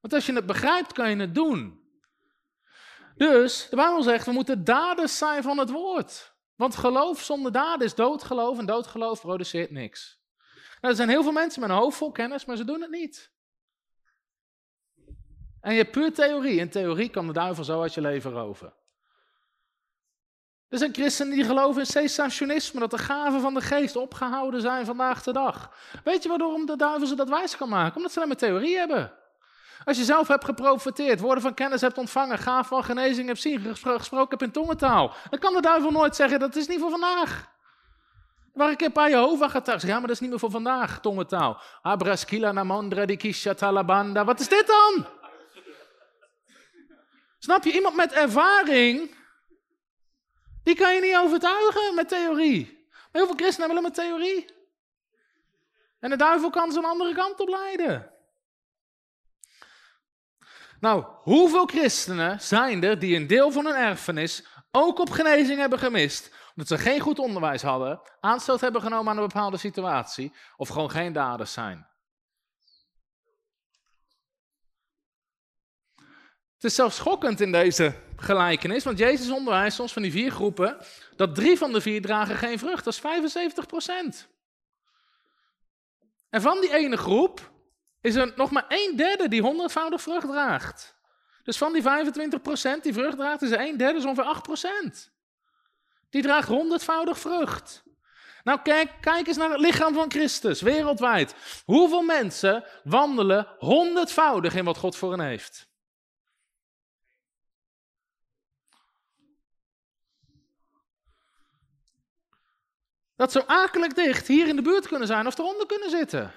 [0.00, 1.84] Want als je het begrijpt, kan je het doen.
[3.16, 6.34] Dus de Bijbel zegt, we moeten daders zijn van het woord.
[6.54, 10.20] Want geloof zonder daden is doodgeloof en doodgeloof produceert niks.
[10.54, 12.90] Nou, er zijn heel veel mensen met een hoofd vol kennis, maar ze doen het
[12.90, 13.34] niet.
[15.60, 16.58] En je hebt puur theorie.
[16.58, 18.74] In theorie kan de duivel zo uit je leven roven.
[20.68, 24.84] Er zijn christenen die geloven in cessationisme, dat de gaven van de geest opgehouden zijn
[24.84, 25.70] vandaag de dag.
[26.04, 27.96] Weet je waarom de duivel ze dat wijs kan maken?
[27.96, 29.12] Omdat ze alleen maar theorie hebben.
[29.84, 33.76] Als je zelf hebt geprofiteerd, woorden van kennis hebt ontvangen, gaven van genezing hebt zien,
[33.76, 37.54] gesproken hebt in tongentaal, dan kan de duivel nooit zeggen dat is niet voor vandaag.
[38.52, 41.60] Waar ik een paar Jehovah getuigen, ja, maar dat is niet meer voor vandaag, tongentaal.
[41.82, 44.24] Abraskila namondra di kisha talabanda.
[44.24, 45.06] Wat is dit dan?
[47.38, 49.14] Snap je, iemand met ervaring
[50.66, 52.88] die kan je niet overtuigen met theorie.
[52.90, 54.46] Maar heel veel christenen hebben met theorie.
[55.98, 58.10] En de duivel kan ze een andere kant op leiden.
[60.80, 65.78] Nou, hoeveel christenen zijn er die een deel van hun erfenis ook op genezing hebben
[65.78, 70.68] gemist, omdat ze geen goed onderwijs hadden, aanstoot hebben genomen aan een bepaalde situatie, of
[70.68, 71.86] gewoon geen daders zijn?
[76.54, 80.76] Het is zelfs schokkend in deze gelijkenis, want Jezus onderwijst soms van die vier groepen,
[81.16, 82.84] dat drie van de vier dragen geen vrucht.
[82.84, 84.28] Dat is 75 procent.
[86.30, 87.50] En van die ene groep
[88.00, 90.96] is er nog maar een derde die honderdvoudig vrucht draagt.
[91.44, 94.42] Dus van die 25 procent die vrucht draagt, is er een derde, is ongeveer 8
[94.42, 95.10] procent.
[96.10, 97.84] Die draagt honderdvoudig vrucht.
[98.44, 101.34] Nou, kijk, kijk eens naar het lichaam van Christus, wereldwijd.
[101.64, 105.68] Hoeveel mensen wandelen honderdvoudig in wat God voor hen heeft?
[113.16, 116.32] Dat zo akelig dicht hier in de buurt kunnen zijn of eronder kunnen zitten.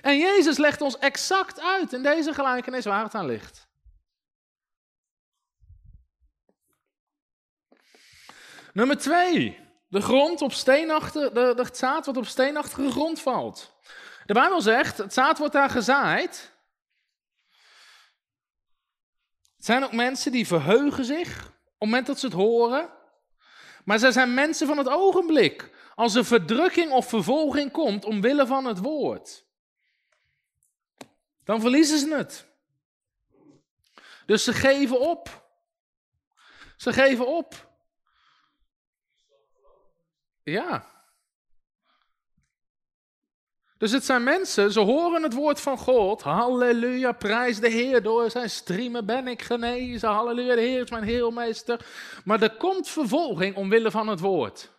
[0.00, 3.68] En Jezus legt ons exact uit in deze gelijkenis waar het aan ligt.
[8.72, 9.68] Nummer twee.
[9.88, 13.72] De grond op steenachtige, de, het zaad wat op steenachtige grond valt.
[14.26, 16.52] De Bijbel zegt, het zaad wordt daar gezaaid.
[19.56, 22.90] Het zijn ook mensen die verheugen zich op het moment dat ze het horen.
[23.84, 25.70] Maar zij zijn mensen van het ogenblik.
[25.94, 29.46] Als er verdrukking of vervolging komt omwille van het woord,
[31.44, 32.48] dan verliezen ze het.
[34.26, 35.48] Dus ze geven op.
[36.76, 37.70] Ze geven op.
[40.42, 40.99] Ja.
[43.80, 46.22] Dus het zijn mensen, ze horen het woord van God.
[46.22, 48.02] Halleluja, prijs de Heer.
[48.02, 50.08] Door zijn striemen ben ik genezen.
[50.08, 51.86] Halleluja, de Heer is mijn heelmeester.
[52.24, 54.70] Maar er komt vervolging omwille van het woord.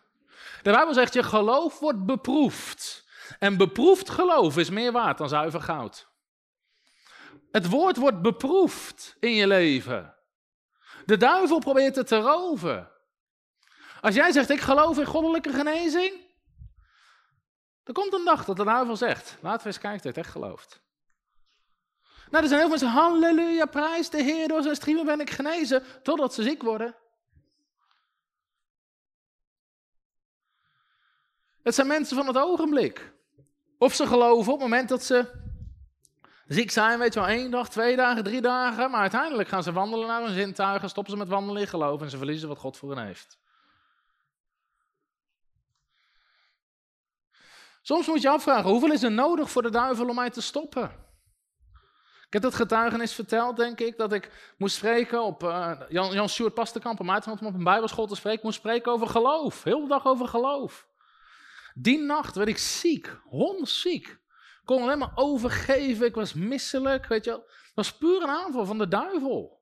[0.62, 3.04] De Bijbel zegt, je geloof wordt beproefd.
[3.38, 6.08] En beproefd geloof is meer waard dan zuiver goud.
[7.50, 10.14] Het woord wordt beproefd in je leven.
[11.04, 12.90] De duivel probeert het te roven.
[14.00, 16.12] Als jij zegt, ik geloof in goddelijke genezing,
[17.84, 20.30] er komt een dag dat de duivel zegt, laten we eens kijken je het echt
[20.30, 20.80] gelooft.
[22.30, 25.30] Nou, er zijn heel veel mensen, halleluja, prijs de Heer, door zijn striemen ben ik
[25.30, 26.94] genezen, totdat ze ziek worden.
[31.62, 33.12] Het zijn mensen van het ogenblik.
[33.78, 35.30] Of ze geloven op het moment dat ze
[36.46, 38.90] ziek zijn, weet je wel, één dag, twee dagen, drie dagen.
[38.90, 42.10] Maar uiteindelijk gaan ze wandelen naar hun zintuigen, stoppen ze met wandelen in geloof en
[42.10, 43.38] ze verliezen wat God voor hen heeft.
[47.82, 51.00] Soms moet je afvragen, hoeveel is er nodig voor de duivel om mij te stoppen?
[52.26, 56.28] Ik heb dat getuigenis verteld, denk ik, dat ik moest spreken op uh, Jan, Jan
[56.28, 59.62] Stuart Pastenkamp, om uit om op een bijbelschool te spreken, moest spreken over geloof.
[59.62, 60.86] Heel de dag over geloof.
[61.74, 64.08] Die nacht werd ik ziek, hondsziek.
[64.08, 64.18] Ik
[64.64, 67.30] kon alleen maar overgeven, ik was misselijk, weet je.
[67.30, 69.60] Het was puur een aanval van de duivel.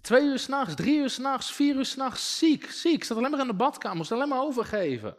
[0.00, 2.92] Twee uur s'nachts, drie uur s'nachts, vier uur s'nachts, ziek, ziek.
[2.92, 5.16] Ik zat alleen maar in de badkamer, moest alleen maar overgeven.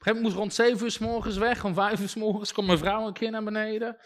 [0.00, 2.66] Gegeven moment moest rond zeven uur s morgens weg, om vijf uur s morgens kwam
[2.66, 3.96] mijn vrouw een keer naar beneden.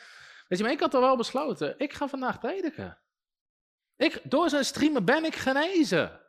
[0.49, 2.99] Weet je, maar ik had al wel besloten, ik ga vandaag prediken.
[3.97, 6.21] Ik, door zijn streamen ben ik genezen.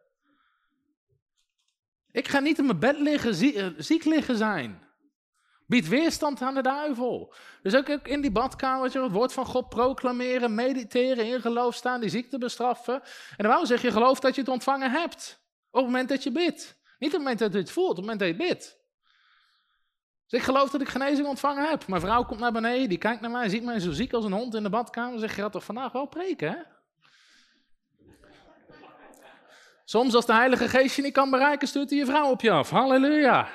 [2.12, 3.36] Ik ga niet in mijn bed liggen,
[3.84, 4.84] ziek liggen zijn.
[5.68, 7.34] Bied weerstand aan de duivel.
[7.62, 12.10] Dus ook in die badkamer het woord van God proclameren, mediteren, in geloof staan, die
[12.10, 13.02] ziekte bestraffen.
[13.38, 15.40] En dan zeg je geloof dat je het ontvangen hebt.
[15.72, 16.78] Op het moment dat je bidt.
[17.00, 18.84] Niet op het moment dat je het voelt, op het moment dat je bidt.
[20.28, 21.88] Dus ik geloof dat ik genezing ontvangen heb.
[21.88, 24.32] Mijn vrouw komt naar beneden, die kijkt naar mij, ziet mij zo ziek als een
[24.32, 25.20] hond in de badkamer.
[25.20, 26.58] Zeg je gaat toch vandaag wel preken, hè?
[29.86, 32.52] Soms als de Heilige Geest je niet kan bereiken, stuurt hij je vrouw op je
[32.52, 32.70] af.
[32.70, 33.50] Halleluja.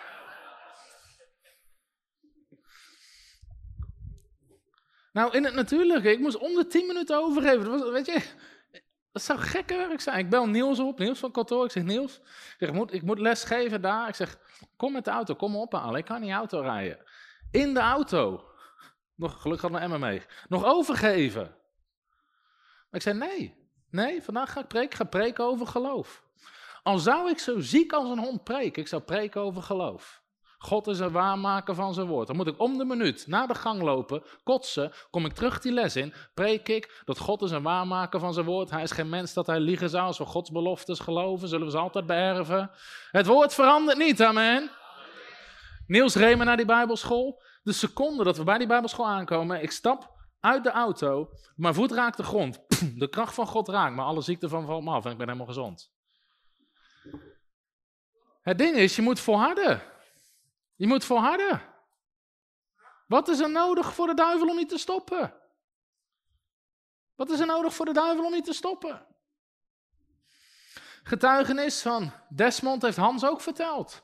[5.13, 7.65] Nou, in het natuurlijke, ik moest om de 10 minuten overgeven.
[7.65, 8.23] Dat was, weet je,
[9.12, 10.19] dat zou gekke werk zijn.
[10.19, 11.65] Ik bel Niels op, Niels van kantoor.
[11.65, 14.09] Ik zeg, Niels, ik, zeg, moet, ik moet les geven daar.
[14.09, 14.39] Ik zeg,
[14.77, 15.99] kom met de auto, kom ophalen.
[15.99, 16.99] Ik kan niet auto rijden.
[17.51, 18.45] In de auto.
[19.15, 20.23] Nog, gelukkig had mijn Emma mee.
[20.49, 21.43] Nog overgeven.
[22.91, 23.59] Maar ik zei, nee.
[23.91, 24.97] Nee, vandaag ga ik preken.
[24.97, 26.24] Ga preken over geloof.
[26.82, 30.20] Al zou ik zo ziek als een hond preken, ik zou preken over geloof.
[30.62, 32.27] God is een waarmaker van zijn woord.
[32.27, 35.73] Dan moet ik om de minuut naar de gang lopen, kotsen, kom ik terug die
[35.73, 38.70] les in, preek ik dat God is een waarmaker van zijn woord.
[38.70, 40.07] Hij is geen mens dat hij liegen zou.
[40.07, 42.70] Als we Gods beloftes geloven, zullen we ze altijd beërven.
[43.11, 44.70] Het woord verandert niet, amen.
[45.87, 47.43] Niels Remen naar die bijbelschool.
[47.62, 51.93] De seconde dat we bij die bijbelschool aankomen, ik stap uit de auto, mijn voet
[51.93, 52.61] raakt de grond.
[52.97, 55.27] De kracht van God raakt me, alle ziekte van valt me af en ik ben
[55.27, 55.93] helemaal gezond.
[58.41, 59.82] Het ding is, je moet volharden.
[60.81, 61.62] Je moet volharden.
[63.07, 65.35] Wat is er nodig voor de duivel om je te stoppen?
[67.15, 69.07] Wat is er nodig voor de duivel om je te stoppen?
[71.02, 74.02] Getuigenis van Desmond heeft Hans ook verteld.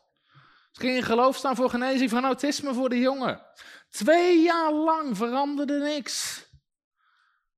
[0.72, 3.46] Ze ging in geloof staan voor genezing van autisme voor de jongen.
[3.90, 6.45] Twee jaar lang veranderde niks.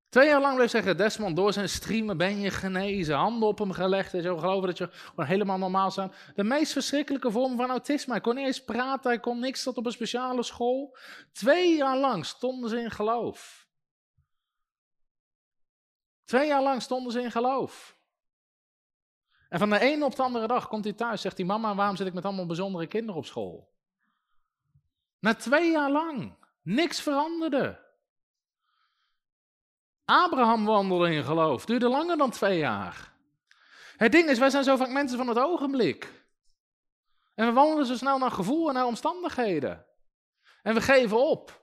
[0.08, 3.16] Twee jaar lang bleef zeggen, Desmond, door zijn streamen ben je genezen.
[3.16, 6.14] Handen op hem gelegd en zo geloven dat je helemaal normaal staat.
[6.34, 8.12] De meest verschrikkelijke vorm van autisme.
[8.12, 10.96] Hij kon niet eens praten, hij kon niks tot op een speciale school.
[11.32, 13.68] Twee jaar lang stonden ze in geloof.
[16.24, 17.98] Twee jaar lang stonden ze in geloof.
[19.48, 21.96] En van de ene op de andere dag komt hij thuis, zegt hij, mama, waarom
[21.96, 23.72] zit ik met allemaal bijzondere kinderen op school?
[25.18, 27.86] Na twee jaar lang, niks veranderde.
[30.10, 31.64] Abraham wandelde in geloof.
[31.64, 33.12] Duurde langer dan twee jaar.
[33.96, 36.12] Het ding is, wij zijn zo vaak mensen van het ogenblik.
[37.34, 39.86] En we wandelen zo snel naar gevoel en naar omstandigheden.
[40.62, 41.62] En we geven op.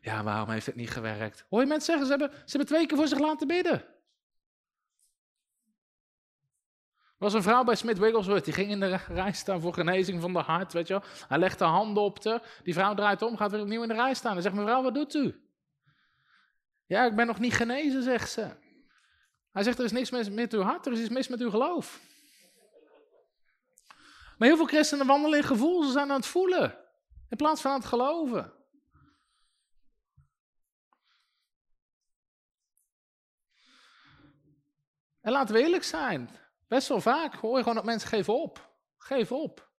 [0.00, 1.46] Ja, waarom heeft het niet gewerkt?
[1.48, 3.84] Hoor je mensen zeggen, ze hebben, ze hebben twee keer voor zich laten bidden.
[7.02, 10.20] Er was een vrouw bij Smith Wigglesworth, die ging in de rij staan voor genezing
[10.20, 11.02] van de hart, weet je wel.
[11.28, 13.94] Hij legt de handen op haar, die vrouw draait om, gaat weer opnieuw in de
[13.94, 14.36] rij staan.
[14.36, 15.41] En zegt, mevrouw, wat doet u?
[16.92, 18.56] Ja, ik ben nog niet genezen, zegt ze.
[19.52, 21.50] Hij zegt, er is niks mis met uw hart, er is iets mis met uw
[21.50, 22.00] geloof.
[24.38, 26.78] Maar heel veel christenen wandelen in gevoel, ze zijn aan het voelen.
[27.28, 28.52] In plaats van aan het geloven.
[35.20, 36.30] En laten we eerlijk zijn.
[36.68, 38.76] Best wel vaak hoor je gewoon dat mensen geven op.
[38.96, 39.70] Geef op.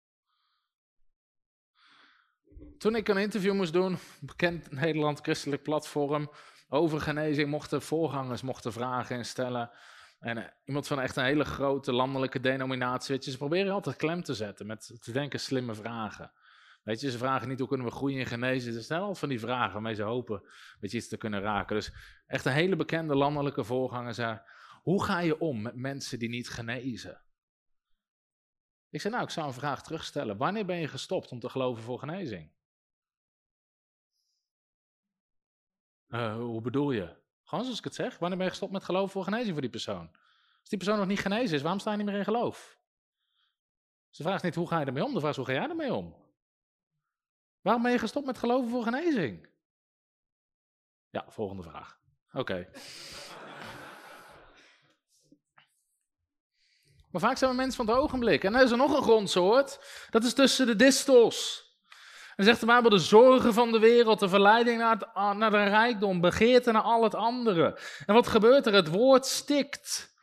[2.78, 6.30] toen ik een interview moest doen, bekend Nederland christelijk platform,
[6.72, 9.70] over genezing, mochten voorgangers mochten vragen instellen.
[10.18, 13.96] En eh, iemand van echt een hele grote landelijke denominatie, weet je, ze proberen altijd
[13.96, 16.32] klem te zetten met te denken slimme vragen.
[16.82, 18.72] Weet je, ze vragen niet hoe kunnen we groeien in genezen.
[18.72, 20.42] Ze stellen altijd van die vragen waarmee ze hopen
[20.80, 21.76] weet je, iets te kunnen raken.
[21.76, 21.92] Dus
[22.26, 24.40] echt een hele bekende landelijke voorganger zei,
[24.82, 27.20] hoe ga je om met mensen die niet genezen?
[28.90, 30.36] Ik zei, nou, ik zou een vraag terugstellen.
[30.36, 32.50] Wanneer ben je gestopt om te geloven voor genezing?
[36.12, 37.14] Uh, hoe bedoel je?
[37.42, 38.18] Gewoon zoals ik het zeg.
[38.18, 40.10] Wanneer ben je gestopt met geloven voor genezing voor die persoon?
[40.60, 42.78] Als die persoon nog niet genezen is, waarom sta je niet meer in geloof?
[44.10, 45.94] Ze vraagt niet hoe ga je ermee om, de vraag is hoe ga jij ermee
[45.94, 46.16] om?
[47.60, 49.48] Waarom ben je gestopt met geloven voor genezing?
[51.10, 52.00] Ja, volgende vraag.
[52.32, 52.54] Oké.
[57.10, 58.44] maar vaak zijn we mensen van het ogenblik.
[58.44, 59.80] En er is er nog een grondsoort.
[60.10, 61.70] Dat is tussen de distels.
[62.36, 66.20] En zegt de Bijbel, de zorgen van de wereld, de verleiding naar, naar de rijkdom,
[66.20, 67.78] begeerte naar al het andere.
[68.06, 68.74] En wat gebeurt er?
[68.74, 70.14] Het woord stikt.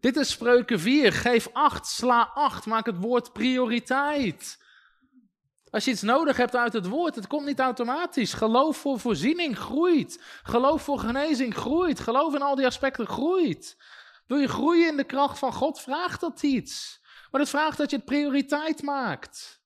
[0.00, 1.12] Dit is spreuken 4.
[1.12, 4.66] Geef acht, sla acht, maak het woord prioriteit.
[5.70, 8.32] Als je iets nodig hebt uit het woord, het komt niet automatisch.
[8.32, 10.22] Geloof voor voorziening groeit.
[10.42, 12.00] Geloof voor genezing groeit.
[12.00, 13.76] Geloof in al die aspecten groeit.
[14.26, 17.00] Wil je groeien in de kracht van God, vraagt dat iets.
[17.30, 19.57] Maar het vraagt dat je het prioriteit maakt.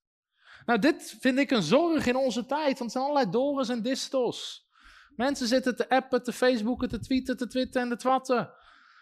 [0.67, 3.83] Nou, dit vind ik een zorg in onze tijd, want het zijn allerlei dorens en
[3.83, 4.69] distels.
[5.17, 8.51] Mensen zitten te appen, te facebooken, te tweeten, te twitten en te twatten.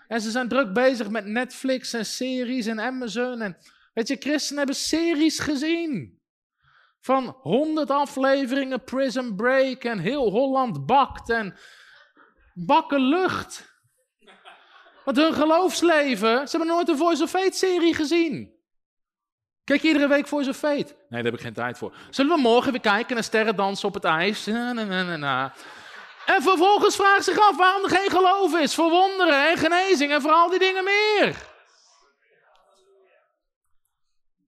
[0.08, 3.40] En ze zijn druk bezig met Netflix en series en Amazon.
[3.40, 3.56] En
[3.92, 6.18] weet je, christenen hebben series gezien.
[7.00, 11.58] Van honderd afleveringen Prison Break en heel Holland bakt en
[12.54, 13.68] bakken lucht.
[15.04, 18.59] Want hun geloofsleven, ze hebben nooit een Voice of Fate serie gezien.
[19.70, 20.76] Kijk je iedere week voor of Fate?
[20.76, 21.94] Nee, daar heb ik geen tijd voor.
[22.10, 24.46] Zullen we morgen weer kijken naar sterren dansen op het ijs?
[24.46, 25.52] Na, na, na.
[26.26, 30.20] En vervolgens vraagt zich af waarom er geen geloof is voor wonderen en genezing en
[30.20, 31.36] voor al die dingen meer.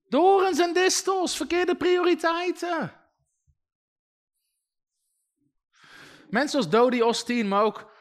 [0.09, 2.93] Dorens en distels, verkeerde prioriteiten.
[6.29, 7.92] Mensen als Dodie Osteen, maar ook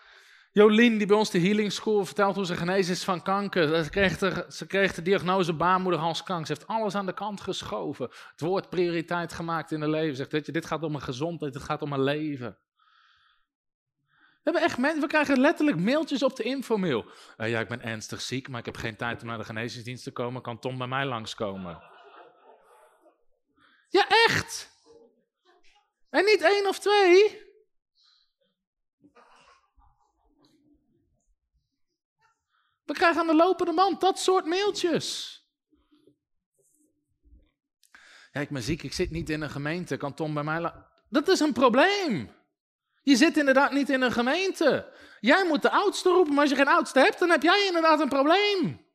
[0.55, 3.85] Jolien, die bij ons de Healing School vertelt hoe ze genezen is van kanker.
[3.85, 6.47] Ze kreeg, de, ze kreeg de diagnose baarmoederhalskanker.
[6.47, 8.09] Ze heeft alles aan de kant geschoven.
[8.31, 10.17] Het woord prioriteit gemaakt in haar leven.
[10.17, 12.59] Zegt, weet je, dit gaat om een gezondheid, het gaat om een leven.
[14.09, 17.05] We, hebben echt mensen, we krijgen letterlijk mailtjes op de infomail.
[17.39, 20.05] Uh, ja, ik ben ernstig ziek, maar ik heb geen tijd om naar de genezingsdienst
[20.05, 20.43] te komen.
[20.43, 21.83] Kan Tom bij mij langskomen?
[23.89, 24.71] Ja, echt!
[26.11, 27.51] En niet één of twee.
[32.85, 35.41] We krijgen aan de lopende band dat soort mailtjes.
[38.33, 39.97] Ja, ik ben ziek, ik zit niet in een gemeente.
[39.97, 40.73] Kan Tom bij mij
[41.09, 42.31] Dat is een probleem.
[43.03, 44.93] Je zit inderdaad niet in een gemeente.
[45.21, 48.01] Jij moet de oudste roepen, maar als je geen oudste hebt, dan heb jij inderdaad
[48.01, 48.91] een probleem.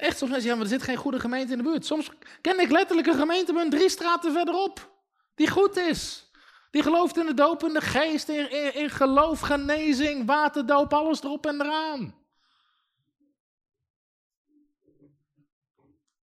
[0.00, 1.86] Echt, soms mensen, ja, maar er zit geen goede gemeente in de buurt.
[1.86, 5.02] Soms ken ik letterlijk een gemeente met drie straten verderop,
[5.34, 6.29] die goed is.
[6.70, 7.36] Die gelooft in
[7.72, 12.18] de geest, in, in, in geloof, genezing, waterdoop, alles erop en eraan.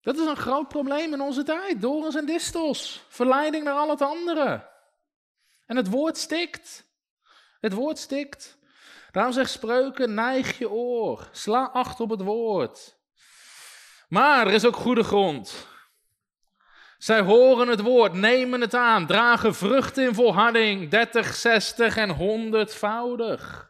[0.01, 1.81] Dat is een groot probleem in onze tijd.
[1.81, 3.05] Dorens en distels.
[3.09, 4.69] Verleiding naar al het andere.
[5.67, 6.85] En het woord stikt.
[7.61, 8.59] Het woord stikt.
[9.11, 11.29] Daarom zegt spreuken, neig je oor.
[11.33, 12.97] Sla acht op het woord.
[14.09, 15.67] Maar er is ook goede grond.
[16.99, 23.67] Zij horen het woord, nemen het aan, dragen vrucht in volharding, 30, 60 en 100voudig.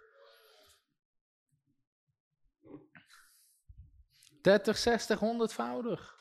[4.43, 6.17] 30, 60, 100voudig.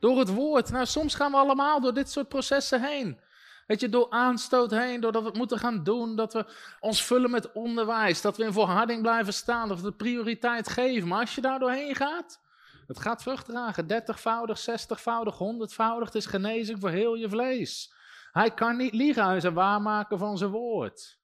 [0.00, 0.70] Door het woord.
[0.70, 3.20] Nou, soms gaan we allemaal door dit soort processen heen.
[3.66, 6.46] Weet je, door aanstoot heen, doordat we het moeten gaan doen, dat we
[6.80, 11.08] ons vullen met onderwijs, dat we in volharding blijven staan, dat we de prioriteit geven.
[11.08, 12.40] Maar als je daar doorheen gaat,
[12.86, 16.06] het gaat vrucht dragen, dertigvoudig, zestigvoudig, honderdvoudig.
[16.06, 17.94] Het is genezing voor heel je vlees.
[18.32, 21.18] Hij kan niet liegen, hij is een waarmaker van zijn woord.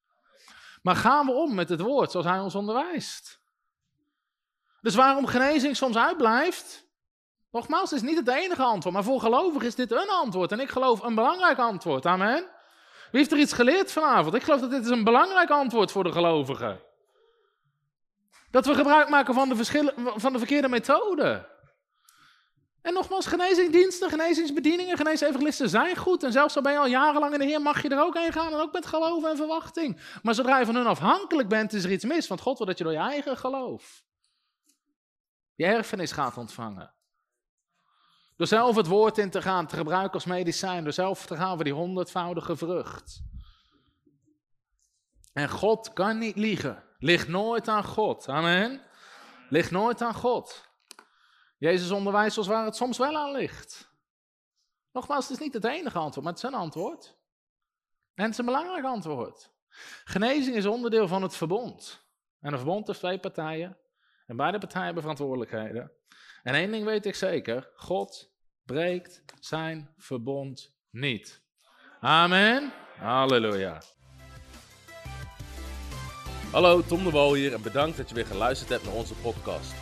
[0.82, 3.40] Maar gaan we om met het woord zoals hij ons onderwijst?
[4.80, 6.90] Dus waarom genezing soms uitblijft?
[7.50, 10.52] Nogmaals, het is niet het enige antwoord, maar voor gelovigen is dit een antwoord.
[10.52, 12.06] En ik geloof een belangrijk antwoord.
[12.06, 12.50] Amen.
[13.10, 14.34] Wie heeft er iets geleerd vanavond?
[14.34, 16.80] Ik geloof dat dit is een belangrijk antwoord voor de gelovigen.
[18.50, 21.51] Dat we gebruik maken van de, van de verkeerde methode.
[22.82, 26.22] En nogmaals, genezingsdiensten, genezingsbedieningen, geneesevangelisten zijn goed.
[26.22, 28.32] En zelfs al ben je al jarenlang in de Heer, mag je er ook heen
[28.32, 28.52] gaan.
[28.52, 30.00] En ook met geloof en verwachting.
[30.22, 32.28] Maar zodra je van hun afhankelijk bent, is er iets mis.
[32.28, 34.02] Want God wil dat je door je eigen geloof
[35.54, 36.92] je erfenis gaat ontvangen.
[38.36, 40.84] Door zelf het woord in te gaan, te gebruiken als medicijn.
[40.84, 43.22] Door zelf te gaan voor die honderdvoudige vrucht.
[45.32, 46.84] En God kan niet liegen.
[46.98, 48.28] Ligt nooit aan God.
[48.28, 48.82] Amen.
[49.48, 50.70] Ligt nooit aan God.
[51.62, 53.92] Jezus onderwijst ons waar het soms wel aan ligt.
[54.92, 57.16] Nogmaals, het is niet het enige antwoord, maar het is een antwoord.
[58.14, 59.52] En het is een belangrijk antwoord.
[60.04, 62.06] Genezing is onderdeel van het verbond.
[62.40, 63.78] En een verbond heeft twee partijen.
[64.26, 65.92] En beide partijen hebben verantwoordelijkheden.
[66.42, 68.32] En één ding weet ik zeker: God
[68.62, 71.42] breekt zijn verbond niet.
[72.00, 72.72] Amen.
[72.96, 73.82] Halleluja.
[76.52, 79.81] Hallo, Tom de Wol hier en bedankt dat je weer geluisterd hebt naar onze podcast.